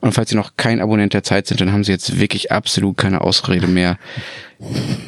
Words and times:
Und 0.00 0.12
falls 0.12 0.30
Sie 0.30 0.36
noch 0.36 0.52
kein 0.56 0.80
Abonnent 0.80 1.12
der 1.14 1.22
Zeit 1.22 1.46
sind, 1.46 1.60
dann 1.60 1.72
haben 1.72 1.84
Sie 1.84 1.92
jetzt 1.92 2.18
wirklich 2.18 2.50
absolut 2.50 2.96
keine 2.96 3.20
Ausrede 3.20 3.66
mehr, 3.66 3.98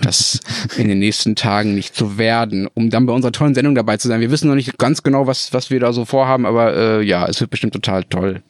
das 0.02 0.40
in 0.76 0.88
den 0.88 0.98
nächsten 0.98 1.36
Tagen 1.36 1.74
nicht 1.74 1.94
zu 1.94 2.18
werden, 2.18 2.68
um 2.74 2.90
dann 2.90 3.06
bei 3.06 3.12
unserer 3.12 3.32
tollen 3.32 3.54
Sendung 3.54 3.74
dabei 3.74 3.96
zu 3.96 4.08
sein. 4.08 4.20
Wir 4.20 4.30
wissen 4.30 4.48
noch 4.48 4.54
nicht 4.54 4.78
ganz 4.78 5.02
genau, 5.02 5.26
was, 5.26 5.52
was 5.52 5.70
wir 5.70 5.80
da 5.80 5.92
so 5.92 6.04
vorhaben, 6.04 6.46
aber 6.46 6.74
äh, 6.74 7.02
ja, 7.02 7.26
es 7.26 7.40
wird 7.40 7.50
bestimmt 7.50 7.72
total 7.72 8.04
toll. 8.04 8.42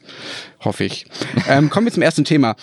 Hoffe 0.60 0.84
ich. 0.84 1.06
Ähm, 1.48 1.70
kommen 1.70 1.86
wir 1.86 1.92
zum 1.92 2.02
ersten 2.02 2.24
Thema. 2.24 2.56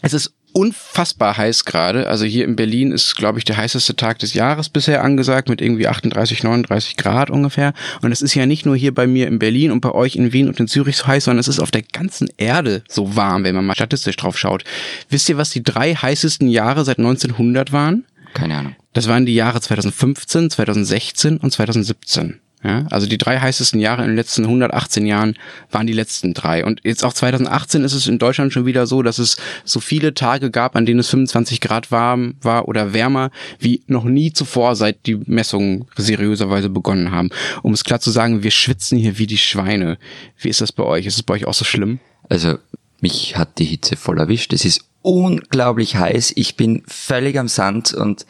Es 0.00 0.14
ist 0.14 0.32
unfassbar 0.52 1.36
heiß 1.36 1.64
gerade. 1.64 2.06
Also 2.06 2.24
hier 2.24 2.44
in 2.44 2.56
Berlin 2.56 2.92
ist, 2.92 3.16
glaube 3.16 3.38
ich, 3.38 3.44
der 3.44 3.56
heißeste 3.56 3.96
Tag 3.96 4.18
des 4.18 4.34
Jahres 4.34 4.68
bisher 4.68 5.02
angesagt 5.02 5.48
mit 5.48 5.60
irgendwie 5.60 5.88
38, 5.88 6.42
39 6.42 6.96
Grad 6.96 7.30
ungefähr. 7.30 7.72
Und 8.02 8.12
es 8.12 8.22
ist 8.22 8.34
ja 8.34 8.46
nicht 8.46 8.66
nur 8.66 8.76
hier 8.76 8.94
bei 8.94 9.06
mir 9.06 9.28
in 9.28 9.38
Berlin 9.38 9.70
und 9.70 9.80
bei 9.80 9.92
euch 9.92 10.16
in 10.16 10.32
Wien 10.32 10.48
und 10.48 10.60
in 10.60 10.68
Zürich 10.68 10.96
so 10.96 11.06
heiß, 11.06 11.24
sondern 11.24 11.40
es 11.40 11.48
ist 11.48 11.60
auf 11.60 11.70
der 11.70 11.82
ganzen 11.82 12.28
Erde 12.36 12.82
so 12.88 13.16
warm, 13.16 13.44
wenn 13.44 13.54
man 13.54 13.66
mal 13.66 13.74
statistisch 13.74 14.16
drauf 14.16 14.38
schaut. 14.38 14.64
Wisst 15.08 15.28
ihr, 15.28 15.36
was 15.36 15.50
die 15.50 15.62
drei 15.62 15.94
heißesten 15.94 16.48
Jahre 16.48 16.84
seit 16.84 16.98
1900 16.98 17.72
waren? 17.72 18.04
Keine 18.34 18.56
Ahnung. 18.56 18.76
Das 18.92 19.08
waren 19.08 19.26
die 19.26 19.34
Jahre 19.34 19.60
2015, 19.60 20.50
2016 20.50 21.38
und 21.38 21.50
2017. 21.50 22.41
Ja, 22.64 22.86
also 22.90 23.08
die 23.08 23.18
drei 23.18 23.40
heißesten 23.40 23.80
Jahre 23.80 24.02
in 24.02 24.08
den 24.08 24.16
letzten 24.16 24.44
118 24.44 25.04
Jahren 25.04 25.34
waren 25.72 25.88
die 25.88 25.92
letzten 25.92 26.32
drei. 26.32 26.64
Und 26.64 26.80
jetzt 26.84 27.04
auch 27.04 27.12
2018 27.12 27.82
ist 27.82 27.92
es 27.92 28.06
in 28.06 28.18
Deutschland 28.18 28.52
schon 28.52 28.66
wieder 28.66 28.86
so, 28.86 29.02
dass 29.02 29.18
es 29.18 29.36
so 29.64 29.80
viele 29.80 30.14
Tage 30.14 30.52
gab, 30.52 30.76
an 30.76 30.86
denen 30.86 31.00
es 31.00 31.10
25 31.10 31.60
Grad 31.60 31.90
warm 31.90 32.34
war 32.40 32.68
oder 32.68 32.92
wärmer, 32.92 33.32
wie 33.58 33.82
noch 33.88 34.04
nie 34.04 34.32
zuvor, 34.32 34.76
seit 34.76 35.06
die 35.06 35.16
Messungen 35.26 35.86
seriöserweise 35.96 36.68
begonnen 36.68 37.10
haben. 37.10 37.30
Um 37.62 37.72
es 37.72 37.82
klar 37.82 37.98
zu 37.98 38.12
sagen, 38.12 38.44
wir 38.44 38.52
schwitzen 38.52 38.96
hier 38.96 39.18
wie 39.18 39.26
die 39.26 39.38
Schweine. 39.38 39.98
Wie 40.38 40.48
ist 40.48 40.60
das 40.60 40.70
bei 40.70 40.84
euch? 40.84 41.06
Ist 41.06 41.16
es 41.16 41.22
bei 41.24 41.34
euch 41.34 41.46
auch 41.46 41.54
so 41.54 41.64
schlimm? 41.64 41.98
Also, 42.28 42.58
mich 43.00 43.36
hat 43.36 43.58
die 43.58 43.64
Hitze 43.64 43.96
voll 43.96 44.20
erwischt. 44.20 44.52
Es 44.52 44.64
ist 44.64 44.84
unglaublich 45.02 45.96
heiß. 45.96 46.34
Ich 46.36 46.54
bin 46.56 46.84
völlig 46.86 47.36
am 47.40 47.48
Sand 47.48 47.92
und 47.92 48.24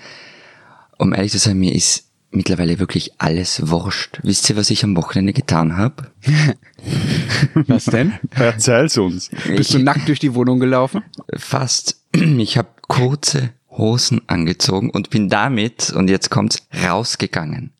um 0.96 1.12
ehrlich 1.12 1.32
zu 1.32 1.38
sein, 1.38 1.58
mir 1.58 1.74
ist 1.74 2.06
mittlerweile 2.32 2.78
wirklich 2.78 3.12
alles 3.18 3.68
wurscht. 3.68 4.20
Wisst 4.22 4.48
ihr, 4.50 4.56
was 4.56 4.70
ich 4.70 4.84
am 4.84 4.96
Wochenende 4.96 5.32
getan 5.32 5.76
habe? 5.76 6.10
was 7.66 7.84
denn? 7.86 8.14
Erzähl's 8.30 8.98
uns. 8.98 9.30
Bist 9.46 9.74
du 9.74 9.78
nackt 9.78 10.08
durch 10.08 10.18
die 10.18 10.34
Wohnung 10.34 10.58
gelaufen? 10.60 11.02
Fast. 11.36 11.98
Ich 12.14 12.58
habe 12.58 12.68
kurze 12.88 13.50
Hosen 13.70 14.20
angezogen 14.26 14.90
und 14.90 15.08
bin 15.08 15.30
damit, 15.30 15.90
und 15.90 16.10
jetzt 16.10 16.28
kommt's, 16.30 16.66
rausgegangen. 16.84 17.72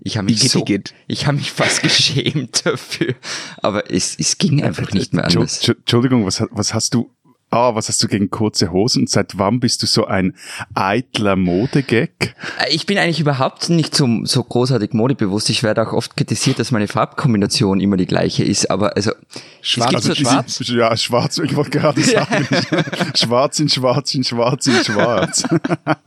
Ich 0.00 0.16
habe 0.16 0.26
mich, 0.26 0.50
so, 0.50 0.64
ich 1.06 1.26
habe 1.26 1.36
mich 1.36 1.52
fast 1.52 1.82
geschämt 1.84 2.64
dafür, 2.64 3.14
aber 3.58 3.90
es, 3.90 4.16
es 4.18 4.38
ging 4.38 4.62
einfach 4.62 4.92
nicht 4.92 5.12
mehr 5.12 5.24
anders. 5.24 5.68
Entschuldigung, 5.68 6.24
was, 6.24 6.42
was 6.50 6.74
hast 6.74 6.94
du 6.94 7.10
Ah, 7.50 7.76
was 7.76 7.88
hast 7.88 8.02
du 8.02 8.08
gegen 8.08 8.28
kurze 8.28 8.72
Hosen? 8.72 9.06
Seit 9.06 9.38
wann 9.38 9.60
bist 9.60 9.80
du 9.82 9.86
so 9.86 10.04
ein 10.06 10.34
eitler 10.74 11.36
Modegag? 11.36 12.34
Äh, 12.58 12.74
ich 12.74 12.86
bin 12.86 12.98
eigentlich 12.98 13.20
überhaupt 13.20 13.70
nicht 13.70 13.94
so, 13.94 14.24
so 14.24 14.42
großartig 14.42 14.92
modebewusst. 14.94 15.48
Ich 15.48 15.62
werde 15.62 15.86
auch 15.86 15.92
oft 15.92 16.16
kritisiert, 16.16 16.58
dass 16.58 16.72
meine 16.72 16.88
Farbkombination 16.88 17.80
immer 17.80 17.96
die 17.96 18.06
gleiche 18.06 18.42
ist. 18.42 18.68
Aber 18.68 18.96
also 18.96 19.12
schwarz, 19.60 19.94
also 19.94 20.08
so 20.08 20.14
schwarz? 20.16 20.60
Ja, 20.66 20.96
schwarz. 20.96 21.38
Ich 21.38 21.54
wollte 21.54 21.70
gerade 21.70 22.00
sagen, 22.02 22.48
schwarz 23.14 23.60
in 23.60 23.68
schwarz 23.68 24.12
in 24.14 24.24
schwarz 24.24 24.66
in 24.66 24.84
schwarz. 24.84 25.44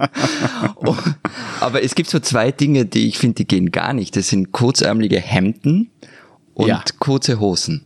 oh, 0.76 0.96
aber 1.62 1.84
es 1.84 1.96
gibt 1.96 2.10
so 2.10 2.20
zwei 2.20 2.52
Dinge, 2.52 2.86
die 2.86 3.08
ich 3.08 3.18
finde, 3.18 3.36
die 3.36 3.48
gehen 3.48 3.72
gar 3.72 3.94
nicht. 3.94 4.18
Das 4.18 4.28
sind 4.28 4.52
kurzärmelige 4.52 5.22
Hemden 5.22 5.90
und 6.54 6.68
ja. 6.68 6.84
kurze 7.00 7.40
Hosen. 7.40 7.86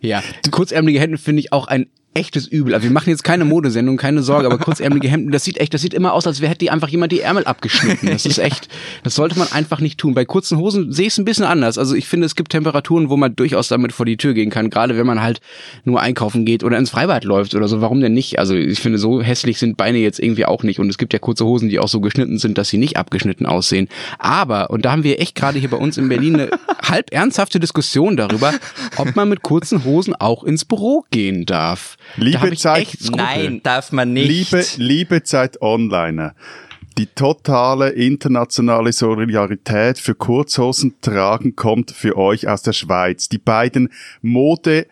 Ja, 0.00 0.22
kurzärmelige 0.50 1.00
Hemden 1.00 1.18
finde 1.18 1.40
ich 1.40 1.52
auch 1.52 1.68
ein 1.68 1.86
echtes 2.18 2.46
Übel. 2.46 2.74
Also 2.74 2.84
wir 2.84 2.92
machen 2.92 3.10
jetzt 3.10 3.24
keine 3.24 3.44
Modesendung, 3.44 3.96
keine 3.96 4.22
Sorge, 4.22 4.46
aber 4.46 4.58
kurzärmelige 4.68 5.08
Hemden, 5.08 5.30
das 5.30 5.44
sieht 5.44 5.58
echt, 5.58 5.72
das 5.72 5.80
sieht 5.80 5.94
immer 5.94 6.12
aus, 6.12 6.26
als 6.26 6.40
wäre 6.40 6.50
hätte 6.50 6.70
einfach 6.72 6.88
jemand 6.88 7.12
die 7.12 7.20
Ärmel 7.20 7.44
abgeschnitten. 7.44 8.08
Das 8.08 8.26
ist 8.26 8.38
echt, 8.38 8.68
das 9.04 9.14
sollte 9.14 9.38
man 9.38 9.50
einfach 9.52 9.80
nicht 9.80 9.98
tun. 9.98 10.14
Bei 10.14 10.24
kurzen 10.24 10.58
Hosen 10.58 10.92
sehe 10.92 11.06
ich 11.06 11.12
es 11.12 11.18
ein 11.18 11.24
bisschen 11.24 11.44
anders. 11.44 11.78
Also 11.78 11.94
ich 11.94 12.08
finde, 12.08 12.26
es 12.26 12.34
gibt 12.34 12.52
Temperaturen, 12.52 13.08
wo 13.08 13.16
man 13.16 13.36
durchaus 13.36 13.68
damit 13.68 13.92
vor 13.92 14.06
die 14.06 14.16
Tür 14.16 14.34
gehen 14.34 14.50
kann, 14.50 14.70
gerade 14.70 14.96
wenn 14.96 15.06
man 15.06 15.22
halt 15.22 15.40
nur 15.84 16.00
einkaufen 16.00 16.44
geht 16.44 16.64
oder 16.64 16.78
ins 16.78 16.90
Freibad 16.90 17.24
läuft 17.24 17.54
oder 17.54 17.68
so. 17.68 17.80
Warum 17.80 18.00
denn 18.00 18.14
nicht? 18.14 18.38
Also 18.38 18.54
ich 18.54 18.80
finde, 18.80 18.98
so 18.98 19.22
hässlich 19.22 19.58
sind 19.58 19.76
Beine 19.76 19.98
jetzt 19.98 20.18
irgendwie 20.18 20.46
auch 20.46 20.62
nicht. 20.62 20.80
Und 20.80 20.88
es 20.88 20.98
gibt 20.98 21.12
ja 21.12 21.18
kurze 21.18 21.44
Hosen, 21.44 21.68
die 21.68 21.78
auch 21.78 21.88
so 21.88 22.00
geschnitten 22.00 22.38
sind, 22.38 22.58
dass 22.58 22.68
sie 22.68 22.78
nicht 22.78 22.96
abgeschnitten 22.96 23.46
aussehen. 23.46 23.88
Aber, 24.18 24.70
und 24.70 24.84
da 24.84 24.92
haben 24.92 25.04
wir 25.04 25.20
echt 25.20 25.34
gerade 25.34 25.58
hier 25.58 25.70
bei 25.70 25.76
uns 25.76 25.96
in 25.96 26.08
Berlin 26.08 26.34
eine 26.34 26.50
halb 26.82 27.12
ernsthafte 27.12 27.60
Diskussion 27.60 28.16
darüber, 28.16 28.52
ob 28.96 29.14
man 29.16 29.28
mit 29.28 29.42
kurzen 29.42 29.84
Hosen 29.84 30.14
auch 30.14 30.44
ins 30.44 30.64
Büro 30.64 31.04
gehen 31.10 31.46
darf. 31.46 31.96
Liebe 32.16 32.56
Zeit, 32.56 32.96
nein, 33.10 33.60
darf 33.62 33.92
man 33.92 34.12
nicht. 34.12 34.50
Liebe, 34.52 34.64
liebe 34.76 35.22
Zeit 35.22 35.60
Online. 35.62 36.34
Die 36.98 37.06
totale 37.06 37.90
internationale 37.90 38.92
Solidarität 38.92 39.98
für 39.98 40.16
Kurzhosen 40.16 40.96
tragen 41.00 41.54
kommt 41.54 41.92
für 41.92 42.16
euch 42.16 42.48
aus 42.48 42.62
der 42.62 42.72
Schweiz. 42.72 43.28
Die 43.28 43.38
beiden 43.38 43.90
Mode 44.20 44.88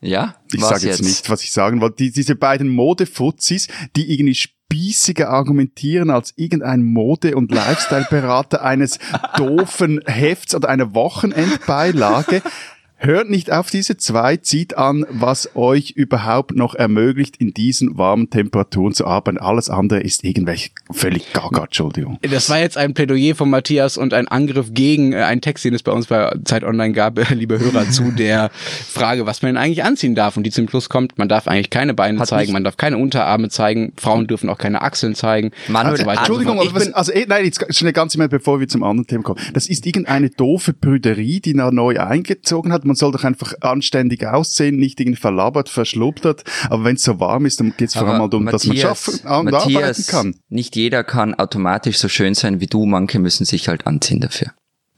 ja, 0.00 0.36
ich 0.50 0.60
sage 0.60 0.86
jetzt, 0.86 1.00
jetzt, 1.00 1.02
nicht, 1.02 1.28
was 1.28 1.42
ich 1.42 1.52
sagen 1.52 1.80
wollte. 1.80 1.96
Die, 1.96 2.10
diese 2.10 2.34
beiden 2.34 2.68
Modefuzis, 2.68 3.68
die 3.96 4.12
irgendwie 4.12 4.34
spießiger 4.34 5.28
argumentieren 5.28 6.10
als 6.10 6.32
irgendein 6.36 6.82
Mode- 6.82 7.36
und 7.36 7.52
Lifestyle-Berater 7.52 8.62
eines 8.62 8.98
doofen 9.36 10.00
Hefts 10.06 10.54
oder 10.54 10.68
einer 10.68 10.94
Wochenendbeilage. 10.94 12.40
Hört 13.02 13.30
nicht 13.30 13.50
auf 13.50 13.70
diese 13.70 13.96
zwei, 13.96 14.36
zieht 14.36 14.76
an, 14.76 15.06
was 15.08 15.56
euch 15.56 15.92
überhaupt 15.92 16.54
noch 16.54 16.74
ermöglicht, 16.74 17.38
in 17.38 17.54
diesen 17.54 17.96
warmen 17.96 18.28
Temperaturen 18.28 18.92
zu 18.92 19.06
arbeiten. 19.06 19.38
Alles 19.38 19.70
andere 19.70 20.00
ist 20.00 20.22
irgendwelche 20.22 20.68
völlig 20.90 21.32
gaga, 21.32 21.64
Entschuldigung. 21.64 22.18
Das 22.20 22.50
war 22.50 22.58
jetzt 22.58 22.76
ein 22.76 22.92
Plädoyer 22.92 23.34
von 23.34 23.48
Matthias 23.48 23.96
und 23.96 24.12
ein 24.12 24.28
Angriff 24.28 24.74
gegen 24.74 25.14
äh, 25.14 25.22
einen 25.22 25.40
Text, 25.40 25.64
den 25.64 25.72
es 25.72 25.82
bei 25.82 25.92
uns 25.92 26.08
bei 26.08 26.30
Zeit 26.44 26.62
Online 26.62 26.92
gab, 26.92 27.18
liebe 27.30 27.58
Hörer, 27.58 27.88
zu 27.88 28.10
der 28.18 28.50
Frage, 28.52 29.24
was 29.24 29.40
man 29.40 29.54
denn 29.54 29.62
eigentlich 29.62 29.82
anziehen 29.82 30.14
darf. 30.14 30.36
Und 30.36 30.42
die 30.42 30.50
zum 30.50 30.68
Schluss 30.68 30.90
kommt, 30.90 31.16
man 31.16 31.30
darf 31.30 31.48
eigentlich 31.48 31.70
keine 31.70 31.94
Beine 31.94 32.20
Hat 32.20 32.28
zeigen, 32.28 32.52
man 32.52 32.64
darf 32.64 32.76
keine 32.76 32.98
Unterarme 32.98 33.48
zeigen, 33.48 33.94
Frauen 33.96 34.26
dürfen 34.26 34.50
auch 34.50 34.58
keine 34.58 34.82
Achseln 34.82 35.14
zeigen. 35.14 35.52
Manuel, 35.68 36.00
also 36.00 36.10
Entschuldigung, 36.10 36.60
aber 36.60 36.74
was, 36.74 36.92
also 36.92 37.12
eh, 37.12 37.24
nein, 37.26 37.46
jetzt 37.46 37.64
schnell 37.74 37.94
ganz 37.94 38.14
immer, 38.14 38.28
bevor 38.28 38.60
wir 38.60 38.68
zum 38.68 38.82
anderen 38.82 39.06
Thema 39.06 39.22
kommen. 39.22 39.40
Das 39.54 39.70
ist 39.70 39.86
irgendeine 39.86 40.28
doofe 40.28 40.74
Brüderie, 40.74 41.40
die 41.40 41.54
da 41.54 41.70
neu 41.70 41.98
eingezogen 41.98 42.74
hat 42.74 42.89
man 42.90 42.96
soll 42.96 43.12
doch 43.12 43.24
einfach 43.24 43.54
anständig 43.60 44.26
aussehen, 44.26 44.76
nicht 44.76 45.00
irgendwie 45.00 45.20
verlabert, 45.20 45.68
verschlubbert. 45.68 46.44
Aber 46.68 46.84
wenn 46.84 46.96
es 46.96 47.04
so 47.04 47.20
warm 47.20 47.46
ist, 47.46 47.60
dann 47.60 47.74
geht 47.76 47.88
es 47.88 47.94
vor 47.94 48.08
allem 48.08 48.30
darum, 48.30 48.46
dass 48.46 48.66
man 48.66 48.76
schaffen 48.76 49.14
und 49.26 49.50
Matthias, 49.50 49.82
arbeiten 49.82 50.06
kann. 50.06 50.40
Nicht 50.48 50.74
jeder 50.76 51.04
kann 51.04 51.34
automatisch 51.34 51.98
so 51.98 52.08
schön 52.08 52.34
sein 52.34 52.60
wie 52.60 52.66
du, 52.66 52.86
manche 52.86 53.18
müssen 53.20 53.44
sich 53.44 53.68
halt 53.68 53.86
anziehen 53.86 54.20
dafür. 54.20 54.52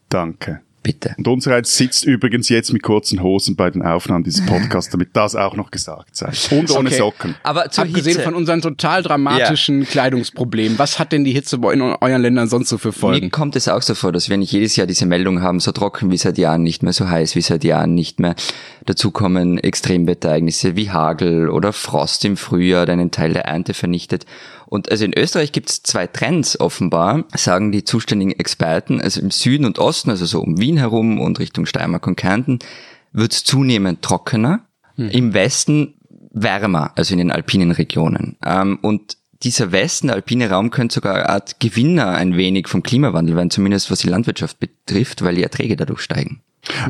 Danke. 0.09 0.63
Bitte. 0.83 1.15
Und 1.17 1.29
unsereins 1.29 1.77
sitzt 1.77 2.05
übrigens 2.05 2.49
jetzt 2.49 2.73
mit 2.73 2.83
kurzen 2.83 3.23
Hosen 3.23 3.55
bei 3.55 3.71
den 3.71 3.83
Aufnahmen 3.83 4.25
dieses 4.25 4.45
Podcasts, 4.45 4.91
damit 4.91 5.11
das 5.13 5.37
auch 5.37 5.55
noch 5.55 5.71
gesagt 5.71 6.17
sei. 6.17 6.33
Und 6.51 6.71
ohne 6.73 6.89
okay. 6.89 6.99
Socken. 6.99 7.35
Aber 7.45 7.71
zur 7.71 7.85
Abgesehen 7.85 8.17
Hitze. 8.17 8.25
von 8.25 8.35
unseren 8.35 8.63
total 8.63 9.05
dramatischen 9.05 9.83
ja. 9.83 9.87
Kleidungsproblemen, 9.87 10.79
was 10.81 10.99
hat 10.99 11.13
denn 11.13 11.23
die 11.23 11.31
Hitze 11.31 11.57
in 11.57 11.83
euren 11.83 12.23
Ländern 12.23 12.49
sonst 12.49 12.69
so 12.69 12.79
für 12.79 12.93
Folgen? 12.93 13.27
Mir 13.27 13.31
kommt 13.31 13.55
es 13.55 13.69
auch 13.69 13.83
so 13.83 13.95
vor, 13.95 14.11
dass 14.11 14.29
wir 14.29 14.37
nicht 14.37 14.51
jedes 14.51 14.75
Jahr 14.75 14.89
diese 14.89 15.07
Meldung 15.07 15.41
haben, 15.41 15.61
so 15.61 15.71
trocken 15.71 16.11
wie 16.11 16.17
seit 16.17 16.37
Jahren 16.37 16.65
nicht 16.65 16.83
mehr, 16.83 16.93
so 16.93 17.09
heiß 17.09 17.37
wie 17.37 17.43
seit 17.43 17.63
Jahren 17.63 17.95
nicht 17.95 18.19
mehr. 18.19 18.35
Dazu 18.85 19.13
kommen 19.13 19.59
Extremwetterereignisse 19.59 20.75
wie 20.75 20.91
Hagel 20.91 21.49
oder 21.49 21.73
Frost 21.73 22.25
im 22.25 22.37
Frühjahr, 22.37 22.87
der 22.87 22.95
einen 22.95 23.13
Teil 23.13 23.33
der 23.33 23.45
Ernte 23.45 23.73
vernichtet. 23.75 24.27
Und 24.73 24.91
also 24.91 25.05
in 25.05 25.13
Österreich 25.15 25.53
gibt 25.53 25.69
es 25.69 25.83
zwei 25.83 26.07
Trends 26.07 26.59
offenbar, 26.59 27.27
sagen 27.37 27.73
die 27.73 27.85
zuständigen 27.85 28.33
Experten. 28.33 29.03
Also 29.03 29.21
im 29.21 29.31
Süden 29.31 29.67
und 29.67 29.79
Osten, 29.79 30.09
also 30.09 30.25
so 30.25 30.41
um 30.41 30.59
Wien 30.59 30.79
herum 30.79 31.21
und 31.21 31.39
Richtung 31.41 31.67
Steiermark 31.67 32.07
und 32.07 32.17
Kärnten, 32.17 32.59
wird 33.13 33.35
es 33.35 33.45
zunehmend 33.45 34.01
trockener. 34.01 34.65
Hm. 34.97 35.11
Im 35.11 35.35
Westen 35.35 35.93
wärmer, 36.31 36.93
also 36.97 37.13
in 37.13 37.19
den 37.19 37.31
alpinen 37.31 37.73
Regionen. 37.73 38.39
Ähm, 38.43 38.79
und 38.81 39.19
dieser 39.43 39.73
Westen, 39.73 40.07
der 40.07 40.17
alpine 40.17 40.49
Raum, 40.49 40.71
könnte 40.71 40.95
sogar 40.95 41.17
eine 41.17 41.29
Art 41.29 41.61
Gewinner 41.61 42.09
ein 42.09 42.39
wenig 42.39 42.67
vom 42.67 42.83
Klimawandel 42.83 43.37
werden, 43.37 43.51
zumindest 43.51 43.91
was 43.91 43.99
die 43.99 44.09
Landwirtschaft 44.09 44.59
betrifft, 44.59 45.21
weil 45.21 45.35
die 45.35 45.43
Erträge 45.43 45.77
dadurch 45.77 46.01
steigen. 46.01 46.41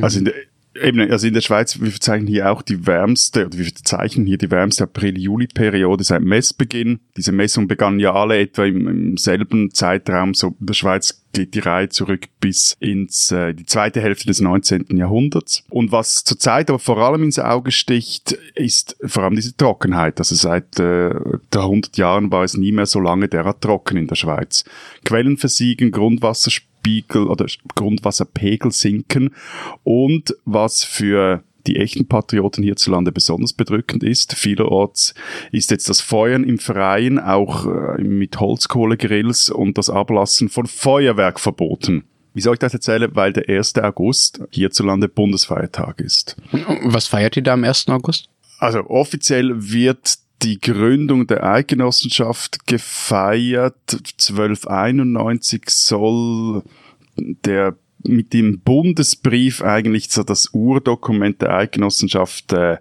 Also 0.00 0.20
in 0.20 0.26
der, 0.26 0.35
Eben, 0.80 1.10
also 1.10 1.26
in 1.26 1.34
der 1.34 1.42
Schweiz, 1.42 1.80
wir 1.80 1.90
verzeichnen 1.90 2.28
hier 2.28 2.50
auch 2.50 2.62
die 2.62 2.86
wärmste, 2.86 3.46
oder 3.46 3.58
wir 3.58 3.66
verzeichnen 3.66 4.26
hier 4.26 4.38
die 4.38 4.50
wärmste 4.50 4.84
April-Juli-Periode 4.84 6.02
seit 6.02 6.22
Messbeginn. 6.22 7.00
Diese 7.16 7.32
Messungen 7.32 7.69
begannen 7.69 8.00
ja 8.00 8.14
alle 8.14 8.38
etwa 8.38 8.64
im, 8.64 8.88
im, 8.88 9.16
selben 9.19 9.74
Zeitraum. 9.74 10.32
So 10.32 10.56
in 10.58 10.66
der 10.66 10.74
Schweiz 10.74 11.22
geht 11.34 11.54
die 11.54 11.58
Reihe 11.58 11.90
zurück 11.90 12.26
bis 12.40 12.76
ins 12.80 13.30
äh, 13.32 13.52
die 13.52 13.66
zweite 13.66 14.00
Hälfte 14.00 14.26
des 14.26 14.40
19. 14.40 14.96
Jahrhunderts. 14.96 15.62
Und 15.69 15.92
was 15.92 16.24
zurzeit 16.24 16.70
aber 16.70 16.78
vor 16.78 16.98
allem 16.98 17.25
ins 17.25 17.38
Auge 17.38 17.70
sticht, 17.70 18.32
ist 18.54 18.96
vor 19.04 19.25
allem 19.25 19.36
diese 19.36 19.56
Trockenheit. 19.56 20.18
Also 20.18 20.34
seit 20.34 20.78
äh, 20.78 21.14
der 21.52 21.60
100 21.60 21.98
Jahren 21.98 22.32
war 22.32 22.44
es 22.44 22.56
nie 22.56 22.72
mehr 22.72 22.86
so 22.86 23.00
lange 23.00 23.28
derart 23.28 23.60
trocken 23.60 23.98
in 23.98 24.06
der 24.06 24.16
Schweiz. 24.16 24.64
Quellen 25.04 25.36
versiegen, 25.36 25.90
Grundwasserspiegel 25.90 26.71
Grundwasserspiegel 26.82 27.26
oder 27.26 27.46
Grundwasserpegel 27.75 28.73
sinken 28.73 29.34
und 29.84 30.34
was 30.44 30.84
für 30.84 31.43
die 31.67 31.76
echten 31.76 32.08
Patrioten 32.08 32.64
hierzulande 32.64 33.12
besonders 33.12 33.52
bedrückend 33.52 34.02
ist. 34.02 34.34
Vielerorts 34.34 35.14
ist 35.52 35.70
jetzt 35.70 35.88
das 35.88 36.00
Feuern 36.00 36.43
im 36.43 36.58
Freien 36.58 37.20
auch 37.20 37.67
äh, 37.67 38.02
mit 38.02 38.40
Holzkohlegrills 38.40 39.49
und 39.49 39.79
das 39.79 39.88
Ablassen 39.88 40.49
von 40.49 40.67
Feuerwerk 40.67 41.38
verboten. 41.38 42.05
Wie 42.34 42.40
soll 42.40 42.55
ich 42.55 42.61
das 42.61 42.75
erzählen? 42.75 43.14
Weil 43.14 43.32
der 43.32 43.49
1. 43.49 43.76
August 43.76 44.43
hierzulande 44.50 45.08
Bundesfeiertag 45.08 46.00
ist. 46.00 46.37
Was 46.82 47.06
feiert 47.06 47.37
ihr 47.37 47.43
da 47.43 47.52
am 47.52 47.62
1. 47.62 47.88
August? 47.88 48.28
Also 48.58 48.81
offiziell 48.88 49.52
wird 49.70 50.19
die 50.42 50.60
Gründung 50.60 51.26
der 51.26 51.44
Eidgenossenschaft 51.44 52.66
gefeiert. 52.66 53.76
1291 53.90 55.62
soll 55.68 56.62
der 57.16 57.76
mit 58.04 58.32
dem 58.32 58.60
Bundesbrief 58.60 59.62
eigentlich 59.62 60.10
so 60.10 60.22
das 60.22 60.48
Urdokument 60.52 61.40
der 61.40 61.54
Eidgenossenschaft 61.54 62.52
äh, 62.52 62.78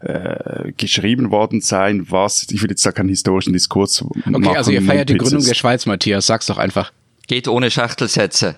äh, 0.00 0.72
geschrieben 0.76 1.30
worden 1.30 1.60
sein, 1.60 2.10
was, 2.10 2.46
ich 2.50 2.62
will 2.62 2.70
jetzt 2.70 2.84
da 2.84 2.92
keinen 2.92 3.08
historischen 3.08 3.52
Diskurs 3.52 4.02
okay, 4.02 4.18
machen. 4.24 4.46
Okay, 4.46 4.56
also 4.56 4.70
ihr 4.72 4.82
feiert 4.82 5.08
die 5.08 5.16
Gründung 5.16 5.44
der 5.44 5.54
Schweiz, 5.54 5.86
Matthias, 5.86 6.26
sag's 6.26 6.46
doch 6.46 6.58
einfach. 6.58 6.92
Geht 7.28 7.48
ohne 7.48 7.70
Schachtelsätze. 7.70 8.56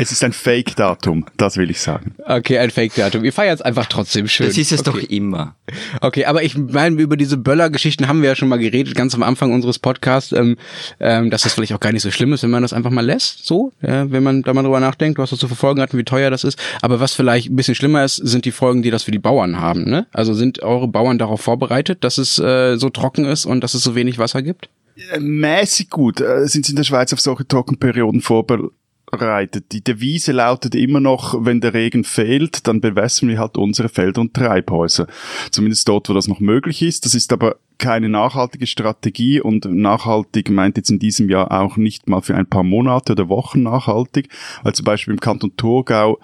Es 0.00 0.12
ist 0.12 0.24
ein 0.24 0.32
Fake-Datum, 0.32 1.26
das 1.36 1.58
will 1.58 1.70
ich 1.70 1.78
sagen. 1.78 2.14
Okay, 2.24 2.56
ein 2.56 2.70
Fake-Datum. 2.70 3.22
Ihr 3.22 3.34
feiert 3.34 3.56
es 3.56 3.60
einfach 3.60 3.84
trotzdem 3.84 4.28
schön. 4.28 4.46
Das 4.46 4.56
ist 4.56 4.72
es 4.72 4.80
okay. 4.80 4.90
doch 5.02 5.10
immer. 5.10 5.56
Okay, 6.00 6.24
aber 6.24 6.42
ich 6.42 6.56
meine, 6.56 6.98
über 7.02 7.18
diese 7.18 7.36
Böller-Geschichten 7.36 8.08
haben 8.08 8.22
wir 8.22 8.30
ja 8.30 8.34
schon 8.34 8.48
mal 8.48 8.58
geredet, 8.58 8.94
ganz 8.94 9.14
am 9.14 9.22
Anfang 9.22 9.52
unseres 9.52 9.78
Podcasts, 9.78 10.32
ähm, 10.32 10.56
ähm, 11.00 11.28
dass 11.28 11.42
das 11.42 11.52
vielleicht 11.52 11.74
auch 11.74 11.80
gar 11.80 11.92
nicht 11.92 12.00
so 12.00 12.10
schlimm 12.10 12.32
ist, 12.32 12.42
wenn 12.42 12.48
man 12.48 12.62
das 12.62 12.72
einfach 12.72 12.90
mal 12.90 13.04
lässt, 13.04 13.44
so, 13.44 13.72
ja, 13.82 14.10
wenn 14.10 14.22
man 14.22 14.40
da 14.40 14.54
mal 14.54 14.62
drüber 14.62 14.80
nachdenkt, 14.80 15.18
was 15.18 15.28
das 15.28 15.38
zu 15.38 15.48
verfolgen 15.48 15.82
hat 15.82 15.92
und 15.92 15.98
wie 15.98 16.04
teuer 16.04 16.30
das 16.30 16.44
ist. 16.44 16.58
Aber 16.80 16.98
was 16.98 17.12
vielleicht 17.12 17.50
ein 17.50 17.56
bisschen 17.56 17.74
schlimmer 17.74 18.02
ist, 18.02 18.16
sind 18.16 18.46
die 18.46 18.52
Folgen, 18.52 18.80
die 18.80 18.90
das 18.90 19.02
für 19.02 19.12
die 19.12 19.18
Bauern 19.18 19.60
haben. 19.60 19.84
Ne? 19.84 20.06
Also 20.12 20.32
sind 20.32 20.62
eure 20.62 20.88
Bauern 20.88 21.18
darauf 21.18 21.42
vorbereitet, 21.42 22.04
dass 22.04 22.16
es 22.16 22.38
äh, 22.38 22.78
so 22.78 22.88
trocken 22.88 23.26
ist 23.26 23.44
und 23.44 23.62
dass 23.62 23.74
es 23.74 23.82
so 23.82 23.94
wenig 23.94 24.18
Wasser 24.18 24.40
gibt? 24.40 24.70
Äh, 25.12 25.20
mäßig 25.20 25.90
gut 25.90 26.22
äh, 26.22 26.46
sind 26.46 26.64
sie 26.64 26.72
in 26.72 26.76
der 26.76 26.84
Schweiz 26.84 27.12
auf 27.12 27.20
solche 27.20 27.46
Trockenperioden 27.46 28.22
vorbereitet 28.22 28.72
reitet. 29.12 29.72
Die 29.72 29.82
Devise 29.82 30.32
lautet 30.32 30.74
immer 30.74 31.00
noch, 31.00 31.44
wenn 31.44 31.60
der 31.60 31.74
Regen 31.74 32.04
fehlt, 32.04 32.66
dann 32.66 32.80
bewässern 32.80 33.28
wir 33.28 33.38
halt 33.38 33.56
unsere 33.56 33.88
Felder 33.88 34.20
und 34.20 34.34
Treibhäuser. 34.34 35.06
Zumindest 35.50 35.88
dort, 35.88 36.08
wo 36.08 36.14
das 36.14 36.28
noch 36.28 36.40
möglich 36.40 36.82
ist. 36.82 37.04
Das 37.04 37.14
ist 37.14 37.32
aber 37.32 37.56
keine 37.80 38.10
nachhaltige 38.10 38.66
Strategie 38.66 39.40
und 39.40 39.64
nachhaltig 39.64 40.50
meint 40.50 40.76
jetzt 40.76 40.90
in 40.90 40.98
diesem 40.98 41.30
Jahr 41.30 41.50
auch 41.50 41.78
nicht 41.78 42.08
mal 42.08 42.20
für 42.20 42.36
ein 42.36 42.46
paar 42.46 42.62
Monate 42.62 43.12
oder 43.12 43.28
Wochen 43.30 43.62
nachhaltig, 43.62 44.28
weil 44.62 44.74
zum 44.74 44.84
Beispiel 44.84 45.14
im 45.14 45.20
Kanton 45.20 45.56
Thurgau 45.56 46.20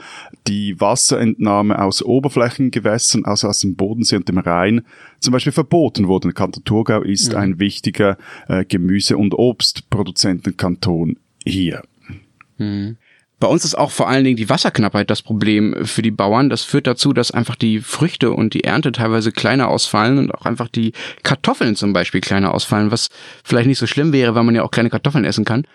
die 0.46 0.78
Wasserentnahme 0.80 1.80
aus 1.80 2.02
Oberflächengewässern, 2.02 3.24
also 3.24 3.48
aus 3.48 3.60
dem 3.60 3.74
Bodensee 3.74 4.16
und 4.16 4.28
dem 4.28 4.38
Rhein, 4.38 4.82
zum 5.18 5.32
Beispiel 5.32 5.52
verboten 5.52 6.08
wurde. 6.08 6.28
Der 6.28 6.34
Kanton 6.34 6.62
Thurgau 6.62 7.00
ist 7.00 7.32
mhm. 7.32 7.38
ein 7.38 7.58
wichtiger 7.58 8.18
äh, 8.48 8.64
Gemüse- 8.66 9.16
und 9.16 9.32
Obstproduzentenkanton 9.34 11.16
hier. 11.44 11.82
Mhm. 12.58 12.96
Bei 13.38 13.48
uns 13.48 13.66
ist 13.66 13.76
auch 13.76 13.90
vor 13.90 14.08
allen 14.08 14.24
Dingen 14.24 14.38
die 14.38 14.48
Wasserknappheit 14.48 15.10
das 15.10 15.20
Problem 15.20 15.84
für 15.84 16.00
die 16.00 16.10
Bauern. 16.10 16.48
Das 16.48 16.62
führt 16.62 16.86
dazu, 16.86 17.12
dass 17.12 17.30
einfach 17.30 17.54
die 17.54 17.80
Früchte 17.80 18.30
und 18.32 18.54
die 18.54 18.64
Ernte 18.64 18.92
teilweise 18.92 19.30
kleiner 19.30 19.68
ausfallen 19.68 20.18
und 20.18 20.34
auch 20.34 20.46
einfach 20.46 20.68
die 20.68 20.92
Kartoffeln 21.22 21.76
zum 21.76 21.92
Beispiel 21.92 22.22
kleiner 22.22 22.54
ausfallen, 22.54 22.90
was 22.90 23.08
vielleicht 23.44 23.66
nicht 23.66 23.78
so 23.78 23.86
schlimm 23.86 24.14
wäre, 24.14 24.34
weil 24.34 24.44
man 24.44 24.54
ja 24.54 24.62
auch 24.62 24.70
kleine 24.70 24.88
Kartoffeln 24.88 25.26
essen 25.26 25.44
kann. 25.44 25.66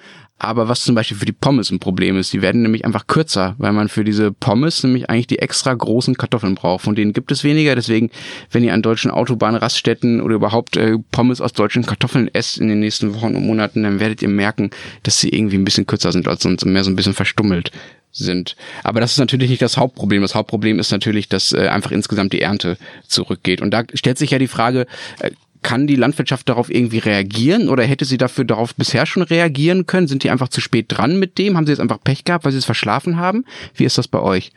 Aber 0.44 0.68
was 0.68 0.82
zum 0.82 0.96
Beispiel 0.96 1.18
für 1.18 1.28
die 1.28 1.34
Pommes 1.34 1.70
ein 1.70 1.78
Problem 1.78 2.18
ist, 2.18 2.34
die 2.34 2.42
werden 2.42 2.64
nämlich 2.64 2.84
einfach 2.84 3.06
kürzer, 3.06 3.54
weil 3.60 3.74
man 3.74 3.90
für 3.90 4.04
diese 4.04 4.32
Pommes 4.32 4.82
nämlich 4.82 5.08
eigentlich 5.08 5.28
die 5.28 5.38
extra 5.38 5.72
großen 5.72 6.18
Kartoffeln 6.18 6.56
braucht. 6.56 6.84
Von 6.84 6.96
denen 6.96 7.14
gibt 7.14 7.32
es 7.32 7.44
weniger. 7.44 7.76
Deswegen, 7.76 8.10
wenn 8.50 8.64
ihr 8.64 8.74
an 8.74 8.82
deutschen 8.82 9.12
Autobahnraststätten 9.12 10.20
oder 10.20 10.34
überhaupt 10.34 10.78
äh, 10.78 10.98
Pommes 11.12 11.42
aus 11.42 11.54
deutschen 11.54 11.86
Kartoffeln 11.86 12.28
esst 12.34 12.58
in 12.58 12.70
den 12.70 12.80
nächsten 12.80 13.14
Wochen 13.14 13.36
und 13.36 13.46
Monaten, 13.46 13.84
dann 13.84 14.00
werdet 14.00 14.24
ihr 14.24 14.30
merken, 14.30 14.72
dass 15.04 15.20
sie 15.20 15.30
irgendwie 15.30 15.58
ein 15.58 15.64
bisschen 15.64 15.86
kürzer 15.86 16.12
sind 16.12 16.28
als 16.28 16.42
sonst 16.42 16.64
und 16.64 16.74
mehr 16.74 16.84
so 16.84 16.90
ein 16.90 16.96
bisschen 16.96 17.14
verstummelt 17.14 17.72
sind. 18.12 18.56
Aber 18.84 19.00
das 19.00 19.12
ist 19.12 19.20
natürlich 19.20 19.52
nicht 19.52 19.62
das 19.62 19.78
Hauptproblem. 19.78 20.24
Das 20.24 20.34
Hauptproblem 20.34 20.80
ist 20.80 20.92
natürlich, 20.92 21.30
dass 21.30 21.52
äh, 21.52 21.68
einfach 21.68 21.92
insgesamt 21.92 22.34
die 22.34 22.42
Ernte 22.42 22.80
zurückgeht. 23.08 23.62
Und 23.62 23.70
da 23.70 23.84
stellt 23.94 24.18
sich 24.18 24.32
ja 24.32 24.40
die 24.40 24.48
Frage, 24.48 24.88
äh, 25.20 25.30
kann 25.64 25.88
die 25.88 25.96
Landwirtschaft 25.96 26.50
darauf 26.50 26.70
irgendwie 26.70 27.00
reagieren 27.00 27.70
oder 27.70 27.84
hätte 27.84 28.06
sie 28.06 28.18
dafür 28.18 28.46
darauf 28.46 28.76
bisher 28.76 29.06
schon 29.06 29.24
reagieren 29.24 29.86
können? 29.86 30.08
Sind 30.08 30.24
die 30.24 30.30
einfach 30.30 30.50
zu 30.50 30.62
spät 30.62 30.88
dran 30.90 31.20
mit 31.20 31.38
dem? 31.38 31.56
Haben 31.56 31.66
sie 31.66 31.72
jetzt 31.72 31.80
einfach 31.80 32.02
Pech 32.04 32.24
gehabt, 32.24 32.46
weil 32.46 32.52
sie 32.52 32.58
es 32.58 32.66
verschlafen 32.66 33.18
haben? 33.18 33.46
Wie 33.76 33.86
ist 33.86 33.98
das 33.98 34.08
bei 34.08 34.20
euch? 34.20 34.52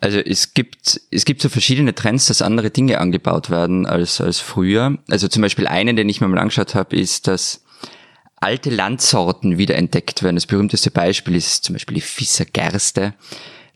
Also 0.00 0.18
es 0.18 0.52
gibt, 0.52 1.00
es 1.10 1.24
gibt 1.24 1.40
so 1.40 1.48
verschiedene 1.48 1.94
Trends, 1.94 2.26
dass 2.26 2.42
andere 2.42 2.70
Dinge 2.70 2.98
angebaut 2.98 3.48
werden 3.48 3.86
als, 3.86 4.20
als 4.20 4.40
früher. 4.40 4.98
Also 5.08 5.28
zum 5.28 5.42
Beispiel 5.42 5.66
einen, 5.66 5.96
den 5.96 6.08
ich 6.08 6.20
mir 6.20 6.28
mal 6.28 6.38
angeschaut 6.38 6.74
habe, 6.74 6.96
ist, 6.96 7.26
dass 7.26 7.64
alte 8.36 8.70
Landsorten 8.70 9.56
wieder 9.56 9.76
entdeckt 9.76 10.22
werden. 10.22 10.36
Das 10.36 10.46
berühmteste 10.46 10.90
Beispiel 10.90 11.34
ist 11.34 11.64
zum 11.64 11.74
Beispiel 11.74 11.94
die 11.94 12.02
Fisser 12.02 12.44
Gerste. 12.44 13.14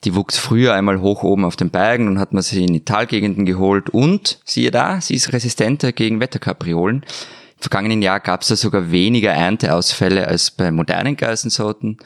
Die 0.05 0.15
wuchs 0.15 0.39
früher 0.39 0.75
einmal 0.75 1.01
hoch 1.01 1.23
oben 1.23 1.45
auf 1.45 1.57
den 1.57 1.71
Bergen 1.71 2.09
und 2.09 2.19
hat 2.19 2.33
man 2.33 2.43
sie 2.43 2.65
in 2.65 2.73
die 2.73 2.85
Talgegenden 2.85 3.45
geholt 3.45 3.91
und 3.91 4.41
siehe 4.45 4.71
da, 4.71 5.01
sie 5.01 5.15
ist 5.15 5.33
resistenter 5.33 5.93
gegen 5.93 6.21
Wetterkapriolen. 6.21 7.03
Im 7.03 7.63
vergangenen 7.63 8.01
Jahr 8.01 8.21
gab 8.21 8.41
es 8.41 8.49
da 8.49 8.57
sogar 8.57 8.91
weniger 8.91 9.33
Ernteausfälle 9.33 10.27
als 10.27 10.51
bei 10.51 10.71
modernen 10.71 11.17
Geisensorten 11.17 11.99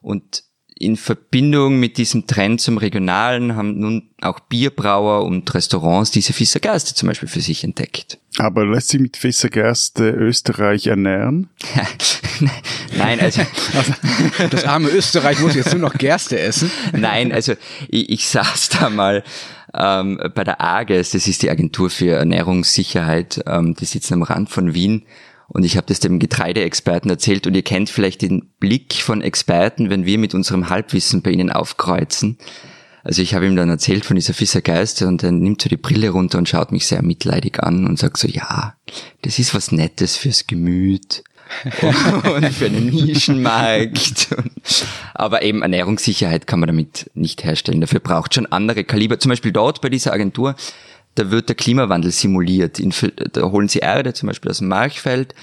und 0.00 0.44
in 0.80 0.96
Verbindung 0.96 1.78
mit 1.78 1.98
diesem 1.98 2.26
Trend 2.26 2.62
zum 2.62 2.78
Regionalen 2.78 3.54
haben 3.54 3.78
nun 3.78 4.08
auch 4.22 4.40
Bierbrauer 4.40 5.26
und 5.26 5.52
Restaurants 5.54 6.10
diese 6.10 6.32
Fissergerste 6.32 6.94
zum 6.94 7.06
Beispiel 7.08 7.28
für 7.28 7.42
sich 7.42 7.64
entdeckt. 7.64 8.18
Aber 8.38 8.64
lässt 8.64 8.88
sich 8.88 9.00
mit 9.00 9.18
Fissergerste 9.18 10.08
Österreich 10.08 10.86
ernähren? 10.86 11.50
Nein, 12.96 13.20
also, 13.20 13.42
also, 13.74 13.92
das 14.50 14.64
arme 14.64 14.88
Österreich 14.88 15.40
muss 15.40 15.54
jetzt 15.54 15.72
nur 15.72 15.82
noch 15.82 15.98
Gerste 15.98 16.40
essen. 16.40 16.70
Nein, 16.92 17.30
also 17.30 17.52
ich, 17.88 18.08
ich 18.08 18.28
saß 18.28 18.70
da 18.70 18.88
mal 18.88 19.22
ähm, 19.74 20.18
bei 20.34 20.44
der 20.44 20.62
AGES, 20.62 21.10
das 21.10 21.28
ist 21.28 21.42
die 21.42 21.50
Agentur 21.50 21.90
für 21.90 22.12
Ernährungssicherheit, 22.12 23.42
ähm, 23.46 23.74
die 23.74 23.84
sitzen 23.84 24.14
am 24.14 24.22
Rand 24.22 24.48
von 24.48 24.72
Wien 24.72 25.02
und 25.52 25.64
ich 25.64 25.76
habe 25.76 25.86
das 25.88 25.98
dem 25.98 26.20
Getreideexperten 26.20 27.10
erzählt 27.10 27.46
und 27.46 27.54
ihr 27.54 27.62
kennt 27.62 27.90
vielleicht 27.90 28.22
den 28.22 28.50
Blick 28.60 28.94
von 28.94 29.20
Experten, 29.20 29.90
wenn 29.90 30.06
wir 30.06 30.16
mit 30.16 30.32
unserem 30.32 30.70
Halbwissen 30.70 31.22
bei 31.22 31.32
ihnen 31.32 31.50
aufkreuzen. 31.50 32.38
Also 33.02 33.20
ich 33.22 33.34
habe 33.34 33.46
ihm 33.46 33.56
dann 33.56 33.68
erzählt 33.68 34.04
von 34.04 34.14
dieser 34.14 34.34
Fissergeiste 34.34 35.08
und 35.08 35.24
er 35.24 35.32
nimmt 35.32 35.60
so 35.60 35.68
die 35.68 35.76
Brille 35.76 36.10
runter 36.10 36.38
und 36.38 36.48
schaut 36.48 36.70
mich 36.70 36.86
sehr 36.86 37.02
mitleidig 37.02 37.60
an 37.60 37.84
und 37.86 37.98
sagt 37.98 38.18
so, 38.18 38.28
ja, 38.28 38.74
das 39.22 39.40
ist 39.40 39.52
was 39.52 39.72
Nettes 39.72 40.16
fürs 40.16 40.46
Gemüt 40.46 41.24
und 41.82 42.46
für 42.52 42.66
einen 42.66 42.90
Nischenmarkt. 42.90 44.28
Aber 45.14 45.42
eben 45.42 45.62
Ernährungssicherheit 45.62 46.46
kann 46.46 46.60
man 46.60 46.68
damit 46.68 47.10
nicht 47.14 47.42
herstellen. 47.42 47.80
Dafür 47.80 47.98
braucht 47.98 48.34
schon 48.34 48.46
andere 48.46 48.84
Kaliber. 48.84 49.18
Zum 49.18 49.30
Beispiel 49.30 49.50
dort 49.50 49.80
bei 49.80 49.88
dieser 49.88 50.12
Agentur 50.12 50.54
da 51.14 51.30
wird 51.30 51.48
der 51.48 51.56
Klimawandel 51.56 52.10
simuliert. 52.10 52.80
Da 53.32 53.42
holen 53.50 53.68
sie 53.68 53.80
Erde 53.80 54.14
zum 54.14 54.28
Beispiel 54.28 54.50
aus 54.50 54.58
dem 54.58 54.68
Marchfeld, 54.68 55.34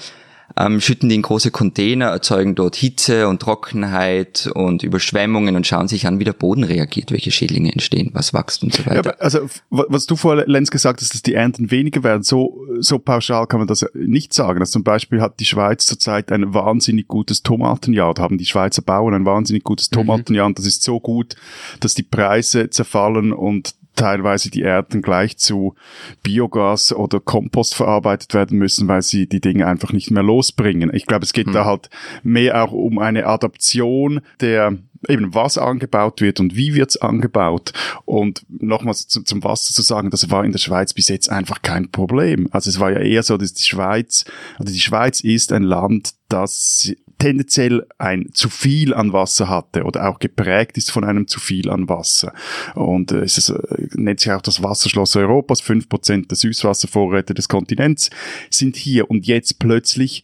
ähm, 0.56 0.80
schütten 0.80 1.08
die 1.08 1.14
in 1.14 1.22
große 1.22 1.50
Container, 1.50 2.06
erzeugen 2.06 2.54
dort 2.54 2.74
Hitze 2.74 3.28
und 3.28 3.40
Trockenheit 3.40 4.50
und 4.54 4.82
Überschwemmungen 4.82 5.56
und 5.56 5.66
schauen 5.66 5.88
sich 5.88 6.06
an, 6.06 6.18
wie 6.18 6.24
der 6.24 6.32
Boden 6.32 6.64
reagiert, 6.64 7.12
welche 7.12 7.30
Schädlinge 7.30 7.72
entstehen, 7.72 8.10
was 8.14 8.32
wächst 8.32 8.62
und 8.62 8.72
so 8.72 8.86
weiter. 8.86 9.10
Ja, 9.10 9.16
also 9.18 9.40
was 9.70 10.06
du 10.06 10.16
vorher, 10.16 10.46
Lenz, 10.46 10.70
gesagt 10.70 11.00
hast, 11.00 11.12
dass 11.14 11.22
die 11.22 11.34
Ernten 11.34 11.70
weniger 11.70 12.02
werden, 12.02 12.22
so, 12.22 12.64
so 12.80 12.98
pauschal 12.98 13.46
kann 13.46 13.60
man 13.60 13.68
das 13.68 13.84
nicht 13.94 14.32
sagen. 14.32 14.60
Also 14.60 14.72
zum 14.72 14.84
Beispiel 14.84 15.20
hat 15.20 15.38
die 15.38 15.44
Schweiz 15.44 15.86
zurzeit 15.86 16.32
ein 16.32 16.54
wahnsinnig 16.54 17.08
gutes 17.08 17.42
Tomatenjahr, 17.42 18.14
da 18.14 18.22
haben 18.22 18.38
die 18.38 18.46
Schweizer 18.46 18.82
Bauern 18.82 19.14
ein 19.14 19.26
wahnsinnig 19.26 19.64
gutes 19.64 19.90
mhm. 19.90 19.96
Tomatenjahr 19.96 20.46
mhm. 20.46 20.52
und 20.52 20.58
das 20.58 20.66
ist 20.66 20.82
so 20.82 20.98
gut, 20.98 21.36
dass 21.80 21.94
die 21.94 22.02
Preise 22.02 22.70
zerfallen 22.70 23.32
und 23.32 23.74
teilweise 23.98 24.50
die 24.50 24.62
Erden 24.62 25.02
gleich 25.02 25.36
zu 25.36 25.74
Biogas 26.22 26.92
oder 26.92 27.20
Kompost 27.20 27.74
verarbeitet 27.74 28.34
werden 28.34 28.58
müssen, 28.58 28.88
weil 28.88 29.02
sie 29.02 29.28
die 29.28 29.40
Dinge 29.40 29.66
einfach 29.66 29.92
nicht 29.92 30.10
mehr 30.10 30.22
losbringen. 30.22 30.90
Ich 30.94 31.06
glaube, 31.06 31.24
es 31.24 31.32
geht 31.32 31.46
hm. 31.46 31.52
da 31.52 31.64
halt 31.64 31.90
mehr 32.22 32.62
auch 32.64 32.72
um 32.72 32.98
eine 32.98 33.26
Adaption 33.26 34.20
der 34.40 34.78
eben 35.06 35.34
was 35.34 35.58
angebaut 35.58 36.20
wird 36.20 36.40
und 36.40 36.56
wie 36.56 36.74
wird's 36.74 36.96
angebaut. 36.96 37.72
Und 38.04 38.44
nochmals 38.48 39.06
zum, 39.06 39.24
zum 39.24 39.44
Wasser 39.44 39.72
zu 39.72 39.82
sagen, 39.82 40.10
das 40.10 40.30
war 40.30 40.44
in 40.44 40.52
der 40.52 40.58
Schweiz 40.58 40.92
bis 40.92 41.08
jetzt 41.08 41.30
einfach 41.30 41.62
kein 41.62 41.90
Problem. 41.90 42.48
Also 42.50 42.70
es 42.70 42.80
war 42.80 42.90
ja 42.90 42.98
eher 42.98 43.22
so, 43.22 43.36
dass 43.36 43.54
die 43.54 43.62
Schweiz, 43.62 44.24
also 44.58 44.72
die 44.72 44.80
Schweiz 44.80 45.20
ist 45.20 45.52
ein 45.52 45.62
Land, 45.62 46.14
das 46.28 46.92
tendenziell 47.18 47.86
ein 47.98 48.30
zu 48.32 48.48
viel 48.48 48.94
an 48.94 49.12
Wasser 49.12 49.48
hatte 49.48 49.84
oder 49.84 50.08
auch 50.08 50.18
geprägt 50.18 50.76
ist 50.78 50.90
von 50.90 51.04
einem 51.04 51.26
zu 51.26 51.40
viel 51.40 51.70
an 51.70 51.88
Wasser. 51.88 52.32
Und 52.74 53.12
äh, 53.12 53.20
es 53.20 53.38
ist, 53.38 53.50
äh, 53.50 53.88
nennt 53.94 54.20
sich 54.20 54.32
auch 54.32 54.42
das 54.42 54.62
Wasserschloss 54.62 55.16
Europas. 55.16 55.60
Fünf 55.60 55.88
Prozent 55.88 56.30
der 56.30 56.36
Süßwasservorräte 56.36 57.34
des 57.34 57.48
Kontinents 57.48 58.10
sind 58.50 58.76
hier 58.76 59.10
und 59.10 59.26
jetzt 59.26 59.58
plötzlich 59.58 60.22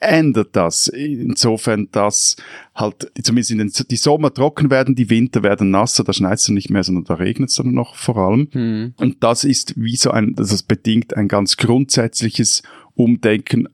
ändert 0.00 0.54
das. 0.54 0.86
Insofern, 0.88 1.88
dass 1.90 2.36
halt 2.74 3.10
zumindest 3.22 3.50
in 3.50 3.58
den, 3.58 3.72
die 3.90 3.96
Sommer 3.96 4.32
trocken 4.32 4.70
werden, 4.70 4.94
die 4.94 5.10
Winter 5.10 5.42
werden 5.42 5.70
nasser, 5.70 6.04
da 6.04 6.12
schneit 6.12 6.38
es 6.38 6.48
nicht 6.48 6.70
mehr, 6.70 6.84
sondern 6.84 7.04
da 7.04 7.14
regnet 7.14 7.50
es 7.50 7.56
dann 7.56 7.72
noch 7.72 7.96
vor 7.96 8.16
allem. 8.16 8.48
Hm. 8.52 8.94
Und 8.96 9.24
das 9.24 9.44
ist 9.44 9.74
wie 9.76 9.96
so 9.96 10.10
ein, 10.10 10.34
das 10.36 10.62
bedingt 10.62 11.16
ein 11.16 11.28
ganz 11.28 11.56
grundsätzliches 11.56 12.62
Umdenken 12.94 13.68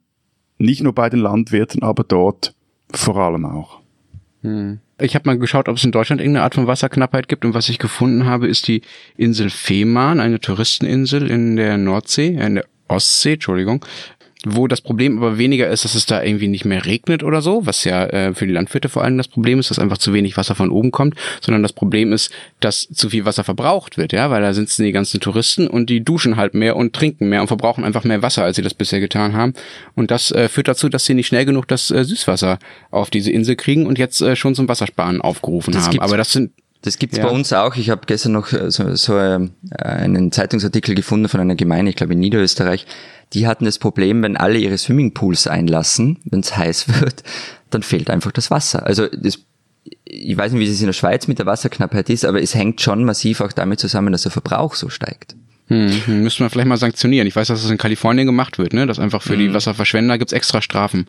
nicht 0.59 0.83
nur 0.83 0.95
bei 0.95 1.11
den 1.11 1.21
Landwirten, 1.21 1.83
aber 1.83 2.05
dort 2.05 2.55
vor 2.93 3.17
allem 3.17 3.45
auch. 3.45 3.81
Hm. 4.43 4.81
Ich 5.01 5.15
habe 5.17 5.29
mal 5.29 5.39
geschaut, 5.39 5.69
ob 5.69 5.77
es 5.77 5.85
in 5.85 5.91
Deutschland 5.91 6.21
irgendeine 6.21 6.45
Art 6.45 6.55
von 6.55 6.69
Wasserknappheit 6.69 7.29
gibt 7.29 7.45
und 7.45 7.55
was 7.55 7.69
ich 7.69 7.79
gefunden 7.79 8.27
habe, 8.27 8.47
ist 8.47 8.69
die 8.69 8.83
Insel 9.17 9.51
Fehmarn, 9.51 10.21
eine 10.21 10.39
Touristeninsel 10.39 11.29
in 11.29 11.57
der 11.57 11.79
Nordsee, 11.79 12.37
äh, 12.37 12.47
in 12.47 12.55
der 12.57 12.67
Ostsee, 12.87 13.35
Entschuldigung, 13.35 13.85
wo 14.45 14.69
das 14.69 14.81
Problem 14.81 15.19
aber 15.19 15.39
weniger 15.39 15.69
ist, 15.69 15.85
dass 15.85 15.95
es 15.95 16.07
da 16.07 16.23
irgendwie 16.23 16.49
nicht 16.49 16.65
mehr 16.65 16.85
regnet 16.85 17.23
oder 17.23 17.43
so, 17.43 17.67
was 17.67 17.85
ja 17.85 18.05
äh, 18.07 18.35
für 18.35 18.47
die 18.47 18.53
Landwirte 18.53 18.89
vor 18.89 19.03
allem 19.03 19.17
das 19.17 19.29
Problem 19.29 19.59
ist, 19.59 19.71
dass 19.71 19.79
einfach 19.79 19.99
zu 19.99 20.13
wenig 20.13 20.37
Wasser 20.37 20.55
von 20.55 20.71
oben 20.71 20.91
kommt, 20.91 21.15
sondern 21.41 21.63
das 21.63 21.73
Problem 21.73 22.13
ist, 22.13 22.31
dass 22.61 22.89
zu 22.89 23.11
viel 23.11 23.25
Wasser 23.25 23.45
verbraucht 23.45 23.97
wird, 23.97 24.13
ja, 24.13 24.31
weil 24.31 24.43
da 24.43 24.53
sitzen 24.55 24.85
die 24.85 24.93
ganzen 24.93 25.21
Touristen 25.21 25.67
und 25.67 25.91
die 25.91 26.05
duschen 26.05 26.37
halt 26.37 26.55
mehr 26.55 26.77
und 26.77 26.93
trinken 26.93 27.29
mehr 27.29 27.41
und 27.41 27.49
verbrauchen 27.49 27.85
einfach 27.85 28.05
mehr 28.05 28.23
Wasser, 28.23 28.45
als 28.45 28.57
sie 28.57 28.63
das 28.63 28.75
bisher 28.75 29.01
getan 29.01 29.35
haben. 29.35 29.55
Und 29.95 30.11
das 30.11 30.31
äh, 30.31 30.49
führt 30.49 30.69
dazu, 30.69 30.89
dass 30.89 31.05
sie 31.05 31.15
nicht 31.15 31.27
schnell 31.27 31.45
genug 31.45 31.69
das 31.69 31.91
äh, 31.91 32.05
Süßwasser 32.05 32.59
auf 32.91 33.11
diese 33.11 33.31
Insel 33.31 33.57
kriegen 33.57 33.87
und 33.87 33.99
jetzt 33.99 34.21
äh, 34.21 34.37
schon 34.37 34.55
zum 34.55 34.69
Wassersparen 34.69 35.21
aufgerufen 35.21 35.73
das 35.73 35.87
haben. 35.87 36.01
Aber 36.01 36.17
das 36.17 36.33
sind 36.33 36.53
das 36.85 36.99
gibt's 36.99 37.17
ja. 37.17 37.25
bei 37.25 37.31
uns 37.31 37.53
auch. 37.55 37.77
Ich 37.77 37.89
habe 37.89 38.03
gestern 38.07 38.33
noch 38.33 38.53
äh, 38.53 38.71
so, 38.71 38.95
so 38.95 39.17
äh, 39.17 39.49
einen 39.79 40.33
Zeitungsartikel 40.33 40.95
gefunden 40.95 41.29
von 41.29 41.41
einer 41.41 41.55
Gemeinde, 41.55 41.91
ich 41.91 41.97
glaube 41.97 42.13
in 42.13 42.21
Niederösterreich, 42.21 42.87
die 43.33 43.47
hatten 43.47 43.65
das 43.65 43.79
Problem, 43.79 44.23
wenn 44.23 44.37
alle 44.37 44.59
ihre 44.59 44.77
Swimmingpools 44.77 45.47
einlassen, 45.47 46.19
wenn 46.25 46.41
es 46.41 46.57
heiß 46.57 46.89
wird, 47.01 47.23
dann 47.71 47.83
fehlt 47.83 48.11
einfach 48.11 48.33
das 48.33 48.51
Wasser. 48.51 48.85
Also 48.87 49.09
das, 49.09 49.39
ich 50.05 50.37
weiß 50.37 50.53
nicht, 50.53 50.61
wie 50.61 50.71
es 50.71 50.81
in 50.81 50.87
der 50.87 50.93
Schweiz 50.93 51.27
mit 51.27 51.39
der 51.39 51.47
Wasserknappheit 51.47 52.11
ist, 52.11 52.27
aber 52.27 52.43
es 52.43 52.55
hängt 52.55 52.83
schon 52.83 53.05
massiv 53.05 53.41
auch 53.41 53.53
damit 53.53 53.81
zusammen, 53.81 54.13
dass 54.13 54.23
der 54.23 54.33
Verbrauch 54.33 54.75
so 54.75 54.91
steigt. 54.91 55.35
Hm, 55.69 55.91
hm 56.05 56.23
müsste 56.23 56.43
man 56.43 56.51
vielleicht 56.51 56.69
mal 56.69 56.77
sanktionieren. 56.77 57.27
Ich 57.27 57.35
weiß, 57.35 57.49
dass 57.49 57.63
das 57.63 57.71
in 57.71 57.79
Kalifornien 57.79 58.27
gemacht 58.27 58.59
wird, 58.59 58.75
ne? 58.75 58.87
Dass 58.87 58.99
einfach 58.99 59.23
für 59.23 59.33
hm. 59.33 59.39
die 59.39 59.55
Wasserverschwender 59.55 60.19
gibt's 60.19 60.35
extra 60.35 60.61
Strafen. 60.61 61.07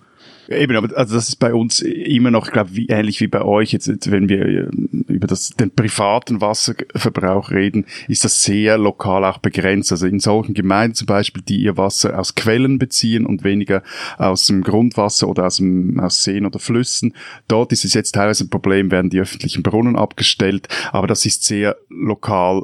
Eben, 0.50 0.76
aber 0.76 0.96
also 0.96 1.16
das 1.16 1.30
ist 1.30 1.38
bei 1.38 1.54
uns 1.54 1.80
immer 1.80 2.32
noch, 2.32 2.48
ich 2.48 2.54
glaube, 2.54 2.76
wie, 2.76 2.88
ähnlich 2.88 3.20
wie 3.22 3.28
bei 3.28 3.42
euch. 3.42 3.72
Jetzt, 3.72 4.12
wenn 4.12 4.30
wir 4.30 4.46
äh, 4.46 4.68
über 5.08 5.28
das, 5.28 5.50
den 5.50 5.72
privaten 5.72 6.42
Wasserverbrauch 6.42 7.52
reden, 7.52 7.86
ist 8.08 8.24
das 8.24 8.44
sehr 8.44 8.78
lokal 8.78 9.26
auch 9.26 9.40
begrenzt. 9.40 9.92
Also 9.92 10.08
in 10.08 10.20
solchen 10.20 10.54
Gemeinden 10.54 10.96
zum 10.96 11.08
Beispiel, 11.08 11.42
die 11.42 11.62
ihr 11.62 11.78
Wasser 11.78 12.20
aus 12.20 12.36
Quellen 12.36 12.80
beziehen 12.80 13.26
und 13.26 13.44
weniger 13.44 13.84
aus 14.18 14.48
dem 14.48 14.62
Grundwasser 14.62 15.28
oder 15.28 15.46
aus, 15.46 15.58
dem, 15.58 16.00
aus 16.00 16.24
Seen 16.24 16.46
oder 16.46 16.60
Flüssen, 16.60 17.14
dort 17.48 17.72
ist 17.72 17.86
es 17.86 17.94
jetzt 17.94 18.14
teilweise 18.14 18.46
ein 18.46 18.50
Problem, 18.50 18.92
werden 18.92 19.10
die 19.10 19.20
öffentlichen 19.20 19.64
Brunnen 19.64 19.96
abgestellt, 19.96 20.68
aber 20.92 21.08
das 21.08 21.26
ist 21.26 21.44
sehr 21.44 21.76
lokal 21.90 22.64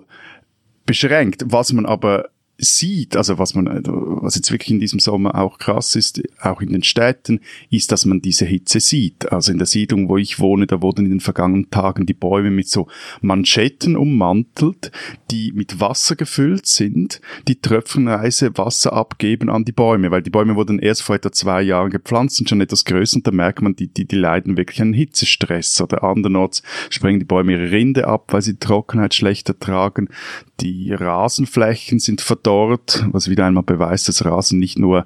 beschränkt. 0.86 1.44
Was 1.48 1.74
man 1.74 1.86
aber 1.86 2.30
sieht, 2.62 3.18
also 3.18 3.40
was 3.40 3.56
man, 3.56 3.82
was 3.86 4.36
jetzt 4.36 4.52
wirklich 4.52 4.72
in 4.72 4.80
diesem 4.80 5.00
Sommer 5.00 5.36
auch 5.36 5.58
krass 5.58 5.96
ist, 5.96 6.22
auch 6.40 6.62
in 6.62 6.72
den 6.72 6.84
Städten, 6.84 7.42
ist, 7.70 7.92
dass 7.92 8.06
man 8.06 8.22
diese 8.22 8.46
Hitze 8.46 8.80
sieht. 8.80 9.32
Also 9.32 9.52
in 9.52 9.58
der 9.58 9.68
Siedlung, 9.68 10.10
wo 10.10 10.18
ich 10.18 10.40
wohne, 10.40 10.68
da 10.68 10.82
wurden 10.82 11.06
in 11.06 11.12
den 11.12 11.20
vergangenen 11.20 11.70
Tagen 11.72 12.06
die 12.06 12.14
Bäume 12.14 12.52
mit 12.52 12.70
so 12.70 12.88
Manschetten 13.22 13.98
ummantelt, 13.98 14.92
die 15.32 15.52
mit 15.54 15.80
Wasser 15.80 16.16
gefüllt 16.16 16.68
sind, 16.68 17.22
die 17.48 17.60
tröpfenweise 17.60 18.58
Wasser 18.58 18.94
abgeben 18.94 19.50
an 19.50 19.66
die 19.66 19.72
Bäume, 19.72 20.12
weil 20.12 20.22
die 20.22 20.30
Bäume 20.30 20.56
wurden 20.56 20.80
erst 20.80 21.04
vor 21.04 21.16
etwa 21.16 21.32
zwei 21.32 21.62
Jahren 21.62 21.90
gepflanzt, 21.90 22.38
sind 22.38 22.50
schon 22.50 22.62
etwas 22.62 22.86
größer 22.86 23.18
und 23.18 23.28
da 23.28 23.32
merkt 23.32 23.62
man, 23.62 23.76
die, 23.76 23.88
die, 23.88 24.06
die 24.06 24.16
leiden 24.16 24.58
wirklich 24.58 24.82
einen 24.82 24.94
Hitzestress 24.94 25.82
oder 25.82 26.04
andernorts 26.04 26.62
sprengen 26.90 27.20
die 27.20 27.26
Bäume 27.26 27.54
ihre 27.54 27.72
Rinde 27.72 28.08
ab, 28.08 28.34
weil 28.34 28.42
sie 28.42 28.54
die 28.54 28.60
Trockenheit 28.60 29.14
schlechter 29.14 29.58
tragen. 29.58 30.10
Die 30.62 30.94
Rasenflächen 30.94 32.00
sind 32.00 32.22
verdorrt, 32.22 33.04
was 33.12 33.30
wieder 33.30 33.46
einmal 33.46 33.64
beweist, 33.64 34.08
dass 34.08 34.24
Rasen 34.24 34.60
nicht 34.60 34.78
nur 34.78 35.06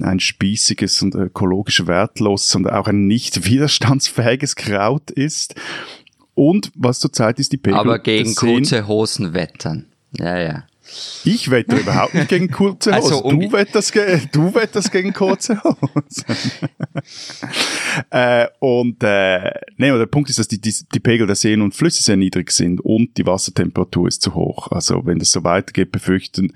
ein 0.00 0.18
spießiges 0.18 1.02
und 1.02 1.14
ökologisch 1.14 1.86
wertlos, 1.86 2.48
sondern 2.48 2.74
auch 2.74 2.88
ein 2.88 3.06
nicht 3.06 3.44
widerstandsfähiges 3.48 4.56
Kraut 4.56 5.10
ist. 5.10 5.54
Und 6.34 6.70
was 6.74 7.00
zurzeit 7.00 7.38
ist 7.38 7.52
die 7.52 7.56
Pegel. 7.56 7.78
Aber 7.78 7.98
gegen 7.98 8.34
kurze 8.34 8.86
Hosen 8.86 9.32
wettern. 9.32 9.86
Ja, 10.18 10.38
ja. 10.38 10.64
Ich 11.24 11.50
wette 11.50 11.76
überhaupt 11.76 12.14
nicht 12.14 12.28
gegen 12.28 12.50
kurze 12.50 12.94
Hosen. 12.94 13.02
Also, 13.02 13.24
um 13.24 13.40
du, 13.40 13.52
wetterst 13.52 13.94
du 14.32 14.54
wetterst 14.54 14.92
gegen 14.92 15.12
kurze 15.12 15.60
Hosen. 15.62 16.24
äh, 18.10 18.46
und 18.60 19.02
äh, 19.02 19.50
nee, 19.76 19.90
der 19.90 20.06
Punkt 20.06 20.30
ist, 20.30 20.38
dass 20.38 20.48
die, 20.48 20.60
die, 20.60 20.74
die 20.94 21.00
Pegel 21.00 21.26
der 21.26 21.36
Seen 21.36 21.62
und 21.62 21.74
Flüsse 21.74 22.02
sehr 22.02 22.16
niedrig 22.16 22.52
sind 22.52 22.80
und 22.80 23.16
die 23.18 23.26
Wassertemperatur 23.26 24.08
ist 24.08 24.22
zu 24.22 24.34
hoch. 24.34 24.70
Also 24.70 25.04
wenn 25.04 25.18
das 25.18 25.32
so 25.32 25.42
weitergeht, 25.42 25.90
befürchten 25.90 26.52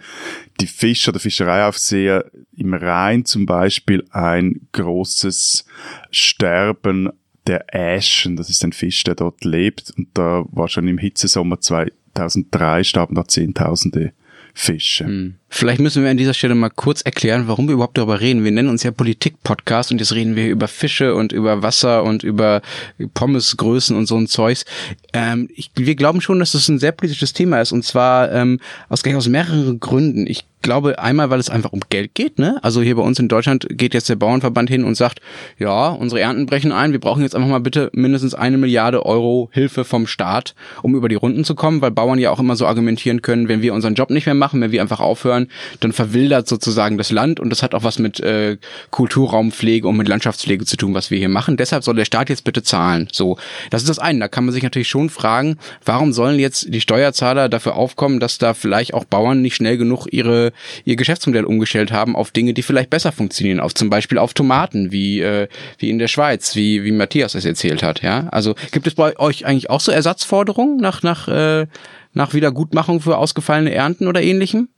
die 0.60 0.66
Fischer 0.66 1.10
oder 1.10 1.20
Fischereiaufseher 1.20 2.30
im 2.56 2.74
Rhein 2.74 3.24
zum 3.24 3.46
Beispiel 3.46 4.04
ein 4.10 4.68
großes 4.72 5.64
Sterben 6.10 7.10
der 7.46 7.74
Äschen. 7.74 8.36
Das 8.36 8.50
ist 8.50 8.64
ein 8.64 8.72
Fisch, 8.72 9.02
der 9.02 9.14
dort 9.14 9.44
lebt 9.44 9.92
und 9.96 10.08
da 10.14 10.44
war 10.50 10.68
schon 10.68 10.86
im 10.86 10.98
Hitzesommer 10.98 11.60
2003 11.60 12.84
starben 12.84 13.14
da 13.14 13.26
Zehntausende 13.26 14.12
Fische. 14.60 15.06
Hm. 15.06 15.39
Vielleicht 15.52 15.80
müssen 15.80 16.04
wir 16.04 16.10
an 16.10 16.16
dieser 16.16 16.32
Stelle 16.32 16.54
mal 16.54 16.70
kurz 16.70 17.02
erklären, 17.02 17.48
warum 17.48 17.66
wir 17.66 17.74
überhaupt 17.74 17.98
darüber 17.98 18.20
reden. 18.20 18.44
Wir 18.44 18.52
nennen 18.52 18.68
uns 18.68 18.84
ja 18.84 18.92
Politik-Podcast 18.92 19.90
und 19.90 19.98
jetzt 19.98 20.14
reden 20.14 20.36
wir 20.36 20.48
über 20.48 20.68
Fische 20.68 21.16
und 21.16 21.32
über 21.32 21.60
Wasser 21.64 22.04
und 22.04 22.22
über 22.22 22.62
Pommesgrößen 23.14 23.96
und 23.96 24.06
so 24.06 24.16
ein 24.16 24.28
Zeugs. 24.28 24.64
Ähm, 25.12 25.48
ich, 25.52 25.72
wir 25.74 25.96
glauben 25.96 26.20
schon, 26.20 26.38
dass 26.38 26.52
das 26.52 26.68
ein 26.68 26.78
sehr 26.78 26.92
politisches 26.92 27.32
Thema 27.32 27.60
ist 27.60 27.72
und 27.72 27.84
zwar 27.84 28.30
ähm, 28.30 28.60
aus, 28.88 29.04
aus 29.04 29.28
mehreren 29.28 29.80
Gründen. 29.80 30.28
Ich 30.28 30.44
glaube 30.62 30.98
einmal, 30.98 31.30
weil 31.30 31.40
es 31.40 31.50
einfach 31.50 31.72
um 31.72 31.80
Geld 31.88 32.14
geht. 32.14 32.38
Ne? 32.38 32.58
Also 32.62 32.82
hier 32.82 32.96
bei 32.96 33.02
uns 33.02 33.18
in 33.18 33.28
Deutschland 33.28 33.66
geht 33.70 33.94
jetzt 33.94 34.08
der 34.08 34.16
Bauernverband 34.16 34.68
hin 34.68 34.84
und 34.84 34.94
sagt, 34.94 35.20
ja, 35.58 35.88
unsere 35.88 36.20
Ernten 36.20 36.46
brechen 36.46 36.72
ein, 36.72 36.92
wir 36.92 37.00
brauchen 37.00 37.22
jetzt 37.22 37.34
einfach 37.34 37.48
mal 37.48 37.60
bitte 37.60 37.90
mindestens 37.92 38.34
eine 38.34 38.58
Milliarde 38.58 39.04
Euro 39.06 39.48
Hilfe 39.52 39.84
vom 39.84 40.06
Staat, 40.06 40.54
um 40.82 40.94
über 40.94 41.08
die 41.08 41.14
Runden 41.14 41.44
zu 41.44 41.54
kommen, 41.54 41.80
weil 41.80 41.90
Bauern 41.90 42.18
ja 42.18 42.30
auch 42.30 42.40
immer 42.40 42.56
so 42.56 42.66
argumentieren 42.66 43.22
können, 43.22 43.48
wenn 43.48 43.62
wir 43.62 43.74
unseren 43.74 43.94
Job 43.94 44.10
nicht 44.10 44.26
mehr 44.26 44.34
machen, 44.34 44.60
wenn 44.60 44.72
wir 44.72 44.82
einfach 44.82 45.00
aufhören, 45.00 45.39
dann 45.80 45.92
verwildert 45.92 46.48
sozusagen 46.48 46.98
das 46.98 47.10
Land 47.10 47.40
und 47.40 47.50
das 47.50 47.62
hat 47.62 47.74
auch 47.74 47.84
was 47.84 47.98
mit 47.98 48.20
äh, 48.20 48.58
Kulturraumpflege 48.90 49.86
und 49.86 49.96
mit 49.96 50.08
Landschaftspflege 50.08 50.64
zu 50.64 50.76
tun, 50.76 50.94
was 50.94 51.10
wir 51.10 51.18
hier 51.18 51.28
machen. 51.28 51.56
Deshalb 51.56 51.84
soll 51.84 51.96
der 51.96 52.04
Staat 52.04 52.28
jetzt 52.28 52.44
bitte 52.44 52.62
zahlen. 52.62 53.08
So, 53.12 53.38
das 53.70 53.82
ist 53.82 53.88
das 53.88 53.98
eine. 53.98 54.20
Da 54.20 54.28
kann 54.28 54.44
man 54.44 54.52
sich 54.52 54.62
natürlich 54.62 54.88
schon 54.88 55.10
fragen, 55.10 55.58
warum 55.84 56.12
sollen 56.12 56.38
jetzt 56.38 56.72
die 56.72 56.80
Steuerzahler 56.80 57.48
dafür 57.48 57.76
aufkommen, 57.76 58.20
dass 58.20 58.38
da 58.38 58.54
vielleicht 58.54 58.94
auch 58.94 59.04
Bauern 59.04 59.42
nicht 59.42 59.56
schnell 59.56 59.76
genug 59.76 60.06
ihre 60.10 60.52
ihr 60.84 60.96
Geschäftsmodell 60.96 61.44
umgestellt 61.44 61.92
haben 61.92 62.16
auf 62.16 62.30
Dinge, 62.30 62.54
die 62.54 62.62
vielleicht 62.62 62.90
besser 62.90 63.12
funktionieren, 63.12 63.60
auf 63.60 63.74
zum 63.74 63.90
Beispiel 63.90 64.18
auf 64.18 64.34
Tomaten, 64.34 64.92
wie, 64.92 65.20
äh, 65.20 65.48
wie 65.78 65.90
in 65.90 65.98
der 65.98 66.08
Schweiz, 66.08 66.56
wie, 66.56 66.84
wie 66.84 66.92
Matthias 66.92 67.34
es 67.34 67.44
erzählt 67.44 67.82
hat, 67.82 68.02
ja. 68.02 68.28
Also 68.30 68.54
gibt 68.72 68.86
es 68.86 68.94
bei 68.94 69.18
euch 69.18 69.46
eigentlich 69.46 69.70
auch 69.70 69.80
so 69.80 69.92
Ersatzforderungen 69.92 70.76
nach, 70.78 71.02
nach, 71.02 71.28
äh, 71.28 71.66
nach 72.12 72.34
Wiedergutmachung 72.34 73.00
für 73.00 73.16
ausgefallene 73.16 73.72
Ernten 73.72 74.08
oder 74.08 74.22
ähnlichem? 74.22 74.68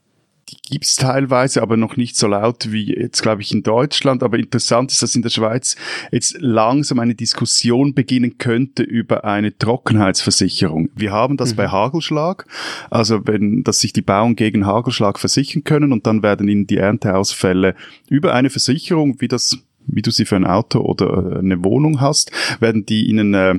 Die 0.52 0.72
gibt's 0.72 0.96
teilweise, 0.96 1.62
aber 1.62 1.76
noch 1.76 1.96
nicht 1.96 2.16
so 2.16 2.26
laut 2.26 2.70
wie 2.70 2.94
jetzt, 2.94 3.22
glaube 3.22 3.42
ich, 3.42 3.52
in 3.52 3.62
Deutschland. 3.62 4.22
Aber 4.22 4.38
interessant 4.38 4.92
ist, 4.92 5.02
dass 5.02 5.16
in 5.16 5.22
der 5.22 5.30
Schweiz 5.30 5.76
jetzt 6.10 6.36
langsam 6.40 6.98
eine 6.98 7.14
Diskussion 7.14 7.94
beginnen 7.94 8.38
könnte 8.38 8.82
über 8.82 9.24
eine 9.24 9.56
Trockenheitsversicherung. 9.56 10.90
Wir 10.94 11.12
haben 11.12 11.36
das 11.36 11.52
mhm. 11.52 11.56
bei 11.56 11.68
Hagelschlag, 11.68 12.46
also 12.90 13.26
wenn, 13.26 13.64
dass 13.64 13.80
sich 13.80 13.92
die 13.92 14.02
Bauern 14.02 14.36
gegen 14.36 14.66
Hagelschlag 14.66 15.18
versichern 15.18 15.64
können 15.64 15.92
und 15.92 16.06
dann 16.06 16.22
werden 16.22 16.48
ihnen 16.48 16.66
die 16.66 16.76
Ernteausfälle 16.76 17.74
über 18.08 18.34
eine 18.34 18.50
Versicherung, 18.50 19.20
wie 19.20 19.28
das 19.28 19.58
wie 19.84 20.02
du 20.02 20.12
sie 20.12 20.26
für 20.26 20.36
ein 20.36 20.46
Auto 20.46 20.78
oder 20.78 21.32
äh, 21.32 21.38
eine 21.40 21.64
Wohnung 21.64 22.00
hast, 22.00 22.30
werden 22.60 22.86
die 22.86 23.08
ihnen 23.08 23.34
äh, 23.34 23.56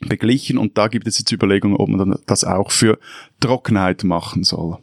beglichen 0.00 0.58
und 0.58 0.76
da 0.76 0.88
gibt 0.88 1.06
es 1.06 1.18
jetzt 1.20 1.30
Überlegungen, 1.30 1.76
ob 1.76 1.88
man 1.88 2.18
das 2.26 2.42
auch 2.42 2.72
für 2.72 2.98
Trockenheit 3.38 4.02
machen 4.02 4.42
soll 4.42 4.78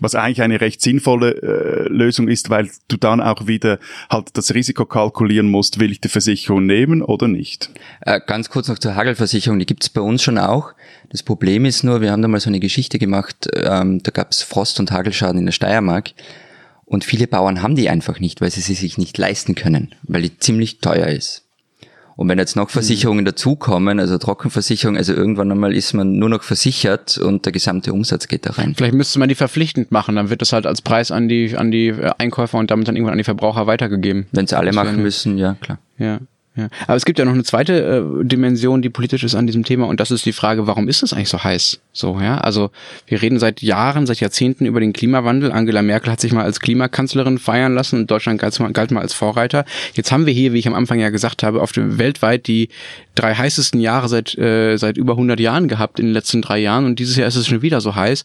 was 0.00 0.14
eigentlich 0.14 0.42
eine 0.42 0.60
recht 0.60 0.80
sinnvolle 0.80 1.42
äh, 1.42 1.88
Lösung 1.88 2.28
ist, 2.28 2.50
weil 2.50 2.70
du 2.88 2.96
dann 2.96 3.20
auch 3.20 3.46
wieder 3.46 3.78
halt 4.10 4.28
das 4.34 4.54
Risiko 4.54 4.84
kalkulieren 4.86 5.50
musst, 5.50 5.80
will 5.80 5.92
ich 5.92 6.00
die 6.00 6.08
Versicherung 6.08 6.66
nehmen 6.66 7.02
oder 7.02 7.28
nicht. 7.28 7.70
Äh, 8.00 8.20
ganz 8.26 8.50
kurz 8.50 8.68
noch 8.68 8.78
zur 8.78 8.94
Hagelversicherung, 8.94 9.58
die 9.58 9.66
gibt's 9.66 9.88
bei 9.88 10.00
uns 10.00 10.22
schon 10.22 10.38
auch. 10.38 10.72
Das 11.10 11.22
Problem 11.22 11.64
ist 11.64 11.84
nur, 11.84 12.00
wir 12.00 12.12
haben 12.12 12.22
da 12.22 12.28
mal 12.28 12.40
so 12.40 12.50
eine 12.50 12.60
Geschichte 12.60 12.98
gemacht, 12.98 13.48
ähm, 13.54 14.02
da 14.02 14.10
gab's 14.10 14.42
Frost- 14.42 14.80
und 14.80 14.90
Hagelschaden 14.90 15.38
in 15.38 15.46
der 15.46 15.52
Steiermark 15.52 16.10
und 16.84 17.04
viele 17.04 17.26
Bauern 17.26 17.62
haben 17.62 17.76
die 17.76 17.88
einfach 17.88 18.20
nicht, 18.20 18.40
weil 18.40 18.50
sie 18.50 18.60
sie 18.60 18.74
sich 18.74 18.98
nicht 18.98 19.16
leisten 19.18 19.54
können, 19.54 19.94
weil 20.02 20.22
die 20.22 20.38
ziemlich 20.38 20.78
teuer 20.78 21.08
ist. 21.08 21.43
Und 22.16 22.28
wenn 22.28 22.38
jetzt 22.38 22.54
noch 22.54 22.70
Versicherungen 22.70 23.22
mhm. 23.22 23.26
dazukommen, 23.26 23.98
also 23.98 24.18
Trockenversicherung, 24.18 24.96
also 24.96 25.12
irgendwann 25.12 25.50
einmal 25.50 25.74
ist 25.74 25.94
man 25.94 26.18
nur 26.18 26.28
noch 26.28 26.42
versichert 26.42 27.18
und 27.18 27.44
der 27.44 27.52
gesamte 27.52 27.92
Umsatz 27.92 28.28
geht 28.28 28.46
da 28.46 28.50
rein. 28.50 28.74
Vielleicht 28.76 28.94
müsste 28.94 29.18
man 29.18 29.28
die 29.28 29.34
verpflichtend 29.34 29.90
machen, 29.90 30.16
dann 30.16 30.30
wird 30.30 30.40
das 30.40 30.52
halt 30.52 30.66
als 30.66 30.80
Preis 30.80 31.10
an 31.10 31.28
die, 31.28 31.56
an 31.56 31.70
die 31.70 31.92
Einkäufer 32.18 32.58
und 32.58 32.70
damit 32.70 32.86
dann 32.86 32.96
irgendwann 32.96 33.14
an 33.14 33.18
die 33.18 33.24
Verbraucher 33.24 33.66
weitergegeben. 33.66 34.26
Wenn 34.32 34.44
es 34.44 34.52
alle 34.52 34.72
machen 34.72 35.02
müssen, 35.02 35.38
ja, 35.38 35.54
klar. 35.54 35.78
Ja. 35.98 36.20
Ja. 36.56 36.68
Aber 36.86 36.96
es 36.96 37.04
gibt 37.04 37.18
ja 37.18 37.24
noch 37.24 37.32
eine 37.32 37.42
zweite 37.42 37.72
äh, 38.22 38.24
Dimension, 38.24 38.80
die 38.80 38.88
politisch 38.88 39.24
ist 39.24 39.34
an 39.34 39.46
diesem 39.46 39.64
Thema, 39.64 39.86
und 39.86 39.98
das 39.98 40.12
ist 40.12 40.24
die 40.24 40.32
Frage, 40.32 40.68
warum 40.68 40.88
ist 40.88 41.02
es 41.02 41.12
eigentlich 41.12 41.28
so 41.28 41.42
heiß? 41.42 41.80
So, 41.92 42.20
ja. 42.20 42.38
Also 42.38 42.70
wir 43.06 43.22
reden 43.22 43.40
seit 43.40 43.60
Jahren, 43.60 44.06
seit 44.06 44.20
Jahrzehnten 44.20 44.64
über 44.64 44.78
den 44.78 44.92
Klimawandel. 44.92 45.50
Angela 45.50 45.82
Merkel 45.82 46.12
hat 46.12 46.20
sich 46.20 46.32
mal 46.32 46.44
als 46.44 46.60
Klimakanzlerin 46.60 47.38
feiern 47.38 47.74
lassen 47.74 48.00
und 48.00 48.10
Deutschland 48.10 48.40
galt 48.40 48.58
mal, 48.60 48.72
galt 48.72 48.92
mal 48.92 49.00
als 49.00 49.14
Vorreiter. 49.14 49.64
Jetzt 49.94 50.12
haben 50.12 50.26
wir 50.26 50.32
hier, 50.32 50.52
wie 50.52 50.58
ich 50.58 50.68
am 50.68 50.74
Anfang 50.74 51.00
ja 51.00 51.10
gesagt 51.10 51.42
habe, 51.42 51.60
auf 51.60 51.72
dem 51.72 51.98
weltweit 51.98 52.46
die 52.46 52.68
drei 53.16 53.34
heißesten 53.34 53.80
Jahre 53.80 54.08
seit 54.08 54.36
äh, 54.38 54.76
seit 54.76 54.96
über 54.96 55.12
100 55.14 55.40
Jahren 55.40 55.66
gehabt 55.66 55.98
in 55.98 56.06
den 56.06 56.12
letzten 56.12 56.40
drei 56.40 56.58
Jahren, 56.58 56.84
und 56.84 56.98
dieses 56.98 57.16
Jahr 57.16 57.26
ist 57.26 57.36
es 57.36 57.48
schon 57.48 57.62
wieder 57.62 57.80
so 57.80 57.96
heiß. 57.96 58.22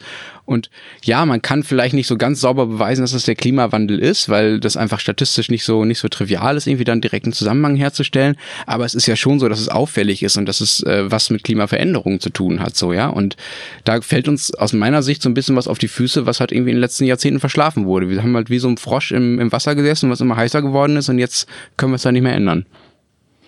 Und 0.50 0.72
ja, 1.04 1.28
man 1.28 1.44
kann 1.44 1.62
vielleicht 1.62 1.94
nicht 1.94 2.08
so 2.08 2.18
ganz 2.18 2.42
sauber 2.42 2.66
beweisen, 2.66 3.02
dass 3.02 3.14
es 3.14 3.24
der 3.24 3.36
Klimawandel 3.36 4.00
ist, 4.00 4.30
weil 4.30 4.60
das 4.60 4.78
einfach 4.78 5.00
statistisch 5.00 5.52
nicht 5.52 5.64
so 5.64 5.86
nicht 5.86 6.00
so 6.00 6.08
trivial 6.08 6.58
ist, 6.58 6.66
irgendwie 6.66 6.86
dann 6.86 7.02
direkten 7.02 7.34
Zusammenhang 7.34 7.76
herzustellen. 7.76 8.36
Aber 8.66 8.84
es 8.84 8.96
ist 8.96 9.06
ja 9.06 9.16
schon 9.16 9.40
so, 9.40 9.48
dass 9.48 9.60
es 9.60 9.70
auffällig 9.70 10.24
ist 10.24 10.38
und 10.38 10.48
dass 10.48 10.60
es 10.60 10.82
äh, 10.82 11.10
was 11.12 11.30
mit 11.30 11.44
Klimaveränderungen 11.44 12.20
zu 12.20 12.32
tun 12.32 12.62
hat, 12.62 12.76
so 12.76 12.94
ja. 12.94 13.10
Und 13.10 13.38
da 13.84 14.02
fällt 14.02 14.28
uns 14.28 14.52
aus 14.56 14.74
meiner 14.74 15.04
Sicht 15.04 15.22
so 15.22 15.30
ein 15.30 15.36
bisschen 15.36 15.56
was 15.56 15.68
auf 15.68 15.78
die 15.78 15.88
Füße, 15.88 16.26
was 16.26 16.40
halt 16.40 16.52
irgendwie 16.52 16.72
in 16.72 16.78
den 16.78 16.82
letzten 16.82 17.06
Jahrzehnten 17.06 17.40
verschlafen 17.40 17.86
wurde. 17.86 18.10
Wir 18.10 18.24
haben 18.24 18.36
halt 18.36 18.50
wie 18.50 18.58
so 18.58 18.70
ein 18.70 18.78
Frosch 18.78 19.12
im, 19.12 19.40
im 19.40 19.52
Wasser 19.52 19.76
gesessen, 19.76 20.10
was 20.10 20.20
immer 20.20 20.36
heißer 20.36 20.64
geworden 20.64 20.98
ist, 20.98 21.10
und 21.10 21.20
jetzt 21.20 21.48
können 21.78 21.92
wir 21.92 21.98
es 21.98 22.02
da 22.02 22.12
nicht 22.12 22.24
mehr 22.24 22.34
ändern. 22.34 22.66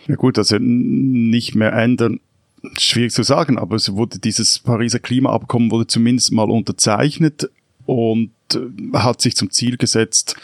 Ja 0.07 0.15
gut, 0.15 0.37
also 0.37 0.57
nicht 0.59 1.55
mehr 1.55 1.73
ändern 1.73 2.19
schwierig 2.77 3.13
zu 3.13 3.23
sagen, 3.23 3.57
aber 3.57 3.75
es 3.75 3.93
wurde 3.93 4.19
dieses 4.19 4.59
Pariser 4.59 4.99
Klimaabkommen 4.99 5.71
wurde 5.71 5.87
zumindest 5.87 6.31
mal 6.31 6.49
unterzeichnet 6.49 7.49
und 7.85 8.31
äh, 8.53 8.97
hat 8.97 9.21
sich 9.21 9.35
zum 9.35 9.49
Ziel 9.49 9.77
gesetzt, 9.77 10.35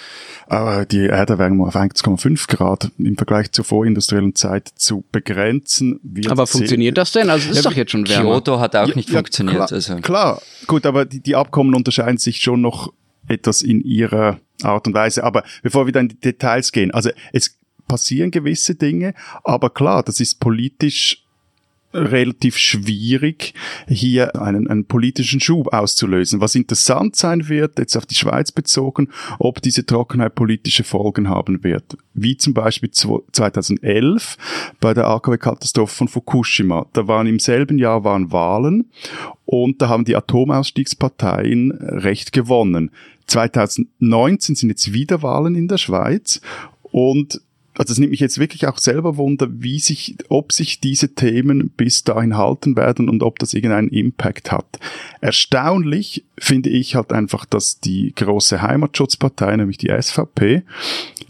äh, 0.50 0.86
die 0.86 1.06
Erderwärmung 1.06 1.68
auf 1.68 1.76
1,5 1.76 2.48
Grad 2.48 2.92
im 2.98 3.16
Vergleich 3.16 3.52
zur 3.52 3.66
vorindustriellen 3.66 4.36
Zeit 4.36 4.68
zu 4.76 5.04
begrenzen. 5.12 6.00
aber 6.28 6.48
funktioniert 6.48 6.98
das 6.98 7.12
denn? 7.12 7.30
Also 7.30 7.50
es 7.50 7.58
ist 7.58 7.64
ja, 7.64 7.70
doch 7.70 7.78
jetzt 7.78 7.92
schon 7.92 8.08
wärmer. 8.08 8.32
Kyoto 8.32 8.60
hat 8.60 8.76
auch 8.76 8.88
ja, 8.88 8.96
nicht 8.96 9.10
ja, 9.10 9.20
funktioniert. 9.20 9.56
Klar, 9.56 9.72
also. 9.72 9.96
klar, 9.98 10.42
gut, 10.66 10.86
aber 10.86 11.06
die, 11.06 11.20
die 11.20 11.36
Abkommen 11.36 11.76
unterscheiden 11.76 12.18
sich 12.18 12.42
schon 12.42 12.62
noch 12.62 12.92
etwas 13.28 13.62
in 13.62 13.82
ihrer 13.82 14.40
Art 14.64 14.88
und 14.88 14.94
Weise. 14.94 15.24
Aber 15.24 15.44
bevor 15.62 15.86
wir 15.86 15.94
dann 15.94 16.06
in 16.06 16.10
die 16.10 16.20
Details 16.20 16.72
gehen, 16.72 16.92
also 16.92 17.10
es 17.34 17.58
passieren 17.88 18.32
gewisse 18.32 18.76
Dinge, 18.76 19.14
aber 19.44 19.70
klar, 19.70 20.04
das 20.04 20.20
ist 20.20 20.40
politisch 20.40 21.24
relativ 21.98 22.58
schwierig, 22.58 23.54
hier 23.88 24.40
einen, 24.40 24.68
einen 24.68 24.86
politischen 24.86 25.40
Schub 25.40 25.74
auszulösen. 25.74 26.40
Was 26.40 26.56
interessant 26.56 27.16
sein 27.16 27.50
wird, 27.50 27.80
jetzt 27.80 27.98
auf 27.98 28.06
die 28.06 28.16
Schweiz 28.16 28.52
bezogen, 28.52 29.10
ob 29.40 29.62
diese 29.62 29.86
Trockenheit 29.86 30.36
politische 30.36 30.84
Folgen 30.84 31.30
haben 31.30 31.64
wird. 31.64 31.98
Wie 32.14 32.38
zum 32.38 32.54
Beispiel 32.54 32.92
2011 32.92 34.38
bei 34.80 34.94
der 34.94 35.08
AKW-Katastrophe 35.08 35.96
von 35.96 36.08
Fukushima. 36.08 36.88
Da 36.94 37.08
waren 37.08 37.28
im 37.28 37.40
selben 37.40 37.78
Jahr 37.78 38.04
waren 38.04 38.32
Wahlen 38.32 38.92
und 39.46 39.82
da 39.82 39.90
haben 39.90 40.06
die 40.06 40.16
Atomausstiegsparteien 40.16 41.72
Recht 41.72 42.32
gewonnen. 42.32 42.92
2019 43.28 44.56
sind 44.56 44.70
jetzt 44.70 44.94
wieder 44.94 45.22
Wahlen 45.22 45.56
in 45.56 45.68
der 45.68 45.78
Schweiz 45.78 46.42
und 46.84 47.42
also 47.78 47.94
es 47.94 48.00
nimmt 48.00 48.12
mich 48.12 48.20
jetzt 48.20 48.40
wirklich 48.40 48.68
auch 48.68 48.78
selber 48.80 49.18
wunder, 49.18 49.48
wie 49.50 49.80
sich, 49.80 50.16
ob 50.30 50.52
sich 50.52 50.80
diese 50.80 51.14
Themen 51.14 51.70
bis 51.70 52.04
dahin 52.04 52.36
halten 52.36 52.76
werden 52.76 53.08
und 53.08 53.24
ob 53.24 53.40
das 53.40 53.54
irgendeinen 53.54 53.90
Impact 53.90 54.52
hat. 54.52 54.80
Erstaunlich 55.22 56.26
finde 56.38 56.70
ich 56.70 56.96
halt 56.96 57.14
einfach, 57.14 57.46
dass 57.46 57.80
die 57.80 58.14
große 58.16 58.62
Heimatschutzpartei, 58.62 59.56
nämlich 59.56 59.78
die 59.78 59.90
SVP, 59.90 60.64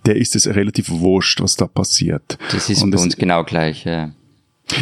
der 0.05 0.15
ist 0.15 0.35
es 0.35 0.47
relativ 0.47 0.89
wurscht, 0.89 1.41
was 1.41 1.55
da 1.57 1.67
passiert. 1.67 2.37
Das 2.51 2.69
ist 2.69 2.81
und 2.81 2.91
bei 2.91 3.01
uns 3.01 3.17
genau 3.17 3.43
gleich, 3.43 3.83
ja. 3.85 4.11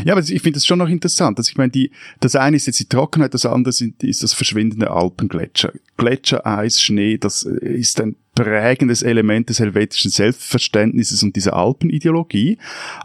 Ja, 0.04 0.14
aber 0.14 0.22
ich 0.22 0.42
finde 0.42 0.54
das 0.54 0.66
schon 0.66 0.80
noch 0.80 0.90
interessant. 0.90 1.38
Also 1.38 1.50
ich 1.50 1.58
meine, 1.58 1.72
die, 1.72 1.92
das 2.20 2.36
eine 2.36 2.56
ist 2.56 2.68
jetzt 2.68 2.80
die 2.80 2.90
Trockenheit, 2.90 3.34
das 3.34 3.46
andere 3.46 3.74
ist 4.00 4.24
das 4.24 4.34
verschwindende 4.34 4.92
Alpengletscher. 4.92 5.72
Gletscher, 5.98 6.46
Eis, 6.46 6.82
Schnee, 6.82 7.18
das 7.18 7.44
ist 7.44 8.02
ein 8.02 8.16
prägendes 8.34 9.02
Element 9.02 9.50
des 9.50 9.60
helvetischen 9.60 10.12
Selbstverständnisses 10.12 11.24
und 11.24 11.36
dieser 11.36 11.54
Alpenideologie. 11.54 12.58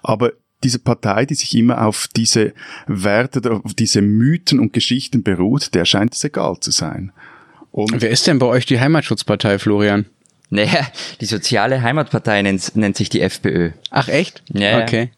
Aber 0.02 0.32
diese 0.62 0.78
Partei, 0.78 1.24
die 1.24 1.34
sich 1.34 1.54
immer 1.54 1.86
auf 1.86 2.08
diese 2.14 2.52
Werte, 2.86 3.50
auf 3.50 3.74
diese 3.74 4.02
Mythen 4.02 4.58
und 4.58 4.72
Geschichten 4.72 5.22
beruht, 5.22 5.74
der 5.74 5.84
scheint 5.84 6.14
es 6.14 6.24
egal 6.24 6.58
zu 6.60 6.70
sein. 6.70 7.12
Und 7.70 8.02
Wer 8.02 8.10
ist 8.10 8.26
denn 8.26 8.38
bei 8.38 8.46
euch 8.46 8.66
die 8.66 8.80
Heimatschutzpartei, 8.80 9.58
Florian? 9.58 10.06
Naja, 10.50 10.86
die 11.20 11.26
soziale 11.26 11.80
Heimatpartei 11.80 12.42
nennt, 12.42 12.74
nennt 12.74 12.96
sich 12.96 13.08
die 13.08 13.20
FPÖ. 13.20 13.70
Ach 13.90 14.08
echt? 14.08 14.42
Ja. 14.52 14.82
Okay. 14.82 15.10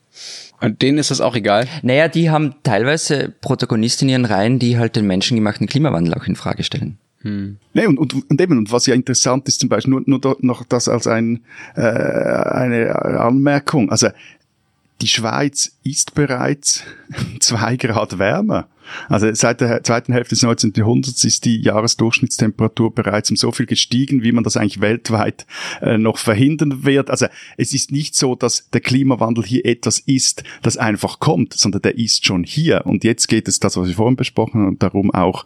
Und 0.63 0.81
denen 0.81 0.99
ist 0.99 1.11
das 1.11 1.21
auch 1.21 1.35
egal? 1.35 1.67
Naja, 1.83 2.09
die 2.09 2.31
haben 2.31 2.55
teilweise 2.63 3.33
Protagonisten 3.41 4.05
in 4.05 4.11
ihren 4.11 4.25
Reihen, 4.25 4.59
die 4.59 4.79
halt 4.79 4.97
den 4.97 5.07
menschengemachten 5.07 5.67
Klimawandel 5.67 6.15
auch 6.15 6.27
in 6.27 6.37
Frage 6.37 6.63
stellen. 6.63 6.99
Hm. 7.23 7.57
Nee, 7.75 7.87
und, 7.87 7.99
und, 7.99 8.31
und 8.31 8.41
eben, 8.41 8.59
und 8.59 8.73
was 8.73 8.87
ja 8.87 8.95
interessant 8.95 9.49
ist, 9.49 9.61
zum 9.61 9.69
Beispiel 9.69 9.91
nur, 9.91 10.03
nur 10.07 10.37
noch 10.41 10.65
das 10.65 10.89
als 10.89 11.07
ein, 11.07 11.45
äh, 11.75 11.81
eine 11.81 12.95
Anmerkung. 13.21 13.91
Also 13.91 14.09
die 15.01 15.09
Schweiz 15.09 15.73
ist 15.83 16.15
bereits 16.15 16.85
zwei 17.41 17.77
Grad 17.77 18.19
wärmer. 18.19 18.69
Also 19.09 19.33
seit 19.35 19.61
der 19.61 19.83
zweiten 19.83 20.13
Hälfte 20.13 20.35
des 20.35 20.43
19. 20.43 20.73
Jahrhunderts 20.77 21.25
ist 21.25 21.45
die 21.45 21.61
Jahresdurchschnittstemperatur 21.61 22.95
bereits 22.95 23.31
um 23.31 23.37
so 23.37 23.53
viel 23.53 23.67
gestiegen, 23.67 24.23
wie 24.23 24.33
man 24.33 24.45
das 24.45 24.57
eigentlich 24.57 24.81
weltweit 24.81 25.47
äh, 25.81 25.99
noch 25.99 26.19
verhindern 26.19 26.85
wird. 26.85 27.11
Also 27.11 27.27
es 27.57 27.75
ist 27.75 27.93
nicht 27.93 28.15
so, 28.15 28.35
dass 28.35 28.69
der 28.71 28.81
Klimawandel 28.81 29.45
hier 29.45 29.65
etwas 29.65 29.99
ist, 29.99 30.45
das 30.63 30.77
einfach 30.77 31.19
kommt, 31.21 31.55
sondern 31.55 31.83
der 31.83 31.99
ist 31.99 32.25
schon 32.27 32.45
hier. 32.45 32.87
Und 32.87 33.05
jetzt 33.05 33.29
geht 33.29 33.49
es, 33.49 33.61
das 33.61 33.77
was 33.77 33.89
wir 33.89 33.95
vorhin 33.95 34.17
besprochen 34.17 34.67
haben, 34.67 34.79
darum 34.79 35.13
auch, 35.13 35.45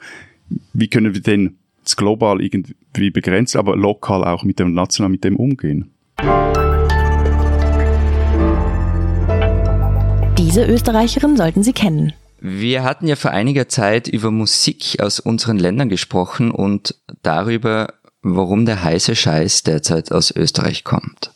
wie 0.72 0.88
können 0.88 1.14
wir 1.14 1.22
den 1.22 1.59
global 1.96 2.40
irgendwie 2.40 3.11
begrenzen, 3.11 3.59
aber 3.59 3.77
lokal 3.77 4.25
auch 4.25 4.42
mit 4.42 4.59
dem 4.59 4.72
national 4.72 5.11
mit 5.11 5.22
dem 5.22 5.37
umgehen. 5.37 5.92
Diese 10.38 10.64
Österreicherin 10.64 11.37
sollten 11.37 11.62
Sie 11.62 11.72
kennen. 11.72 12.12
Wir 12.38 12.85
hatten 12.85 13.07
ja 13.07 13.16
vor 13.16 13.31
einiger 13.31 13.68
Zeit 13.68 14.09
über 14.09 14.31
Musik 14.31 15.01
aus 15.01 15.20
unseren 15.20 15.59
Ländern 15.59 15.88
gesprochen 15.88 16.51
und 16.51 16.94
darüber, 17.22 17.94
warum 18.22 18.66
der 18.66 18.83
heiße 18.83 19.16
Scheiß 19.16 19.62
derzeit 19.62 20.12
aus 20.12 20.31
Österreich 20.31 20.85
kommt. 20.85 21.31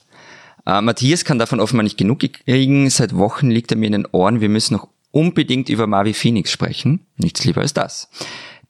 Äh, 0.67 0.81
Matthias 0.83 1.25
kann 1.25 1.39
davon 1.39 1.61
offenbar 1.61 1.85
nicht 1.85 1.97
genug 1.97 2.21
kriegen. 2.21 2.91
Seit 2.91 3.17
Wochen 3.17 3.51
liegt 3.51 3.71
er 3.71 3.79
mir 3.79 3.87
in 3.87 3.93
den 3.93 4.07
Ohren. 4.13 4.41
Wir 4.41 4.51
müssen 4.51 4.75
noch 4.75 4.89
unbedingt 5.11 5.69
über 5.69 5.87
Marvi 5.87 6.13
Phoenix 6.13 6.53
sprechen. 6.53 7.07
Nichts 7.17 7.45
lieber 7.45 7.63
als 7.63 7.73
das. 7.75 8.09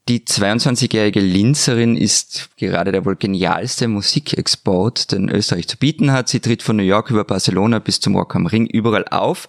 Die 0.09 0.21
22-jährige 0.21 1.21
Linzerin 1.21 1.97
ist 1.97 2.51
gerade 2.57 2.91
der 2.91 3.05
wohl 3.05 3.17
genialste 3.17 3.87
Musikexport, 3.87 5.13
den 5.13 5.29
Österreich 5.29 5.69
zu 5.69 5.77
bieten 5.77 6.11
hat. 6.11 6.29
Sie 6.29 6.41
tritt 6.41 6.63
von 6.63 6.77
New 6.77 6.83
York 6.83 7.11
über 7.11 7.25
Barcelona 7.25 7.81
bis 7.81 8.01
zum 8.01 8.17
Rock 8.17 8.35
am 8.35 8.47
Ring 8.47 8.67
überall 8.67 9.07
auf 9.11 9.49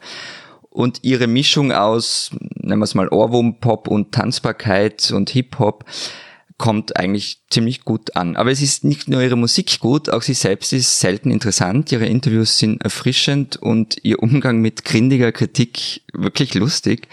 und 0.71 0.99
ihre 1.03 1.27
Mischung 1.27 1.71
aus, 1.71 2.31
nennen 2.55 2.79
wir 2.79 2.85
es 2.85 2.95
mal 2.95 3.09
Ohrwurm, 3.09 3.59
Pop 3.59 3.87
und 3.87 4.11
Tanzbarkeit 4.13 5.11
und 5.11 5.29
Hip-Hop 5.29 5.85
kommt 6.61 6.95
eigentlich 6.95 7.41
ziemlich 7.49 7.85
gut 7.85 8.15
an. 8.15 8.35
Aber 8.35 8.51
es 8.51 8.61
ist 8.61 8.83
nicht 8.83 9.09
nur 9.09 9.21
ihre 9.21 9.35
Musik 9.35 9.79
gut, 9.79 10.11
auch 10.11 10.21
sie 10.21 10.35
selbst 10.35 10.71
ist 10.73 10.99
selten 10.99 11.31
interessant. 11.31 11.91
Ihre 11.91 12.05
Interviews 12.05 12.59
sind 12.59 12.83
erfrischend 12.83 13.57
und 13.57 13.97
ihr 14.03 14.21
Umgang 14.21 14.61
mit 14.61 14.85
grindiger 14.85 15.31
Kritik 15.31 16.01
wirklich 16.13 16.53
lustig. 16.53 17.07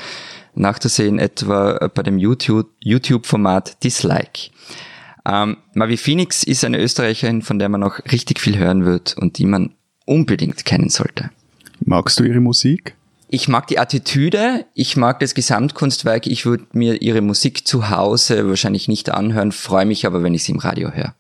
Nachzusehen 0.55 1.19
etwa 1.19 1.89
bei 1.95 2.03
dem 2.03 2.19
YouTube-Format 2.19 3.83
Dislike. 3.83 4.51
Ähm, 5.25 5.57
Mavi 5.73 5.97
Phoenix 5.97 6.43
ist 6.43 6.63
eine 6.63 6.79
Österreicherin, 6.79 7.41
von 7.41 7.59
der 7.59 7.71
man 7.71 7.81
noch 7.81 8.01
richtig 8.13 8.41
viel 8.41 8.59
hören 8.59 8.85
wird 8.85 9.17
und 9.17 9.39
die 9.39 9.47
man 9.47 9.73
unbedingt 10.05 10.67
kennen 10.67 10.91
sollte. 10.91 11.31
Magst 11.81 12.21
du 12.21 12.25
ihre 12.25 12.41
Musik? 12.41 12.98
Ich 13.31 13.47
mag 13.47 13.67
die 13.67 13.79
Attitüde, 13.79 14.65
ich 14.73 14.97
mag 14.97 15.21
das 15.21 15.35
Gesamtkunstwerk, 15.35 16.27
ich 16.27 16.47
würde 16.47 16.65
mir 16.73 17.03
ihre 17.03 17.21
Musik 17.21 17.69
zu 17.69 17.91
Hause 17.91 18.49
wahrscheinlich 18.49 18.89
nicht 18.89 19.11
anhören, 19.11 19.53
freue 19.53 19.85
mich 19.85 20.07
aber, 20.07 20.23
wenn 20.23 20.33
ich 20.33 20.45
sie 20.45 20.53
im 20.53 20.59
Radio 20.59 20.93
höre. 20.93 21.15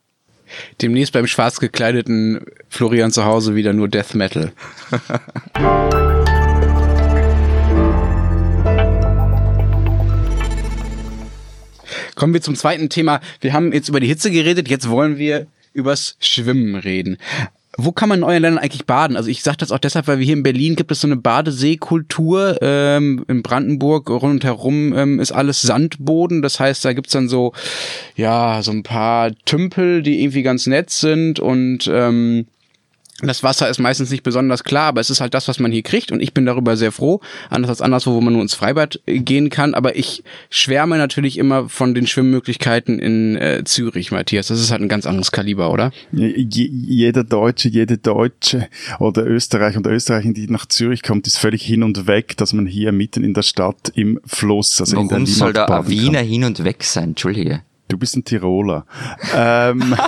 Demnächst 0.81 1.13
beim 1.13 1.27
schwarz 1.27 1.61
gekleideten 1.61 2.47
Florian 2.71 3.11
zu 3.11 3.27
Hause 3.27 3.55
wieder 3.55 3.75
nur 3.75 3.89
Death 3.89 4.15
Metal. 4.15 4.53
Kommen 12.15 12.33
wir 12.33 12.41
zum 12.41 12.57
zweiten 12.57 12.89
Thema. 12.89 13.21
Wir 13.43 13.53
haben 13.53 13.75
jetzt 13.75 13.91
über 13.91 14.01
die 14.01 14.07
Hitze 14.07 14.31
geredet, 14.31 14.71
jetzt 14.71 14.89
wollen 14.89 15.19
wir 15.19 15.47
übers 15.75 16.17
Schwimmen 16.21 16.75
reden. 16.75 17.19
Wo 17.81 17.93
kann 17.93 18.09
man 18.09 18.19
in 18.19 18.25
euren 18.25 18.43
Ländern 18.43 18.63
eigentlich 18.63 18.87
baden? 18.87 19.17
Also 19.17 19.31
ich 19.31 19.45
sage 19.45 19.59
das 19.59 19.71
auch 19.71 19.79
deshalb, 19.79 20.09
weil 20.09 20.19
wir 20.19 20.27
hier 20.27 20.35
in 20.35 20.43
Berlin 20.43 20.75
gibt 20.75 20.91
es 20.91 21.01
so 21.01 21.07
eine 21.07 21.15
Badeseekultur. 21.15 22.59
Ähm, 22.61 23.25
in 23.29 23.43
Brandenburg 23.43 24.11
rundherum 24.11 24.93
ähm, 24.97 25.21
ist 25.21 25.31
alles 25.31 25.63
Sandboden. 25.63 26.43
Das 26.43 26.59
heißt, 26.59 26.85
da 26.85 26.93
gibt's 26.93 27.13
dann 27.13 27.29
so, 27.29 27.53
ja, 28.17 28.63
so 28.63 28.73
ein 28.73 28.83
paar 28.83 29.31
Tümpel, 29.45 30.03
die 30.03 30.21
irgendwie 30.21 30.43
ganz 30.43 30.67
nett 30.67 30.91
sind 30.91 31.39
und 31.39 31.89
ähm, 31.93 32.49
das 33.21 33.43
Wasser 33.43 33.69
ist 33.69 33.81
meistens 33.81 34.11
nicht 34.11 34.23
besonders 34.23 34.63
klar, 34.63 34.87
aber 34.87 35.01
es 35.01 35.11
ist 35.11 35.21
halt 35.21 35.35
das, 35.35 35.49
was 35.49 35.59
man 35.59 35.73
hier 35.73 35.83
kriegt 35.83 36.13
und 36.13 36.21
ich 36.21 36.33
bin 36.35 36.47
darüber 36.47 36.77
sehr 36.77 36.93
froh. 36.93 37.21
Anders 37.51 37.71
als 37.71 37.83
anderswo, 37.83 38.15
wo 38.15 38.21
man 38.21 38.33
nur 38.33 38.43
ins 38.43 38.55
Freibad 38.55 39.01
äh, 39.07 39.19
gehen 39.19 39.51
kann. 39.51 39.75
Aber 39.75 39.97
ich 39.97 40.23
schwärme 40.51 40.99
natürlich 40.99 41.37
immer 41.37 41.69
von 41.69 41.95
den 41.95 42.07
Schwimmmöglichkeiten 42.07 43.01
in 43.01 43.37
äh, 43.37 43.65
Zürich, 43.65 44.13
Matthias. 44.13 44.49
Das 44.49 44.61
ist 44.61 44.71
halt 44.71 44.83
ein 44.83 44.89
ganz 44.89 45.05
anderes 45.05 45.33
Kaliber, 45.33 45.73
oder? 45.73 45.91
jeder 46.13 47.25
Deutsche, 47.25 47.69
jede 47.69 47.99
Deutsche 47.99 48.69
oder 49.01 49.27
Österreich 49.27 49.77
und 49.77 49.87
Österreicherin, 49.87 50.35
die 50.35 50.49
nach 50.49 50.67
Zürich 50.67 51.03
kommt, 51.03 51.27
ist 51.27 51.39
völlig 51.39 51.63
hin 51.63 51.83
und 51.83 52.07
weg, 52.07 52.37
dass 52.37 52.53
man 52.53 52.67
hier 52.67 52.93
mitten 52.93 53.25
in 53.25 53.35
der 53.35 53.43
Stadt 53.43 53.91
im 53.95 54.21
Fluss, 54.27 54.81
also 54.81 54.97
Warum 54.97 55.11
in 55.11 55.25
der 55.25 55.35
soll 55.35 55.53
da 55.53 55.67
ein 55.67 55.89
Wiener 55.89 56.21
hin 56.21 56.45
und 56.45 56.63
weg 56.63 56.85
sein? 56.85 57.11
Entschuldige. 57.11 57.63
Du 57.89 57.99
bist 57.99 58.17
ein 58.17 58.25
Tiroler. 58.25 58.87
ähm, 59.35 59.97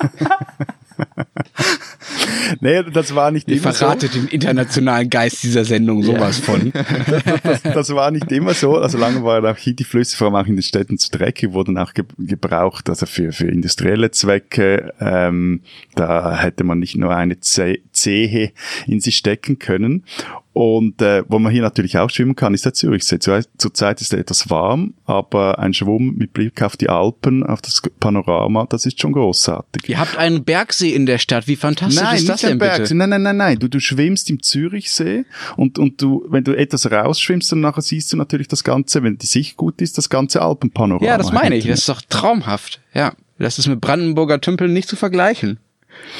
nee, 2.60 2.82
das 2.92 3.14
war 3.14 3.30
nicht 3.30 3.48
ich 3.48 3.62
immer 3.62 3.72
verrate 3.72 4.08
so. 4.08 4.18
den 4.18 4.28
internationalen 4.28 5.08
Geist 5.10 5.42
dieser 5.42 5.64
Sendung 5.64 6.02
sowas 6.02 6.38
ja. 6.38 6.44
von. 6.44 6.72
das, 7.42 7.62
das, 7.62 7.94
war 7.94 8.10
nicht 8.10 8.30
immer 8.32 8.54
so. 8.54 8.76
Also 8.76 8.98
lange 8.98 9.22
waren 9.24 9.44
auch 9.46 9.56
hier 9.56 9.74
die 9.74 9.84
Flüsse, 9.84 10.16
vor 10.16 10.28
allem 10.28 10.36
auch 10.36 10.46
in 10.46 10.56
den 10.56 10.62
Städten 10.62 10.98
zu 10.98 11.10
dreckig, 11.10 11.52
wurden 11.52 11.78
auch 11.78 11.94
ge 11.94 12.04
gebraucht, 12.18 12.88
also 12.88 13.06
für, 13.06 13.32
für 13.32 13.48
industrielle 13.48 14.10
Zwecke. 14.10 14.94
Ähm, 15.00 15.62
da 15.94 16.38
hätte 16.38 16.64
man 16.64 16.78
nicht 16.78 16.96
nur 16.96 17.14
eine 17.14 17.38
Zehe 17.40 18.52
in 18.86 19.00
sich 19.00 19.16
stecken 19.16 19.58
können. 19.58 20.04
Und 20.52 21.00
äh, 21.00 21.22
wo 21.28 21.38
man 21.38 21.52
hier 21.52 21.62
natürlich 21.62 21.96
auch 21.96 22.10
schwimmen 22.10 22.34
kann, 22.34 22.54
ist 22.54 22.64
der 22.64 22.74
Zürichsee. 22.74 23.18
Zurzeit 23.20 24.00
ist 24.00 24.12
er 24.12 24.18
etwas 24.18 24.50
warm, 24.50 24.94
aber 25.04 25.60
ein 25.60 25.72
Schwumm 25.72 26.16
mit 26.16 26.32
Blick 26.32 26.60
auf 26.62 26.76
die 26.76 26.88
Alpen, 26.88 27.44
auf 27.44 27.62
das 27.62 27.80
Panorama, 28.00 28.66
das 28.68 28.84
ist 28.84 29.00
schon 29.00 29.12
großartig. 29.12 29.88
Ihr 29.88 30.00
habt 30.00 30.18
einen 30.18 30.42
Bergsee 30.42 30.92
in 30.92 31.06
der 31.06 31.18
Stadt. 31.18 31.46
Wie 31.46 31.54
fantastisch 31.54 32.02
nein, 32.02 32.16
ist 32.16 32.28
das 32.28 32.40
denn 32.40 32.58
Bergsee. 32.58 32.82
bitte? 32.82 32.94
Nein, 32.96 33.10
nein, 33.10 33.22
nein, 33.22 33.36
nein. 33.36 33.58
Du, 33.60 33.68
du 33.68 33.78
schwimmst 33.78 34.28
im 34.28 34.42
Zürichsee 34.42 35.24
und, 35.56 35.78
und 35.78 36.02
du, 36.02 36.26
wenn 36.28 36.42
du 36.42 36.56
etwas 36.56 36.90
rausschwimmst, 36.90 37.52
dann 37.52 37.60
nachher 37.60 37.82
siehst 37.82 38.12
du 38.12 38.16
natürlich 38.16 38.48
das 38.48 38.64
Ganze, 38.64 39.04
wenn 39.04 39.18
die 39.18 39.26
Sicht 39.26 39.56
gut 39.56 39.80
ist, 39.80 39.98
das 39.98 40.10
ganze 40.10 40.42
Alpenpanorama. 40.42 41.06
Ja, 41.06 41.16
das 41.16 41.30
meine 41.30 41.56
ich. 41.56 41.66
Das 41.66 41.80
ist 41.80 41.88
doch 41.88 42.02
traumhaft. 42.02 42.80
Ja. 42.92 43.12
Das 43.38 43.58
ist 43.58 43.68
mit 43.68 43.80
Brandenburger 43.80 44.40
Tümpeln 44.40 44.72
nicht 44.72 44.88
zu 44.88 44.96
vergleichen. 44.96 45.60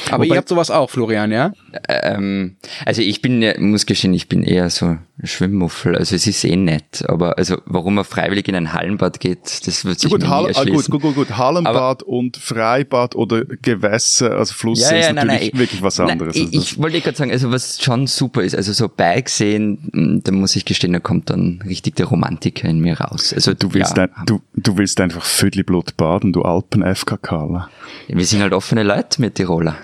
Aber 0.08 0.24
Wobei, 0.24 0.34
ihr 0.34 0.36
habt 0.36 0.48
sowas 0.48 0.70
auch, 0.70 0.90
Florian, 0.90 1.32
ja? 1.32 1.52
Ähm, 1.88 2.56
also 2.84 3.02
ich 3.02 3.22
bin, 3.22 3.44
muss 3.58 3.86
gestehen, 3.86 4.14
ich 4.14 4.28
bin 4.28 4.42
eher 4.42 4.70
so 4.70 4.98
Schwimmmuffel. 5.24 5.96
Also 5.96 6.16
es 6.16 6.26
ist 6.26 6.44
eh 6.44 6.56
nett, 6.56 7.04
aber 7.08 7.38
also 7.38 7.58
warum 7.66 7.94
man 7.94 8.04
freiwillig 8.04 8.48
in 8.48 8.54
ein 8.54 8.72
Hallenbad 8.72 9.20
geht, 9.20 9.66
das 9.66 9.84
wird 9.84 10.00
sich 10.00 10.10
gut, 10.10 10.26
Hall 10.26 10.44
nie 10.44 10.48
erschließen. 10.48 10.90
Gut, 10.90 11.02
gut, 11.02 11.14
gut, 11.14 11.36
Hallenbad 11.36 12.02
aber, 12.02 12.06
und 12.08 12.36
Freibad 12.36 13.14
oder 13.14 13.44
Gewässer, 13.44 14.36
also 14.36 14.54
Fluss 14.54 14.80
ja, 14.80 14.92
ja, 14.92 14.98
ist 14.98 15.06
nein, 15.06 15.26
natürlich 15.26 15.52
nein, 15.52 15.60
wirklich 15.60 15.82
was 15.82 16.00
anderes. 16.00 16.36
Nein, 16.36 16.48
ich, 16.52 16.72
ich 16.72 16.78
wollte 16.78 17.00
gerade 17.00 17.16
sagen, 17.16 17.30
also 17.30 17.50
was 17.50 17.82
schon 17.82 18.06
super 18.06 18.42
ist, 18.42 18.54
also 18.54 18.72
so 18.72 18.88
Bergseen, 18.88 19.90
hm, 19.92 20.20
da 20.24 20.32
muss 20.32 20.56
ich 20.56 20.64
gestehen, 20.64 20.92
da 20.92 21.00
kommt 21.00 21.30
dann 21.30 21.62
richtig 21.66 21.96
der 21.96 22.06
Romantiker 22.06 22.68
in 22.68 22.80
mir 22.80 23.00
raus. 23.00 23.32
Also 23.32 23.54
du 23.54 23.74
willst, 23.74 23.96
ja. 23.96 24.04
ein, 24.04 24.10
du, 24.26 24.40
du 24.54 24.76
willst 24.76 25.00
einfach 25.00 25.24
Vödelblut 25.24 25.96
baden, 25.96 26.32
du 26.32 26.42
Alpen-FKKler. 26.42 27.68
Wir 28.08 28.26
sind 28.26 28.42
halt 28.42 28.52
offene 28.52 28.82
Leute 28.82 29.20
mit 29.20 29.34
Tiroler. 29.36 29.76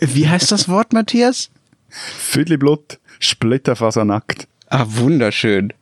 Wie 0.00 0.28
heißt 0.28 0.52
das 0.52 0.68
Wort, 0.68 0.92
Matthias? 0.92 1.50
Vödelblut, 1.88 2.98
Splitterfasernackt. 3.18 4.48
Ah, 4.68 4.84
wunderschön. 4.88 5.72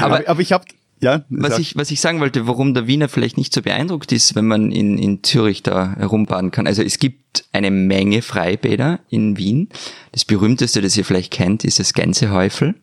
Aber, 0.00 0.16
aber, 0.16 0.28
aber 0.28 0.40
ich 0.40 0.52
habe 0.52 0.64
ja, 1.02 1.24
was 1.30 1.58
ich, 1.58 1.74
was 1.74 1.90
ich 1.90 2.00
sagen 2.00 2.20
wollte, 2.20 2.46
warum 2.46 2.74
der 2.74 2.86
Wiener 2.86 3.08
vielleicht 3.08 3.36
nicht 3.36 3.52
so 3.52 3.60
beeindruckt 3.60 4.12
ist, 4.12 4.36
wenn 4.36 4.46
man 4.46 4.70
in, 4.70 4.98
in 4.98 5.24
Zürich 5.24 5.64
da 5.64 5.96
herumbaden 5.96 6.52
kann. 6.52 6.68
Also 6.68 6.80
es 6.80 7.00
gibt 7.00 7.44
eine 7.52 7.72
Menge 7.72 8.22
Freibäder 8.22 9.00
in 9.08 9.36
Wien. 9.36 9.68
Das 10.12 10.24
berühmteste, 10.24 10.80
das 10.80 10.96
ihr 10.96 11.04
vielleicht 11.04 11.32
kennt, 11.32 11.64
ist 11.64 11.80
das 11.80 11.92
Gänsehäufel. 11.92 12.76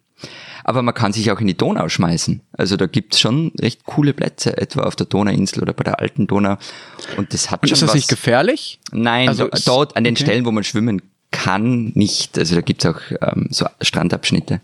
Aber 0.66 0.82
man 0.82 0.94
kann 0.94 1.14
sich 1.14 1.32
auch 1.32 1.40
in 1.40 1.48
die 1.48 1.56
Donau 1.56 1.88
schmeißen. 1.88 2.42
Also 2.52 2.76
da 2.76 2.88
gibt's 2.88 3.22
schon 3.22 3.54
recht 3.58 3.86
coole 3.86 4.14
Plätze, 4.14 4.58
etwa 4.58 4.82
auf 4.82 4.98
der 4.98 5.06
Donauinsel 5.06 5.64
oder 5.64 5.72
bei 5.72 5.86
der 5.86 6.00
alten 6.00 6.28
Donau. 6.28 6.58
Und 7.16 7.34
das 7.34 7.50
hat 7.50 7.62
Und 7.62 7.70
schon 7.70 7.76
ist 7.76 7.82
das 7.84 7.90
was. 7.90 7.96
nicht 7.96 8.10
gefährlich? 8.10 8.80
Nein, 8.92 9.30
also 9.30 9.48
dort 9.66 9.96
an 9.96 10.04
den 10.04 10.16
okay. 10.16 10.26
Stellen, 10.26 10.46
wo 10.46 10.52
man 10.52 10.66
schwimmen 10.66 11.02
kann, 11.44 11.92
nicht. 11.96 12.38
Also 12.38 12.56
da 12.56 12.62
gibt's 12.62 12.86
auch 12.86 13.00
ähm, 13.22 13.48
so 13.50 13.66
Strandabschnitte. 13.82 14.62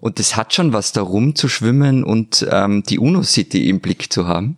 Und 0.00 0.18
das 0.18 0.36
hat 0.36 0.54
schon 0.54 0.72
was 0.72 0.92
da 0.92 1.02
rumzuschwimmen 1.02 2.04
und 2.04 2.46
ähm, 2.50 2.82
die 2.82 2.98
UNO-City 2.98 3.68
im 3.68 3.80
Blick 3.80 4.12
zu 4.12 4.26
haben. 4.26 4.56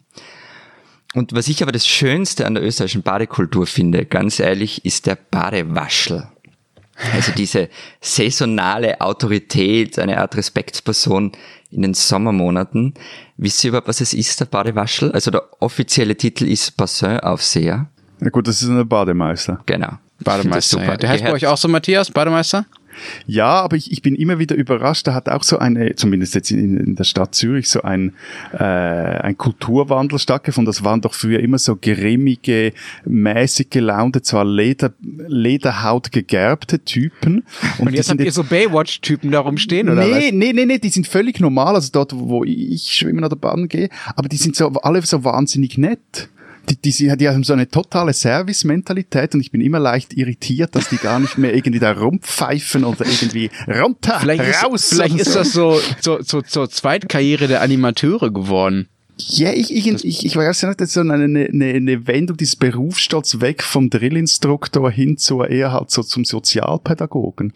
Und 1.14 1.32
was 1.32 1.48
ich 1.48 1.62
aber 1.62 1.72
das 1.72 1.86
Schönste 1.86 2.46
an 2.46 2.54
der 2.54 2.64
österreichischen 2.64 3.02
Badekultur 3.02 3.66
finde, 3.66 4.04
ganz 4.04 4.40
ehrlich, 4.40 4.84
ist 4.84 5.06
der 5.06 5.16
Badewaschel. 5.16 6.28
Also 7.14 7.32
diese 7.32 7.68
saisonale 8.00 9.00
Autorität, 9.00 9.98
eine 9.98 10.18
Art 10.18 10.36
Respektsperson 10.36 11.32
in 11.70 11.82
den 11.82 11.94
Sommermonaten. 11.94 12.94
Wisst 13.36 13.62
ihr 13.62 13.68
überhaupt, 13.68 13.88
was 13.88 14.00
es 14.00 14.12
ist, 14.12 14.40
der 14.40 14.46
Badewaschel? 14.46 15.12
Also 15.12 15.30
der 15.30 15.44
offizielle 15.60 16.16
Titel 16.16 16.46
ist 16.46 16.76
Bassin-Aufseher. 16.76 17.88
Ja 18.20 18.30
gut, 18.30 18.48
das 18.48 18.62
ist 18.62 18.68
ein 18.68 18.88
Bademeister. 18.88 19.60
Genau. 19.66 19.98
Bademeister. 20.24 20.85
Ja. 20.85 20.96
Der 20.96 21.09
heißt 21.09 21.24
bei 21.24 21.33
euch 21.33 21.46
auch 21.46 21.57
so 21.57 21.68
Matthias, 21.68 22.11
Bademeister? 22.11 22.66
Ja, 23.26 23.61
aber 23.61 23.76
ich, 23.76 23.92
ich 23.92 24.02
bin 24.02 24.14
immer 24.14 24.38
wieder 24.38 24.57
überrascht. 24.57 25.07
Da 25.07 25.14
hat 25.14 25.28
auch 25.28 25.42
so 25.42 25.59
eine, 25.59 25.94
zumindest 25.94 26.35
jetzt 26.35 26.50
in, 26.50 26.76
in 26.76 26.96
der 26.96 27.04
Stadt 27.04 27.35
Zürich, 27.35 27.68
so 27.68 27.83
ein, 27.83 28.14
äh, 28.52 28.64
ein 28.64 29.37
Kulturwandel 29.37 30.18
stattgefunden. 30.18 30.66
Das 30.66 30.85
waren 30.85 31.00
doch 31.00 31.14
früher 31.14 31.40
immer 31.40 31.59
so 31.59 31.76
grimmige, 31.76 32.72
mäßig 33.04 33.70
gelaunte, 33.70 34.22
zwar 34.22 34.44
Leder, 34.44 34.92
Lederhaut 35.00 36.12
gegerbte 36.12 36.85
Typen. 36.85 37.44
Und, 37.78 37.88
Und 37.88 37.94
jetzt 37.94 38.11
habt 38.11 38.20
ihr 38.20 38.33
so 38.33 38.44
Baywatch-Typen 38.44 39.31
da 39.31 39.40
rumstehen, 39.40 39.88
oder 39.88 40.04
nee, 40.04 40.11
was? 40.11 40.33
Nee, 40.33 40.52
nee, 40.52 40.66
nee, 40.66 40.78
die 40.78 40.88
sind 40.88 41.07
völlig 41.07 41.40
normal. 41.40 41.74
Also 41.74 41.90
dort, 41.92 42.12
wo 42.14 42.44
ich 42.44 42.94
schwimmen 42.94 43.24
oder 43.24 43.37
baden 43.37 43.68
gehe. 43.68 43.88
Aber 44.16 44.28
die 44.28 44.37
sind 44.37 44.57
so, 44.57 44.68
alle 44.83 45.02
so 45.02 45.24
wahnsinnig 45.24 45.78
nett 45.78 46.28
die, 46.70 46.76
die, 46.81 47.16
die 47.16 47.28
haben 47.28 47.44
so 47.44 47.52
eine 47.52 47.68
totale 47.68 48.12
Service-Mentalität 48.12 49.35
und 49.35 49.40
ich 49.40 49.50
bin 49.50 49.61
immer 49.61 49.78
leicht 49.78 50.14
irritiert, 50.14 50.74
dass 50.74 50.88
die 50.88 50.96
gar 50.96 51.18
nicht 51.20 51.38
mehr 51.38 51.54
irgendwie 51.54 51.78
da 51.78 51.92
rumpfeifen 51.92 52.85
oder 52.85 53.04
irgendwie 53.07 53.50
runter, 53.66 54.18
vielleicht 54.20 54.64
raus. 54.64 54.85
Ist, 54.85 54.94
vielleicht 54.94 55.16
ist 55.16 55.35
das 55.35 55.52
so 55.52 55.81
zur 56.00 56.22
so, 56.22 56.42
so 56.46 56.66
Zweitkarriere 56.66 57.48
der 57.48 57.62
Animateure 57.62 58.31
geworden. 58.31 58.88
Ja, 59.18 59.52
ich, 59.52 59.74
ich, 59.74 60.04
ich, 60.04 60.26
ich 60.26 60.37
weiß 60.37 60.61
ja 60.61 60.68
nicht, 60.68 60.81
das 60.81 60.88
ist 60.88 60.94
so 60.94 61.00
eine, 61.00 61.14
eine, 61.14 61.48
eine 61.48 62.07
Wendung 62.07 62.37
dieses 62.37 62.54
Berufsstolz 62.54 63.40
weg 63.40 63.64
vom 63.64 63.90
Drillinstruktor 63.90 64.90
hin 64.90 65.16
zur 65.16 65.50
eher 65.50 65.72
halt 65.72 65.90
so 65.90 66.04
zum 66.04 66.24
Sozialpädagogen. 66.24 67.52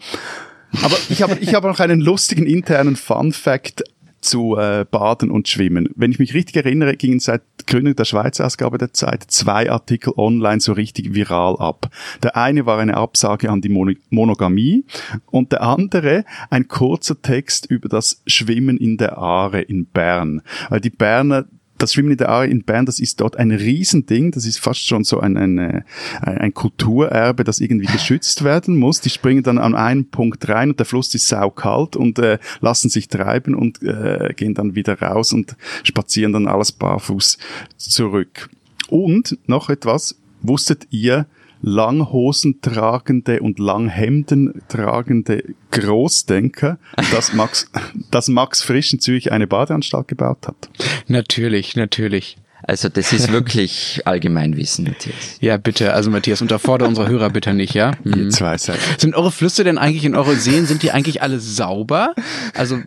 Aber 0.81 0.97
ich 1.09 1.21
habe 1.21 1.37
ich 1.39 1.53
hab 1.53 1.63
noch 1.63 1.79
einen 1.79 2.01
lustigen 2.01 2.47
internen 2.47 2.95
Fun 2.95 3.31
Fact 3.31 3.83
zu 4.23 4.57
äh, 4.57 4.85
Baden 4.89 5.31
und 5.31 5.47
Schwimmen. 5.47 5.89
Wenn 5.95 6.11
ich 6.11 6.19
mich 6.19 6.33
richtig 6.33 6.55
erinnere, 6.55 6.95
gingen 6.95 7.19
seit 7.19 7.41
Gründung 7.67 7.95
der 7.95 8.05
Schweizer 8.05 8.45
Ausgabe 8.45 8.77
der 8.77 8.93
Zeit 8.93 9.23
zwei 9.27 9.69
Artikel 9.69 10.13
online 10.17 10.59
so 10.59 10.73
richtig 10.73 11.13
viral 11.13 11.57
ab. 11.57 11.89
Der 12.21 12.35
eine 12.35 12.65
war 12.65 12.79
eine 12.79 12.97
Absage 12.97 13.49
an 13.49 13.61
die 13.61 13.69
Mon 13.69 13.95
Monogamie 14.09 14.85
und 15.27 15.51
der 15.51 15.61
andere 15.61 16.25
ein 16.49 16.67
kurzer 16.67 17.21
Text 17.21 17.65
über 17.67 17.89
das 17.89 18.21
Schwimmen 18.27 18.77
in 18.77 18.97
der 18.97 19.17
Aare 19.17 19.61
in 19.61 19.85
Bern. 19.85 20.41
Weil 20.69 20.81
die 20.81 20.89
Berner 20.89 21.45
das 21.83 21.93
Schwimmen 21.93 22.11
in 22.11 22.17
der 22.17 22.29
Aare 22.29 22.47
in 22.47 22.63
Bern, 22.63 22.85
das 22.85 22.99
ist 22.99 23.19
dort 23.21 23.37
ein 23.37 23.51
Riesending. 23.51 24.31
Das 24.31 24.45
ist 24.45 24.59
fast 24.59 24.85
schon 24.85 25.03
so 25.03 25.19
ein, 25.19 25.37
ein, 25.37 25.59
ein, 25.59 25.83
ein 26.21 26.53
Kulturerbe, 26.53 27.43
das 27.43 27.59
irgendwie 27.59 27.87
geschützt 27.87 28.43
werden 28.43 28.77
muss. 28.77 29.01
Die 29.01 29.09
springen 29.09 29.43
dann 29.43 29.57
an 29.57 29.75
einen 29.75 30.09
Punkt 30.09 30.47
rein 30.49 30.71
und 30.71 30.79
der 30.79 30.85
Fluss 30.85 31.13
ist 31.13 31.27
saukalt 31.27 31.95
und 31.95 32.19
äh, 32.19 32.39
lassen 32.61 32.89
sich 32.89 33.07
treiben 33.07 33.53
und 33.53 33.83
äh, 33.83 34.33
gehen 34.35 34.53
dann 34.53 34.75
wieder 34.75 34.99
raus 34.99 35.33
und 35.33 35.55
spazieren 35.83 36.33
dann 36.33 36.47
alles 36.47 36.71
barfuß 36.71 37.37
zurück. 37.77 38.49
Und 38.89 39.37
noch 39.45 39.69
etwas, 39.69 40.15
wusstet 40.41 40.87
ihr, 40.89 41.25
Langhosen 41.65 42.59
tragende 42.61 43.39
und 43.39 43.57
Langhemden 43.57 44.61
tragende 44.67 45.43
Großdenker, 45.71 46.77
dass 47.11 47.33
Max, 47.33 47.71
dass 48.11 48.27
Max 48.27 48.61
Frisch 48.61 48.91
in 48.91 48.99
Zürich 48.99 49.31
eine 49.31 49.47
Badeanstalt 49.47 50.09
gebaut 50.09 50.45
hat. 50.45 50.69
Natürlich, 51.07 51.77
natürlich. 51.77 52.37
Also 52.65 52.89
das 52.89 53.11
ist 53.13 53.31
wirklich 53.31 54.01
Allgemeinwissen, 54.05 54.85
Matthias. 54.85 55.37
Ja, 55.39 55.57
bitte. 55.57 55.93
Also 55.93 56.09
Matthias, 56.09 56.41
unterfordere 56.41 56.87
unsere 56.87 57.07
Hörer 57.07 57.29
bitte 57.29 57.53
nicht, 57.53 57.73
ja? 57.73 57.91
Mhm. 58.03 58.29
Zwei 58.31 58.57
Seiten. 58.57 58.81
Sind 58.97 59.15
eure 59.15 59.31
Flüsse 59.31 59.63
denn 59.63 59.77
eigentlich 59.77 60.05
in 60.05 60.15
eure 60.15 60.35
Seen, 60.35 60.65
sind 60.65 60.83
die 60.83 60.91
eigentlich 60.91 61.21
alle 61.21 61.39
sauber? 61.39 62.13
Also 62.53 62.79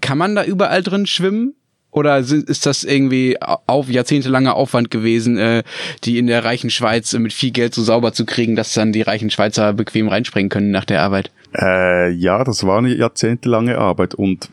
kann 0.00 0.18
man 0.18 0.34
da 0.34 0.44
überall 0.44 0.82
drin 0.82 1.06
schwimmen? 1.06 1.54
Oder 1.94 2.18
ist 2.18 2.66
das 2.66 2.82
irgendwie 2.82 3.40
auf 3.40 3.88
jahrzehntelanger 3.88 4.56
Aufwand 4.56 4.90
gewesen, 4.90 5.38
äh, 5.38 5.62
die 6.02 6.18
in 6.18 6.26
der 6.26 6.44
reichen 6.44 6.70
Schweiz 6.70 7.12
mit 7.12 7.32
viel 7.32 7.52
Geld 7.52 7.72
so 7.72 7.84
sauber 7.84 8.12
zu 8.12 8.26
kriegen, 8.26 8.56
dass 8.56 8.74
dann 8.74 8.92
die 8.92 9.02
reichen 9.02 9.30
Schweizer 9.30 9.72
bequem 9.72 10.08
reinspringen 10.08 10.48
können 10.48 10.72
nach 10.72 10.84
der 10.84 11.02
Arbeit? 11.02 11.30
Äh, 11.56 12.10
ja, 12.10 12.42
das 12.42 12.64
war 12.66 12.78
eine 12.78 12.92
jahrzehntelange 12.92 13.78
Arbeit 13.78 14.16
und 14.16 14.50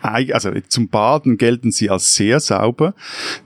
also 0.00 0.50
zum 0.66 0.88
Baden 0.88 1.38
gelten 1.38 1.70
sie 1.70 1.88
als 1.88 2.16
sehr 2.16 2.40
sauber. 2.40 2.94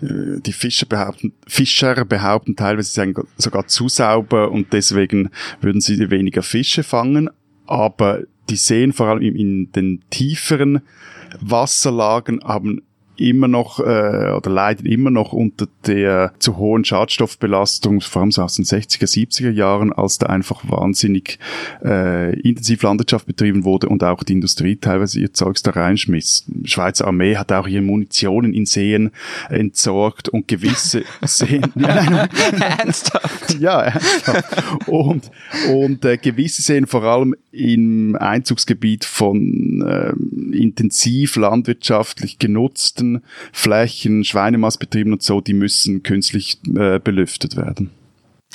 Äh, 0.01 0.41
die 0.41 0.55
Fischer 0.55 0.87
behaupten, 0.87 1.35
Fischer 1.47 2.07
behaupten 2.07 2.57
teilweise, 2.57 2.91
sie 2.91 3.15
sogar 3.37 3.67
zu 3.67 3.91
sauber 3.91 4.51
und 4.51 4.73
deswegen 4.73 5.29
würden 5.61 5.83
sie 5.83 6.11
weniger 6.11 6.43
Fische 6.43 6.83
fangen. 6.83 7.29
Aber 7.67 8.21
die 8.49 8.57
Seen, 8.57 8.95
vor 8.95 9.09
allem 9.09 9.21
in 9.21 9.71
den 9.73 10.01
tieferen 10.09 10.81
Wasserlagen, 11.41 12.43
haben 12.43 12.81
immer 13.19 13.49
noch 13.49 13.81
äh, 13.81 14.33
oder 14.33 14.51
leiden 14.51 14.87
immer 14.87 15.11
noch 15.11 15.33
unter 15.33 15.67
der 15.87 16.33
zu 16.39 16.57
hohen 16.57 16.85
Schadstoffbelastung, 16.85 18.01
vor 18.01 18.23
allem 18.23 18.33
so 18.33 18.43
aus 18.43 18.57
den 18.57 18.65
60er, 18.65 19.05
70er 19.05 19.51
Jahren, 19.51 19.93
als 19.93 20.19
da 20.19 20.27
einfach 20.27 20.63
wahnsinnig 20.69 21.39
äh, 21.85 22.39
intensiv 22.41 22.83
Landwirtschaft 22.83 23.27
betrieben 23.27 23.65
wurde 23.65 23.89
und 23.89 24.05
auch 24.05 24.23
die 24.23 24.35
Industrie 24.35 24.77
teilweise 24.77 25.21
ihr 25.21 25.33
Zeugs 25.33 25.63
da 25.63 25.73
reinschmiss. 25.73 26.45
Die 26.47 26.69
Schweizer 26.69 27.07
Armee 27.07 27.37
hat 27.37 27.53
auch 27.53 27.67
ihre 27.67 27.83
Munitionen 27.83 28.53
in 28.53 28.67
Seen 28.67 29.11
entsorgt 29.49 30.29
und 30.29 30.49
gewisse 30.49 31.05
Seen... 31.23 31.63
ja, 31.77 31.89
ernsthaft? 32.79 33.59
Ja, 33.61 33.83
ernsthaft. 33.83 34.89
Und, 34.89 35.31
und 35.73 36.05
äh, 36.05 36.17
gewisse 36.19 36.63
Seen 36.63 36.87
vor 36.87 37.05
allem 37.05 37.35
im 37.53 38.17
Einzugsgebiet 38.17 39.05
von 39.05 39.83
äh, 39.83 40.57
intensiv 40.57 41.37
landwirtschaftlich 41.37 42.39
genutzten 42.39 43.06
Wiesen, 43.07 43.25
Flächen, 43.53 44.25
Schweinemastbetrieben 44.25 45.13
und 45.13 45.23
so, 45.23 45.41
die 45.41 45.55
müssen 45.55 46.03
künstlich 46.03 46.59
äh, 46.77 46.99
belüftet 46.99 47.57
werden. 47.57 47.91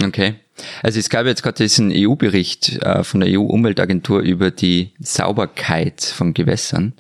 Okay. 0.01 0.35
Also 0.83 0.99
es 0.99 1.09
gab 1.09 1.25
jetzt 1.25 1.43
gerade 1.43 1.57
diesen 1.57 1.91
EU-Bericht 1.93 2.81
äh, 2.81 3.03
von 3.03 3.21
der 3.21 3.29
EU-Umweltagentur 3.39 4.21
über 4.21 4.51
die 4.51 4.91
Sauberkeit 4.99 6.01
von 6.03 6.33
Gewässern. 6.33 6.93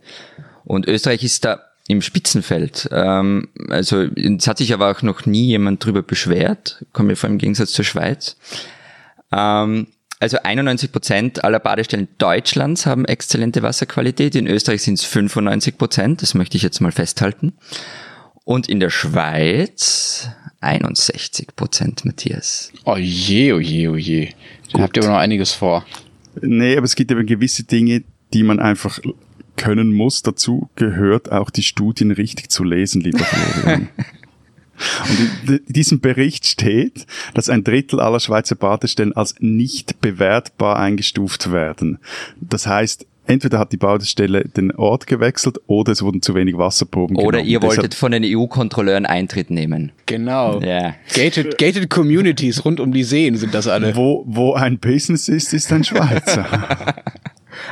Und 0.65 0.87
Österreich 0.87 1.23
ist 1.23 1.45
da 1.45 1.61
im 1.87 2.01
Spitzenfeld. 2.01 2.89
Ähm, 2.91 3.49
also 3.69 4.01
es 4.01 4.47
hat 4.47 4.57
sich 4.57 4.73
aber 4.73 4.89
auch 4.89 5.01
noch 5.01 5.25
nie 5.25 5.47
jemand 5.47 5.83
drüber 5.83 6.01
beschwert, 6.01 6.85
kommen 6.93 7.09
wir 7.09 7.17
vor 7.17 7.29
im 7.29 7.37
Gegensatz 7.37 7.71
zur 7.71 7.85
Schweiz. 7.85 8.37
Ähm, 9.31 9.87
also 10.21 10.37
91 10.43 10.91
Prozent 10.91 11.43
aller 11.43 11.59
Badestellen 11.59 12.07
Deutschlands 12.19 12.85
haben 12.85 13.05
exzellente 13.05 13.63
Wasserqualität. 13.63 14.35
In 14.35 14.47
Österreich 14.47 14.83
sind 14.83 14.99
es 14.99 15.05
95 15.05 15.77
Prozent. 15.77 16.21
Das 16.21 16.35
möchte 16.35 16.57
ich 16.57 16.63
jetzt 16.63 16.79
mal 16.79 16.91
festhalten. 16.91 17.53
Und 18.45 18.69
in 18.69 18.79
der 18.79 18.91
Schweiz 18.91 20.29
61 20.61 21.55
Prozent, 21.55 22.05
Matthias. 22.05 22.71
Oh 22.85 22.97
je, 22.97 23.53
oh 23.53 23.59
je, 23.59 23.87
oh 23.87 23.95
je. 23.95 24.29
Dann 24.71 24.83
habt 24.83 24.95
ihr 24.95 25.03
aber 25.03 25.13
noch 25.13 25.19
einiges 25.19 25.53
vor. 25.53 25.85
Nee, 26.39 26.77
aber 26.77 26.85
es 26.85 26.95
gibt 26.95 27.11
eben 27.11 27.25
gewisse 27.25 27.63
Dinge, 27.63 28.03
die 28.33 28.43
man 28.43 28.59
einfach 28.59 28.99
können 29.57 29.91
muss. 29.91 30.21
Dazu 30.21 30.69
gehört 30.75 31.31
auch 31.31 31.49
die 31.49 31.63
Studien 31.63 32.11
richtig 32.11 32.49
zu 32.49 32.63
lesen, 32.63 33.01
lieber 33.01 33.23
Florian. 33.23 33.89
Und 35.09 35.49
in 35.49 35.73
diesem 35.73 35.99
Bericht 35.99 36.45
steht, 36.45 37.05
dass 37.33 37.49
ein 37.49 37.63
Drittel 37.63 37.99
aller 37.99 38.19
Schweizer 38.19 38.55
Badestellen 38.55 39.13
als 39.13 39.35
nicht 39.39 40.01
bewertbar 40.01 40.77
eingestuft 40.77 41.51
werden. 41.51 41.99
Das 42.39 42.67
heißt, 42.67 43.05
entweder 43.25 43.59
hat 43.59 43.71
die 43.71 43.77
Badestelle 43.77 44.45
den 44.45 44.71
Ort 44.75 45.07
gewechselt 45.07 45.59
oder 45.67 45.91
es 45.91 46.01
wurden 46.01 46.21
zu 46.21 46.35
wenig 46.35 46.57
Wasserproben 46.57 47.15
Oder 47.15 47.37
genommen. 47.37 47.49
ihr 47.49 47.61
wolltet 47.61 47.77
Deshalb 47.77 47.93
von 47.95 48.11
den 48.11 48.23
EU-Kontrolleuren 48.25 49.05
Eintritt 49.05 49.49
nehmen. 49.49 49.91
Genau. 50.05 50.59
Ja. 50.61 50.95
Gated, 51.13 51.57
gated 51.57 51.89
Communities 51.89 52.65
rund 52.65 52.79
um 52.79 52.91
die 52.91 53.03
Seen 53.03 53.35
sind 53.37 53.53
das 53.53 53.67
alle. 53.67 53.95
Wo, 53.95 54.23
wo 54.27 54.53
ein 54.53 54.79
Business 54.79 55.29
ist, 55.29 55.53
ist 55.53 55.71
ein 55.71 55.83
Schweizer. 55.83 56.45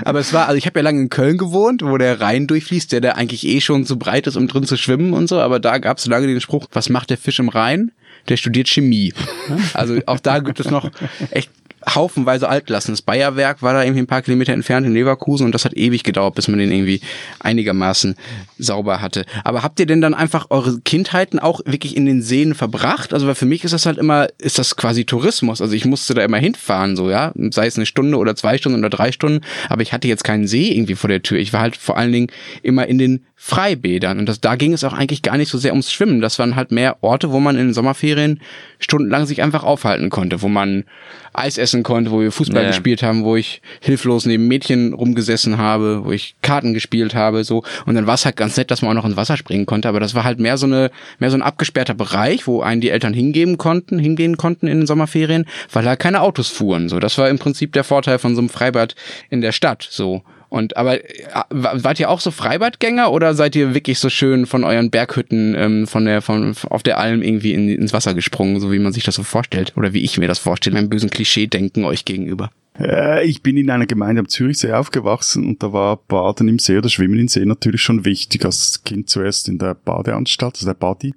Aber 0.03 0.19
es 0.19 0.33
war, 0.33 0.47
also 0.47 0.57
ich 0.57 0.65
habe 0.65 0.79
ja 0.79 0.83
lange 0.83 1.01
in 1.01 1.09
Köln 1.09 1.37
gewohnt, 1.37 1.81
wo 1.83 1.97
der 1.97 2.21
Rhein 2.21 2.47
durchfließt, 2.47 2.91
der 2.91 3.01
da 3.01 3.11
eigentlich 3.11 3.45
eh 3.45 3.61
schon 3.61 3.85
zu 3.85 3.97
breit 3.97 4.27
ist, 4.27 4.35
um 4.35 4.47
drin 4.47 4.63
zu 4.63 4.77
schwimmen 4.77 5.13
und 5.13 5.27
so. 5.27 5.39
Aber 5.39 5.59
da 5.59 5.77
gab 5.77 5.97
es 5.97 6.05
lange 6.05 6.27
den 6.27 6.41
Spruch, 6.41 6.67
was 6.71 6.89
macht 6.89 7.09
der 7.09 7.17
Fisch 7.17 7.39
im 7.39 7.49
Rhein? 7.49 7.91
Der 8.27 8.37
studiert 8.37 8.67
Chemie. 8.67 9.13
Also 9.73 9.99
auch 10.05 10.19
da 10.19 10.39
gibt 10.39 10.59
es 10.59 10.69
noch 10.69 10.89
echt 11.31 11.49
haufenweise 11.95 12.49
Altlasten. 12.49 12.93
Das 12.93 13.01
Bayerwerk 13.01 13.61
war 13.61 13.73
da 13.73 13.83
irgendwie 13.83 14.01
ein 14.01 14.07
paar 14.07 14.21
Kilometer 14.21 14.53
entfernt 14.53 14.85
in 14.85 14.93
Leverkusen 14.93 15.45
und 15.45 15.53
das 15.53 15.65
hat 15.65 15.75
ewig 15.75 16.03
gedauert, 16.03 16.35
bis 16.35 16.47
man 16.47 16.59
den 16.59 16.71
irgendwie 16.71 17.01
einigermaßen 17.39 18.15
sauber 18.57 19.01
hatte. 19.01 19.25
Aber 19.43 19.63
habt 19.63 19.79
ihr 19.79 19.85
denn 19.85 20.01
dann 20.01 20.13
einfach 20.13 20.47
eure 20.49 20.79
Kindheiten 20.81 21.39
auch 21.39 21.61
wirklich 21.65 21.95
in 21.95 22.05
den 22.05 22.21
Seen 22.21 22.55
verbracht? 22.55 23.13
Also 23.13 23.27
weil 23.27 23.35
für 23.35 23.45
mich 23.45 23.63
ist 23.63 23.73
das 23.73 23.85
halt 23.85 23.97
immer, 23.97 24.27
ist 24.37 24.59
das 24.59 24.75
quasi 24.75 25.05
Tourismus. 25.05 25.61
Also 25.61 25.73
ich 25.73 25.85
musste 25.85 26.13
da 26.13 26.23
immer 26.23 26.37
hinfahren, 26.37 26.95
so, 26.95 27.09
ja. 27.09 27.33
Sei 27.51 27.67
es 27.67 27.77
eine 27.77 27.85
Stunde 27.85 28.17
oder 28.17 28.35
zwei 28.35 28.57
Stunden 28.57 28.79
oder 28.79 28.89
drei 28.89 29.11
Stunden, 29.11 29.45
aber 29.69 29.81
ich 29.81 29.93
hatte 29.93 30.07
jetzt 30.07 30.23
keinen 30.23 30.47
See 30.47 30.71
irgendwie 30.71 30.95
vor 30.95 31.07
der 31.07 31.21
Tür. 31.21 31.39
Ich 31.39 31.53
war 31.53 31.61
halt 31.61 31.77
vor 31.77 31.97
allen 31.97 32.11
Dingen 32.11 32.27
immer 32.61 32.87
in 32.87 32.97
den 32.97 33.25
Freibädern. 33.41 34.19
Und 34.19 34.25
das, 34.27 34.41
da 34.41 34.57
ging 34.57 34.73
es 34.73 34.83
auch 34.83 34.91
eigentlich 34.91 35.21
gar 35.21 35.37
nicht 35.37 35.49
so 35.49 35.57
sehr 35.57 35.71
ums 35.71 35.93
Schwimmen. 35.93 36.19
Das 36.19 36.39
waren 36.39 36.57
halt 36.57 36.73
mehr 36.73 36.97
Orte, 37.01 37.31
wo 37.31 37.39
man 37.39 37.55
in 37.55 37.67
den 37.67 37.73
Sommerferien 37.73 38.41
stundenlang 38.79 39.25
sich 39.25 39.41
einfach 39.41 39.63
aufhalten 39.63 40.09
konnte, 40.09 40.41
wo 40.41 40.49
man 40.49 40.83
Eis 41.31 41.57
essen 41.57 41.78
konnte, 41.83 42.11
wo 42.11 42.21
wir 42.21 42.31
Fußball 42.31 42.63
ja. 42.63 42.69
gespielt 42.69 43.03
haben, 43.03 43.23
wo 43.23 43.35
ich 43.35 43.61
hilflos 43.81 44.25
neben 44.25 44.47
Mädchen 44.47 44.93
rumgesessen 44.93 45.57
habe, 45.57 46.01
wo 46.05 46.11
ich 46.11 46.35
Karten 46.41 46.73
gespielt 46.73 47.15
habe, 47.15 47.43
so. 47.43 47.63
Und 47.85 47.95
dann 47.95 48.07
war 48.07 48.15
es 48.15 48.25
halt 48.25 48.35
ganz 48.35 48.57
nett, 48.57 48.71
dass 48.71 48.81
man 48.81 48.91
auch 48.91 49.01
noch 49.01 49.05
ins 49.05 49.17
Wasser 49.17 49.37
springen 49.37 49.65
konnte. 49.65 49.87
Aber 49.87 49.99
das 49.99 50.15
war 50.15 50.23
halt 50.23 50.39
mehr 50.39 50.57
so 50.57 50.65
eine, 50.65 50.91
mehr 51.19 51.31
so 51.31 51.37
ein 51.37 51.41
abgesperrter 51.41 51.93
Bereich, 51.93 52.47
wo 52.47 52.61
einen 52.61 52.81
die 52.81 52.89
Eltern 52.89 53.13
hingeben 53.13 53.57
konnten, 53.57 53.99
hingehen 53.99 54.37
konnten 54.37 54.67
in 54.67 54.79
den 54.79 54.87
Sommerferien, 54.87 55.45
weil 55.71 55.83
da 55.83 55.95
keine 55.95 56.21
Autos 56.21 56.49
fuhren. 56.49 56.89
So, 56.89 56.99
das 56.99 57.17
war 57.17 57.29
im 57.29 57.39
Prinzip 57.39 57.73
der 57.73 57.83
Vorteil 57.83 58.19
von 58.19 58.35
so 58.35 58.41
einem 58.41 58.49
Freibad 58.49 58.95
in 59.29 59.41
der 59.41 59.51
Stadt. 59.51 59.87
So. 59.89 60.23
Und 60.49 60.77
aber 60.77 61.03
äh, 61.03 61.23
wart 61.51 61.99
ihr 61.99 62.09
auch 62.09 62.19
so 62.19 62.31
Freibadgänger 62.31 63.11
oder 63.11 63.33
seid 63.35 63.55
ihr 63.55 63.73
wirklich 63.73 63.99
so 63.99 64.09
schön 64.09 64.45
von 64.45 64.63
euren 64.63 64.89
Berghütten 64.89 65.55
ähm, 65.55 65.87
von 65.87 66.05
der 66.05 66.21
von 66.21 66.55
auf 66.69 66.83
der 66.83 66.97
Alm 66.97 67.21
irgendwie 67.21 67.53
in, 67.53 67.69
ins 67.69 67.93
Wasser 67.93 68.13
gesprungen, 68.13 68.59
so 68.59 68.71
wie 68.71 68.79
man 68.79 68.91
sich 68.91 69.03
das 69.03 69.15
so 69.15 69.23
vorstellt 69.23 69.73
oder 69.77 69.93
wie 69.93 70.03
ich 70.03 70.17
mir 70.17 70.27
das 70.27 70.39
vorstelle, 70.39 70.77
einem 70.77 70.89
bösen 70.89 71.09
Klischee-Denken 71.09 71.85
euch 71.85 72.03
gegenüber? 72.03 72.49
Äh, 72.79 73.25
ich 73.25 73.43
bin 73.43 73.57
in 73.57 73.69
einer 73.69 73.85
Gemeinde 73.85 74.21
am 74.21 74.29
Zürichsee 74.29 74.71
aufgewachsen 74.71 75.45
und 75.45 75.61
da 75.61 75.73
war 75.73 75.97
Baden 75.97 76.47
im 76.47 76.59
See 76.59 76.77
oder 76.77 76.89
Schwimmen 76.89 77.19
im 77.19 77.27
See 77.27 77.45
natürlich 77.45 77.81
schon 77.81 78.05
wichtig. 78.05 78.45
Als 78.45 78.83
Kind 78.83 79.09
zuerst 79.09 79.49
in 79.49 79.57
der 79.57 79.73
Badeanstalt, 79.73 80.55
also 80.55 80.65
der 80.67 80.73
Badi. 80.73 81.13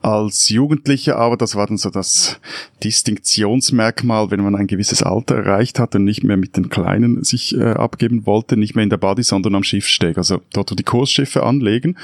Als 0.00 0.50
Jugendlicher 0.50 1.16
aber, 1.16 1.36
das 1.36 1.54
war 1.54 1.66
dann 1.66 1.78
so 1.78 1.88
das 1.90 2.38
Distinktionsmerkmal, 2.82 4.30
wenn 4.30 4.40
man 4.40 4.54
ein 4.54 4.66
gewisses 4.66 5.02
Alter 5.02 5.36
erreicht 5.36 5.78
hat 5.78 5.94
und 5.94 6.04
nicht 6.04 6.24
mehr 6.24 6.36
mit 6.36 6.56
den 6.56 6.68
Kleinen 6.68 7.24
sich 7.24 7.56
äh, 7.56 7.70
abgeben 7.70 8.26
wollte, 8.26 8.56
nicht 8.56 8.74
mehr 8.74 8.82
in 8.82 8.90
der 8.90 8.98
Badi, 8.98 9.22
sondern 9.22 9.54
am 9.54 9.64
Schiffsteg. 9.64 10.18
Also 10.18 10.42
dort, 10.52 10.70
wo 10.70 10.74
die 10.74 10.82
Kursschiffe 10.82 11.42
anlegen. 11.42 11.96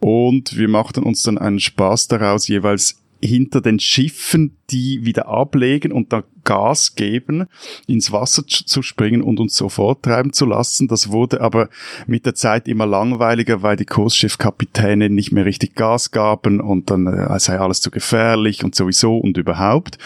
Und 0.00 0.56
wir 0.56 0.68
machten 0.68 1.04
uns 1.04 1.22
dann 1.22 1.38
einen 1.38 1.60
Spaß 1.60 2.08
daraus, 2.08 2.48
jeweils 2.48 3.00
hinter 3.22 3.60
den 3.60 3.78
Schiffen, 3.78 4.56
die 4.70 5.04
wieder 5.04 5.28
ablegen 5.28 5.92
und 5.92 6.12
dann 6.12 6.24
Gas 6.44 6.94
geben, 6.94 7.46
ins 7.86 8.12
Wasser 8.12 8.46
zu 8.46 8.82
springen 8.82 9.20
und 9.22 9.40
uns 9.40 9.56
so 9.56 9.68
forttreiben 9.68 10.32
zu 10.32 10.46
lassen. 10.46 10.86
Das 10.88 11.10
wurde 11.10 11.40
aber 11.40 11.68
mit 12.06 12.24
der 12.24 12.34
Zeit 12.34 12.68
immer 12.68 12.86
langweiliger, 12.86 13.62
weil 13.62 13.76
die 13.76 13.84
Kursschiffkapitäne 13.84 15.10
nicht 15.10 15.32
mehr 15.32 15.44
richtig 15.44 15.74
Gas 15.74 16.10
gaben 16.10 16.60
und 16.60 16.90
dann 16.90 17.06
äh, 17.06 17.38
sei 17.40 17.58
alles 17.58 17.80
zu 17.80 17.90
gefährlich 17.90 18.64
und 18.64 18.74
sowieso 18.74 19.18
und 19.18 19.36
überhaupt. 19.36 19.98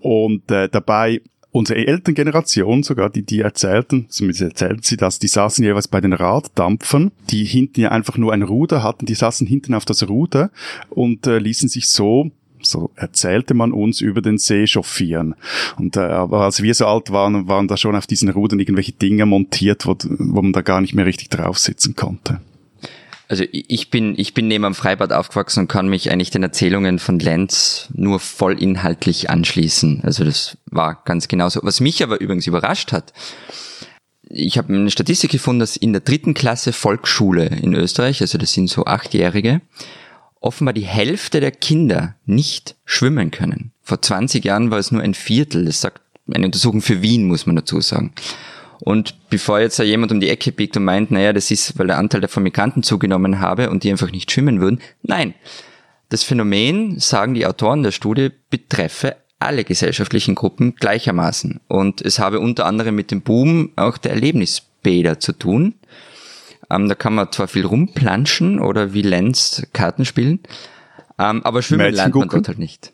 Und 0.00 0.50
äh, 0.50 0.68
dabei 0.68 1.20
unsere 1.52 1.86
Elterngeneration 1.86 2.82
sogar, 2.82 3.10
die, 3.10 3.24
die 3.24 3.40
erzählten, 3.40 4.06
zumindest 4.08 4.42
erzählten 4.42 4.82
sie 4.82 4.96
das, 4.96 5.18
die 5.18 5.26
saßen 5.26 5.64
jeweils 5.64 5.88
bei 5.88 6.00
den 6.00 6.12
Raddampfern, 6.12 7.10
die 7.30 7.44
hinten 7.44 7.80
ja 7.80 7.90
einfach 7.90 8.16
nur 8.16 8.32
ein 8.32 8.42
Ruder 8.42 8.82
hatten, 8.82 9.06
die 9.06 9.14
saßen 9.14 9.46
hinten 9.46 9.74
auf 9.74 9.84
das 9.84 10.08
Ruder 10.08 10.50
und 10.90 11.26
äh, 11.26 11.38
ließen 11.38 11.68
sich 11.68 11.88
so 11.88 12.30
so 12.62 12.90
erzählte 12.96 13.54
man 13.54 13.72
uns 13.72 14.00
über 14.00 14.22
den 14.22 14.38
See 14.38 14.66
chauffieren. 14.66 15.34
Und 15.78 15.96
äh, 15.96 16.00
aber 16.00 16.42
als 16.42 16.62
wir 16.62 16.74
so 16.74 16.86
alt 16.86 17.10
waren, 17.10 17.48
waren 17.48 17.68
da 17.68 17.76
schon 17.76 17.96
auf 17.96 18.06
diesen 18.06 18.30
Rudern 18.30 18.60
irgendwelche 18.60 18.92
Dinge 18.92 19.26
montiert, 19.26 19.86
wo, 19.86 19.96
wo 20.02 20.42
man 20.42 20.52
da 20.52 20.62
gar 20.62 20.80
nicht 20.80 20.94
mehr 20.94 21.06
richtig 21.06 21.28
drauf 21.30 21.58
sitzen 21.58 21.96
konnte. 21.96 22.40
Also 23.30 23.44
ich 23.52 23.90
bin, 23.90 24.14
ich 24.18 24.34
bin 24.34 24.48
neben 24.48 24.64
am 24.64 24.74
Freibad 24.74 25.12
aufgewachsen 25.12 25.60
und 25.60 25.68
kann 25.68 25.88
mich 25.88 26.10
eigentlich 26.10 26.30
den 26.30 26.42
Erzählungen 26.42 26.98
von 26.98 27.20
Lenz 27.20 27.88
nur 27.94 28.18
voll 28.18 28.60
inhaltlich 28.60 29.30
anschließen. 29.30 30.00
Also 30.02 30.24
das 30.24 30.58
war 30.66 31.00
ganz 31.04 31.28
genauso. 31.28 31.60
Was 31.62 31.78
mich 31.78 32.02
aber 32.02 32.20
übrigens 32.20 32.48
überrascht 32.48 32.90
hat, 32.90 33.12
ich 34.28 34.58
habe 34.58 34.72
eine 34.72 34.90
Statistik 34.90 35.30
gefunden, 35.30 35.60
dass 35.60 35.76
in 35.76 35.92
der 35.92 36.00
dritten 36.00 36.34
Klasse 36.34 36.72
Volksschule 36.72 37.46
in 37.46 37.74
Österreich, 37.74 38.20
also 38.20 38.36
das 38.36 38.52
sind 38.52 38.68
so 38.68 38.86
Achtjährige, 38.86 39.60
offenbar 40.40 40.74
die 40.74 40.86
Hälfte 40.86 41.40
der 41.40 41.52
Kinder 41.52 42.16
nicht 42.26 42.76
schwimmen 42.84 43.30
können. 43.30 43.72
Vor 43.82 44.02
20 44.02 44.44
Jahren 44.44 44.70
war 44.70 44.78
es 44.78 44.90
nur 44.90 45.02
ein 45.02 45.14
Viertel. 45.14 45.66
Das 45.66 45.80
sagt 45.80 46.00
eine 46.32 46.46
Untersuchung 46.46 46.80
für 46.80 47.02
Wien, 47.02 47.24
muss 47.24 47.46
man 47.46 47.56
dazu 47.56 47.80
sagen. 47.80 48.12
Und 48.80 49.14
bevor 49.28 49.60
jetzt 49.60 49.78
da 49.78 49.82
jemand 49.82 50.10
um 50.10 50.20
die 50.20 50.30
Ecke 50.30 50.52
biegt 50.52 50.76
und 50.76 50.84
meint, 50.84 51.10
naja, 51.10 51.32
das 51.32 51.50
ist, 51.50 51.78
weil 51.78 51.86
der 51.86 51.98
Anteil 51.98 52.22
der 52.22 52.40
Migranten 52.40 52.82
zugenommen 52.82 53.40
habe 53.40 53.68
und 53.68 53.84
die 53.84 53.90
einfach 53.90 54.10
nicht 54.10 54.30
schwimmen 54.30 54.60
würden. 54.60 54.80
Nein. 55.02 55.34
Das 56.08 56.24
Phänomen, 56.24 56.98
sagen 56.98 57.34
die 57.34 57.46
Autoren 57.46 57.82
der 57.82 57.92
Studie, 57.92 58.30
betreffe 58.48 59.16
alle 59.38 59.64
gesellschaftlichen 59.64 60.34
Gruppen 60.34 60.74
gleichermaßen. 60.74 61.60
Und 61.68 62.02
es 62.02 62.18
habe 62.18 62.40
unter 62.40 62.66
anderem 62.66 62.94
mit 62.94 63.10
dem 63.10 63.20
Boom 63.22 63.70
auch 63.76 63.96
der 63.96 64.12
Erlebnisbäder 64.12 65.20
zu 65.20 65.32
tun. 65.32 65.74
Ähm, 66.70 66.88
da 66.88 66.94
kann 66.94 67.14
man 67.14 67.32
zwar 67.32 67.48
viel 67.48 67.66
rumplanschen 67.66 68.60
oder 68.60 68.92
wie 68.94 69.02
Lenz 69.02 69.66
Karten 69.72 70.04
spielen, 70.04 70.40
ähm, 71.18 71.44
aber 71.44 71.62
schwimmen 71.62 71.82
Mädchen 71.82 71.96
lernt 71.96 72.14
man 72.14 72.22
gucken. 72.28 72.42
dort 72.42 72.48
halt 72.48 72.58
nicht. 72.58 72.92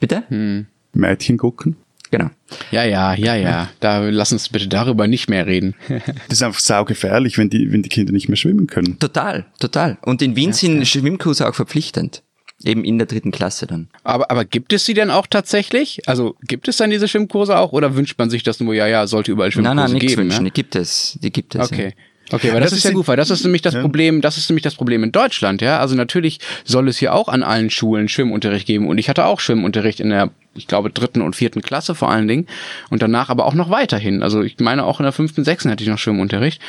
Bitte? 0.00 0.24
Hm. 0.28 0.66
Mädchen 0.92 1.38
gucken. 1.38 1.76
Genau. 2.12 2.28
Ja, 2.70 2.84
ja, 2.84 3.14
ja, 3.14 3.34
ja. 3.34 3.70
Da 3.80 4.00
lass 4.00 4.32
uns 4.32 4.50
bitte 4.50 4.68
darüber 4.68 5.06
nicht 5.06 5.30
mehr 5.30 5.46
reden. 5.46 5.74
das 5.88 6.04
ist 6.38 6.42
einfach 6.42 6.60
saugefährlich, 6.60 7.38
wenn 7.38 7.48
die, 7.48 7.72
wenn 7.72 7.82
die 7.82 7.88
Kinder 7.88 8.12
nicht 8.12 8.28
mehr 8.28 8.36
schwimmen 8.36 8.66
können. 8.66 8.98
Total, 8.98 9.46
total. 9.58 9.96
Und 10.02 10.20
in 10.20 10.36
Wien 10.36 10.50
ja, 10.50 10.54
sind 10.54 10.78
ja. 10.80 10.84
Schwimmkurse 10.84 11.48
auch 11.48 11.54
verpflichtend. 11.54 12.22
Eben 12.64 12.84
in 12.84 12.98
der 12.98 13.06
dritten 13.06 13.32
Klasse 13.32 13.66
dann. 13.66 13.88
Aber, 14.04 14.30
aber 14.30 14.44
gibt 14.44 14.74
es 14.74 14.84
sie 14.84 14.94
denn 14.94 15.10
auch 15.10 15.26
tatsächlich? 15.26 16.06
Also 16.06 16.36
gibt 16.46 16.68
es 16.68 16.76
dann 16.76 16.90
diese 16.90 17.08
Schwimmkurse 17.08 17.56
auch 17.56 17.72
oder 17.72 17.96
wünscht 17.96 18.18
man 18.18 18.28
sich 18.28 18.42
das 18.42 18.60
nur, 18.60 18.74
ja, 18.74 18.86
ja, 18.86 19.06
sollte 19.06 19.32
überall 19.32 19.50
Schwimmkurse 19.50 19.76
nein, 19.76 19.90
nein, 19.92 19.98
geben? 19.98 20.12
Nein, 20.12 20.24
wünschen, 20.26 20.44
ne? 20.44 20.50
die 20.50 20.54
gibt 20.54 20.76
es, 20.76 21.18
die 21.22 21.32
gibt 21.32 21.54
es. 21.54 21.72
Okay. 21.72 21.94
Ja. 21.96 22.04
Okay, 22.32 22.52
weil 22.52 22.60
das, 22.60 22.70
das 22.70 22.78
ist, 22.78 22.84
ja 22.84 22.92
gut, 22.92 23.06
weil 23.08 23.16
das 23.16 23.30
ist 23.30 23.44
nämlich 23.44 23.62
das 23.62 23.74
ja. 23.74 23.80
Problem, 23.80 24.20
das 24.20 24.38
ist 24.38 24.48
nämlich 24.48 24.62
das 24.62 24.74
Problem 24.74 25.04
in 25.04 25.12
Deutschland, 25.12 25.62
ja. 25.62 25.78
Also 25.78 25.94
natürlich 25.94 26.40
soll 26.64 26.88
es 26.88 26.98
hier 26.98 27.14
auch 27.14 27.28
an 27.28 27.42
allen 27.42 27.70
Schulen 27.70 28.08
Schwimmunterricht 28.08 28.66
geben 28.66 28.88
und 28.88 28.98
ich 28.98 29.08
hatte 29.08 29.26
auch 29.26 29.40
Schwimmunterricht 29.40 30.00
in 30.00 30.10
der, 30.10 30.30
ich 30.54 30.66
glaube, 30.66 30.90
dritten 30.90 31.22
und 31.22 31.36
vierten 31.36 31.62
Klasse 31.62 31.94
vor 31.94 32.10
allen 32.10 32.28
Dingen 32.28 32.46
und 32.90 33.02
danach 33.02 33.28
aber 33.28 33.46
auch 33.46 33.54
noch 33.54 33.70
weiterhin. 33.70 34.22
Also 34.22 34.42
ich 34.42 34.58
meine 34.58 34.84
auch 34.84 35.00
in 35.00 35.04
der 35.04 35.12
fünften, 35.12 35.44
sechsten 35.44 35.70
hatte 35.70 35.84
ich 35.84 35.90
noch 35.90 35.98
Schwimmunterricht. 35.98 36.60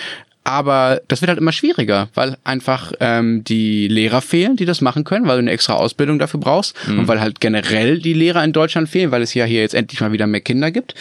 Aber 0.45 1.01
das 1.07 1.21
wird 1.21 1.29
halt 1.29 1.39
immer 1.39 1.53
schwieriger, 1.53 2.09
weil 2.15 2.35
einfach 2.43 2.91
ähm, 2.99 3.45
die 3.45 3.87
Lehrer 3.87 4.21
fehlen, 4.21 4.57
die 4.57 4.65
das 4.65 4.81
machen 4.81 5.05
können, 5.05 5.25
weil 5.25 5.37
du 5.37 5.43
eine 5.43 5.51
extra 5.51 5.75
Ausbildung 5.75 6.19
dafür 6.19 6.41
brauchst 6.41 6.75
mhm. 6.87 6.99
und 6.99 7.07
weil 7.07 7.21
halt 7.21 7.39
generell 7.39 7.99
die 7.99 8.13
Lehrer 8.13 8.43
in 8.43 8.51
Deutschland 8.51 8.89
fehlen, 8.89 9.11
weil 9.11 9.21
es 9.21 9.33
ja 9.33 9.45
hier 9.45 9.61
jetzt 9.61 9.73
endlich 9.73 10.01
mal 10.01 10.11
wieder 10.11 10.27
mehr 10.27 10.41
Kinder 10.41 10.69
gibt. 10.69 10.95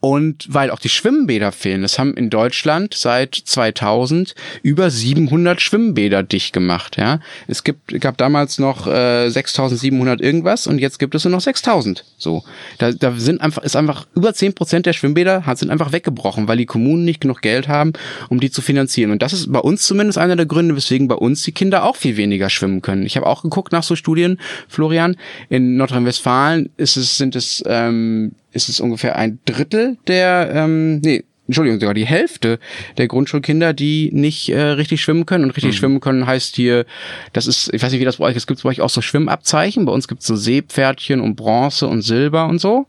Und 0.00 0.46
weil 0.48 0.70
auch 0.70 0.78
die 0.78 0.88
Schwimmbäder 0.88 1.52
fehlen. 1.52 1.84
Es 1.84 1.98
haben 1.98 2.14
in 2.14 2.30
Deutschland 2.30 2.94
seit 2.94 3.34
2000 3.34 4.34
über 4.62 4.90
700 4.90 5.60
Schwimmbäder 5.60 6.22
dicht 6.22 6.54
gemacht. 6.54 6.96
Ja, 6.96 7.20
es 7.48 7.64
gibt 7.64 8.00
gab 8.00 8.16
damals 8.16 8.58
noch 8.58 8.86
äh, 8.86 9.26
6.700 9.26 10.20
irgendwas 10.20 10.66
und 10.66 10.78
jetzt 10.78 10.98
gibt 10.98 11.14
es 11.14 11.24
nur 11.24 11.32
noch 11.32 11.42
6.000. 11.42 12.02
So, 12.16 12.44
da, 12.78 12.92
da 12.92 13.12
sind 13.16 13.42
einfach 13.42 13.62
ist 13.62 13.76
einfach 13.76 14.06
über 14.14 14.32
10 14.32 14.54
Prozent 14.54 14.86
der 14.86 14.94
Schwimmbäder 14.94 15.44
sind 15.54 15.70
einfach 15.70 15.92
weggebrochen, 15.92 16.48
weil 16.48 16.56
die 16.56 16.66
Kommunen 16.66 17.04
nicht 17.04 17.20
genug 17.20 17.42
Geld 17.42 17.68
haben, 17.68 17.92
um 18.30 18.40
die 18.40 18.50
zu 18.50 18.62
finanzieren. 18.62 19.10
Und 19.10 19.20
das 19.20 19.34
ist 19.34 19.52
bei 19.52 19.58
uns 19.58 19.82
zumindest 19.82 20.16
einer 20.16 20.36
der 20.36 20.46
Gründe, 20.46 20.76
weswegen 20.76 21.08
bei 21.08 21.14
uns 21.14 21.42
die 21.42 21.52
Kinder 21.52 21.84
auch 21.84 21.96
viel 21.96 22.16
weniger 22.16 22.48
schwimmen 22.48 22.80
können. 22.80 23.04
Ich 23.04 23.16
habe 23.16 23.26
auch 23.26 23.42
geguckt 23.42 23.72
nach 23.72 23.82
so 23.82 23.96
Studien, 23.96 24.40
Florian. 24.68 25.16
In 25.50 25.76
Nordrhein-Westfalen 25.76 26.70
ist 26.78 26.96
es 26.96 27.18
sind 27.18 27.36
es 27.36 27.62
ähm, 27.66 28.32
ist 28.52 28.68
es 28.68 28.80
ungefähr 28.80 29.16
ein 29.16 29.38
Drittel 29.44 29.98
der, 30.06 30.50
ähm, 30.54 31.00
nee, 31.00 31.24
Entschuldigung, 31.50 31.80
sogar 31.80 31.94
die 31.94 32.06
Hälfte 32.06 32.60
der 32.96 33.08
Grundschulkinder, 33.08 33.72
die 33.72 34.10
nicht 34.12 34.50
äh, 34.50 34.60
richtig 34.60 35.02
schwimmen 35.02 35.26
können. 35.26 35.44
Und 35.44 35.50
richtig 35.50 35.72
mhm. 35.72 35.78
schwimmen 35.78 36.00
können 36.00 36.26
heißt 36.26 36.54
hier, 36.54 36.86
das 37.32 37.48
ist, 37.48 37.74
ich 37.74 37.82
weiß 37.82 37.90
nicht, 37.90 38.00
wie 38.00 38.04
das 38.04 38.18
bei 38.18 38.26
euch 38.26 38.36
ist, 38.36 38.46
gibt 38.46 38.58
es 38.58 38.62
bei 38.62 38.68
euch 38.68 38.80
auch 38.80 38.90
so 38.90 39.02
Schwimmabzeichen? 39.02 39.84
Bei 39.84 39.92
uns 39.92 40.06
gibt 40.06 40.20
es 40.20 40.28
so 40.28 40.36
Seepferdchen 40.36 41.20
und 41.20 41.34
Bronze 41.34 41.88
und 41.88 42.02
Silber 42.02 42.46
und 42.46 42.60
so. 42.60 42.86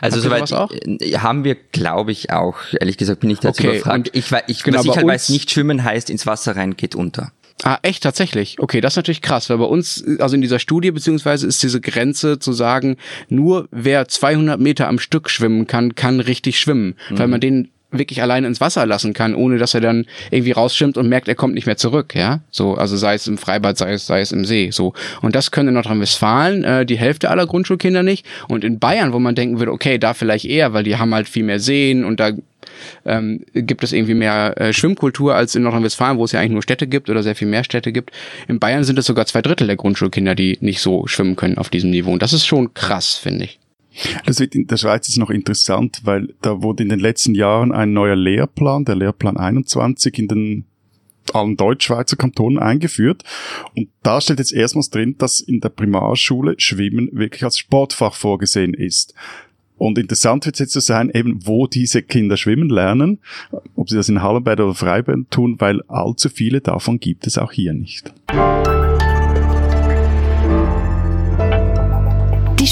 Also 0.00 0.18
soweit 0.20 0.50
äh, 0.50 1.18
haben 1.18 1.44
wir, 1.44 1.54
glaube 1.54 2.12
ich, 2.12 2.30
auch. 2.30 2.56
Ehrlich 2.72 2.96
gesagt 2.96 3.20
bin 3.20 3.30
ich 3.30 3.38
dazu 3.38 3.62
okay, 3.62 3.76
überfragt. 3.76 4.10
Ich, 4.14 4.32
ich, 4.46 4.62
genau, 4.62 4.78
was 4.78 4.86
ich 4.86 4.96
halt 4.96 5.06
weiß, 5.06 5.28
nicht 5.28 5.50
schwimmen 5.50 5.84
heißt, 5.84 6.10
ins 6.10 6.26
Wasser 6.26 6.56
rein 6.56 6.76
geht 6.76 6.94
unter. 6.94 7.32
Ah, 7.62 7.78
echt, 7.82 8.02
tatsächlich. 8.02 8.58
Okay, 8.58 8.80
das 8.80 8.94
ist 8.94 8.96
natürlich 8.96 9.22
krass, 9.22 9.50
weil 9.50 9.58
bei 9.58 9.64
uns, 9.64 10.04
also 10.18 10.34
in 10.34 10.40
dieser 10.40 10.58
Studie 10.58 10.90
beziehungsweise 10.90 11.46
ist 11.46 11.62
diese 11.62 11.80
Grenze 11.80 12.38
zu 12.38 12.52
sagen, 12.52 12.96
nur 13.28 13.68
wer 13.70 14.08
200 14.08 14.58
Meter 14.58 14.88
am 14.88 14.98
Stück 14.98 15.28
schwimmen 15.28 15.66
kann, 15.66 15.94
kann 15.94 16.20
richtig 16.20 16.58
schwimmen, 16.58 16.94
mhm. 17.10 17.18
weil 17.18 17.28
man 17.28 17.40
den 17.40 17.68
wirklich 17.92 18.22
alleine 18.22 18.46
ins 18.46 18.60
Wasser 18.60 18.86
lassen 18.86 19.12
kann, 19.12 19.34
ohne 19.34 19.58
dass 19.58 19.74
er 19.74 19.80
dann 19.80 20.06
irgendwie 20.30 20.52
rausschwimmt 20.52 20.96
und 20.96 21.08
merkt, 21.08 21.28
er 21.28 21.34
kommt 21.34 21.54
nicht 21.54 21.66
mehr 21.66 21.76
zurück, 21.76 22.14
ja. 22.14 22.40
So, 22.50 22.74
also 22.74 22.96
sei 22.96 23.14
es 23.14 23.26
im 23.26 23.38
Freibad, 23.38 23.76
sei 23.78 23.92
es, 23.92 24.06
sei 24.06 24.20
es 24.20 24.32
im 24.32 24.44
See, 24.44 24.70
so. 24.70 24.92
Und 25.22 25.34
das 25.34 25.50
können 25.50 25.68
in 25.68 25.74
Nordrhein-Westfalen 25.74 26.64
äh, 26.64 26.86
die 26.86 26.98
Hälfte 26.98 27.30
aller 27.30 27.46
Grundschulkinder 27.46 28.02
nicht. 28.02 28.26
Und 28.48 28.64
in 28.64 28.78
Bayern, 28.78 29.12
wo 29.12 29.18
man 29.18 29.34
denken 29.34 29.58
würde, 29.58 29.72
okay, 29.72 29.98
da 29.98 30.14
vielleicht 30.14 30.44
eher, 30.44 30.72
weil 30.72 30.84
die 30.84 30.96
haben 30.96 31.14
halt 31.14 31.28
viel 31.28 31.44
mehr 31.44 31.60
Seen 31.60 32.04
und 32.04 32.20
da 32.20 32.30
ähm, 33.04 33.44
gibt 33.54 33.84
es 33.84 33.92
irgendwie 33.92 34.14
mehr 34.14 34.60
äh, 34.60 34.72
Schwimmkultur 34.72 35.34
als 35.34 35.54
in 35.54 35.62
Nordrhein-Westfalen, 35.62 36.18
wo 36.18 36.24
es 36.24 36.32
ja 36.32 36.40
eigentlich 36.40 36.52
nur 36.52 36.62
Städte 36.62 36.86
gibt 36.86 37.10
oder 37.10 37.22
sehr 37.22 37.34
viel 37.34 37.48
mehr 37.48 37.64
Städte 37.64 37.92
gibt. 37.92 38.10
In 38.48 38.58
Bayern 38.58 38.84
sind 38.84 38.98
es 38.98 39.06
sogar 39.06 39.26
zwei 39.26 39.42
Drittel 39.42 39.66
der 39.66 39.76
Grundschulkinder, 39.76 40.34
die 40.34 40.58
nicht 40.60 40.80
so 40.80 41.06
schwimmen 41.06 41.36
können 41.36 41.58
auf 41.58 41.68
diesem 41.68 41.90
Niveau. 41.90 42.12
Und 42.12 42.22
das 42.22 42.32
ist 42.32 42.46
schon 42.46 42.74
krass, 42.74 43.16
finde 43.16 43.44
ich. 43.44 43.60
Das 44.24 44.38
wird 44.38 44.54
in 44.54 44.66
der 44.66 44.76
Schweiz 44.76 45.08
jetzt 45.08 45.18
noch 45.18 45.30
interessant, 45.30 46.00
weil 46.04 46.34
da 46.42 46.62
wurde 46.62 46.82
in 46.82 46.88
den 46.88 47.00
letzten 47.00 47.34
Jahren 47.34 47.72
ein 47.72 47.92
neuer 47.92 48.16
Lehrplan, 48.16 48.84
der 48.84 48.94
Lehrplan 48.94 49.36
21, 49.36 50.18
in 50.18 50.28
den 50.28 50.64
allen 51.34 51.56
Deutschschweizer 51.56 52.16
Kantonen 52.16 52.58
eingeführt. 52.58 53.24
Und 53.76 53.88
da 54.02 54.20
steht 54.20 54.38
jetzt 54.38 54.52
erstmals 54.52 54.90
drin, 54.90 55.16
dass 55.18 55.40
in 55.40 55.60
der 55.60 55.68
Primarschule 55.68 56.54
Schwimmen 56.58 57.08
wirklich 57.12 57.44
als 57.44 57.58
Sportfach 57.58 58.14
vorgesehen 58.14 58.74
ist. 58.74 59.14
Und 59.80 59.96
interessant 59.96 60.44
wird 60.44 60.56
es 60.56 60.60
jetzt 60.60 60.72
zu 60.72 60.80
sein, 60.80 61.08
eben 61.08 61.46
wo 61.46 61.66
diese 61.66 62.02
Kinder 62.02 62.36
schwimmen 62.36 62.68
lernen, 62.68 63.18
ob 63.76 63.88
sie 63.88 63.96
das 63.96 64.10
in 64.10 64.22
Hallenbad 64.22 64.60
oder 64.60 64.74
Freibad 64.74 65.30
tun, 65.30 65.56
weil 65.58 65.80
allzu 65.88 66.28
viele 66.28 66.60
davon 66.60 67.00
gibt 67.00 67.26
es 67.26 67.38
auch 67.38 67.50
hier 67.50 67.72
nicht. 67.72 68.12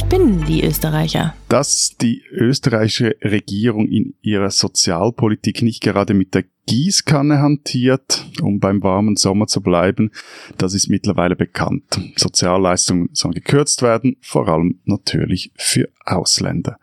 Spinnen, 0.08 0.46
die 0.46 0.64
Österreicher. 0.64 1.34
Dass 1.50 1.94
die 2.00 2.22
österreichische 2.30 3.16
Regierung 3.22 3.88
in 3.88 4.14
ihrer 4.22 4.50
Sozialpolitik 4.50 5.60
nicht 5.60 5.82
gerade 5.82 6.14
mit 6.14 6.34
der 6.34 6.44
Gießkanne 6.66 7.40
hantiert, 7.40 8.26
um 8.40 8.58
beim 8.58 8.82
warmen 8.82 9.16
Sommer 9.16 9.46
zu 9.48 9.60
bleiben, 9.62 10.10
das 10.56 10.72
ist 10.72 10.88
mittlerweile 10.88 11.36
bekannt. 11.36 12.00
Sozialleistungen 12.16 13.10
sollen 13.12 13.34
gekürzt 13.34 13.82
werden, 13.82 14.16
vor 14.22 14.48
allem 14.48 14.78
natürlich 14.84 15.52
für 15.56 15.90
Ausländer. 16.06 16.78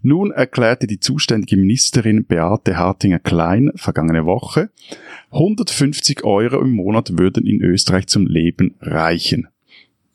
Nun 0.00 0.30
erklärte 0.30 0.86
die 0.86 1.00
zuständige 1.00 1.58
Ministerin 1.58 2.24
Beate 2.24 2.78
Hartinger-Klein 2.78 3.72
vergangene 3.76 4.24
Woche, 4.24 4.70
150 5.32 6.24
Euro 6.24 6.60
im 6.62 6.72
Monat 6.72 7.18
würden 7.18 7.46
in 7.46 7.62
Österreich 7.62 8.06
zum 8.06 8.26
Leben 8.26 8.74
reichen. 8.80 9.48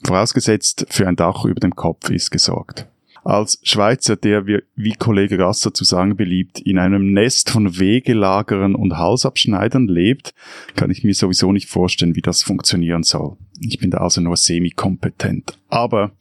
Vorausgesetzt, 0.06 0.86
für 0.90 1.08
ein 1.08 1.16
Dach 1.16 1.46
über 1.46 1.60
dem 1.60 1.76
Kopf 1.76 2.12
ist 2.12 2.30
gesorgt. 2.30 2.88
Als 3.26 3.60
Schweizer, 3.64 4.16
der, 4.16 4.46
wie, 4.46 4.60
wie 4.76 4.94
Kollege 4.94 5.38
Gasser 5.38 5.74
zu 5.74 5.84
sagen 5.84 6.16
beliebt, 6.16 6.60
in 6.60 6.78
einem 6.78 7.12
Nest 7.12 7.50
von 7.50 7.80
Wegelagerern 7.80 8.76
und 8.76 9.00
Halsabschneidern 9.00 9.88
lebt, 9.88 10.36
kann 10.76 10.92
ich 10.92 11.04
mir 11.04 11.16
sowieso 11.16 11.52
nicht 11.52 11.68
vorstellen, 11.68 12.16
wie 12.16 12.22
das 12.22 12.44
funktionieren 12.44 13.02
soll. 13.02 13.36
Ich 13.60 13.80
bin 13.80 13.90
da 13.90 13.98
also 13.98 14.22
nur 14.22 14.38
semi-kompetent. 14.38 15.58
Aber, 15.70 16.12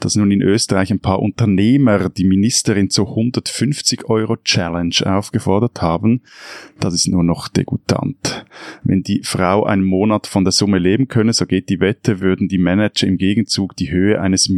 dass 0.00 0.16
nun 0.16 0.30
in 0.30 0.40
Österreich 0.40 0.90
ein 0.90 1.00
paar 1.00 1.20
Unternehmer 1.20 2.08
die 2.08 2.24
Ministerin 2.24 2.88
zur 2.88 3.10
150 3.10 4.08
Euro 4.08 4.38
Challenge 4.38 4.94
aufgefordert 5.04 5.82
haben, 5.82 6.22
das 6.80 6.94
ist 6.94 7.08
nur 7.08 7.22
noch 7.22 7.48
degutant. 7.48 8.46
Wenn 8.82 9.02
die 9.02 9.20
Frau 9.24 9.64
einen 9.64 9.84
Monat 9.84 10.26
von 10.26 10.44
der 10.44 10.52
Summe 10.52 10.78
leben 10.78 11.08
könne, 11.08 11.34
so 11.34 11.44
geht 11.44 11.68
die 11.68 11.80
Wette, 11.80 12.20
würden 12.20 12.48
die 12.48 12.56
Manager 12.56 13.06
im 13.06 13.18
Gegenzug 13.18 13.76
die 13.76 13.90
Höhe 13.90 14.22
eines 14.22 14.48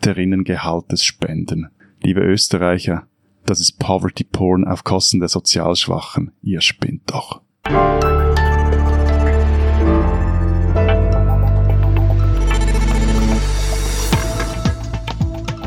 Ministerinnengehaltes 0.00 1.02
spenden. 1.04 1.68
Liebe 2.02 2.20
Österreicher, 2.20 3.08
Das 3.46 3.58
ist 3.60 3.78
Poverty 3.80 4.22
Porn 4.24 4.64
auf 4.64 4.84
Kosten 4.84 5.18
der 5.20 5.28
sozial 5.28 5.74
Schwachen. 5.74 6.30
Ihr 6.42 6.60
spinnt 6.60 7.10
doch. 7.10 7.40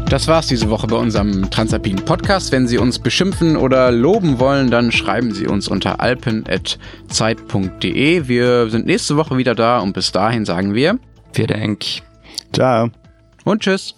Das 0.09 0.27
war's 0.27 0.47
diese 0.47 0.69
Woche 0.69 0.87
bei 0.87 0.95
unserem 0.95 1.49
Transalpinen 1.49 2.05
Podcast. 2.05 2.51
Wenn 2.53 2.67
Sie 2.67 2.77
uns 2.77 2.99
beschimpfen 2.99 3.57
oder 3.57 3.91
loben 3.91 4.39
wollen, 4.39 4.71
dann 4.71 4.91
schreiben 4.93 5.33
Sie 5.33 5.47
uns 5.47 5.67
unter 5.67 5.99
alpen.zeit.de. 5.99 8.27
Wir 8.27 8.69
sind 8.69 8.85
nächste 8.85 9.17
Woche 9.17 9.35
wieder 9.37 9.55
da 9.55 9.79
und 9.79 9.91
bis 9.93 10.11
dahin 10.13 10.45
sagen 10.45 10.73
wir 10.73 10.99
Vielen 11.33 11.47
Dank. 11.47 11.83
Ciao. 12.53 12.89
Und 13.43 13.63
tschüss. 13.63 13.95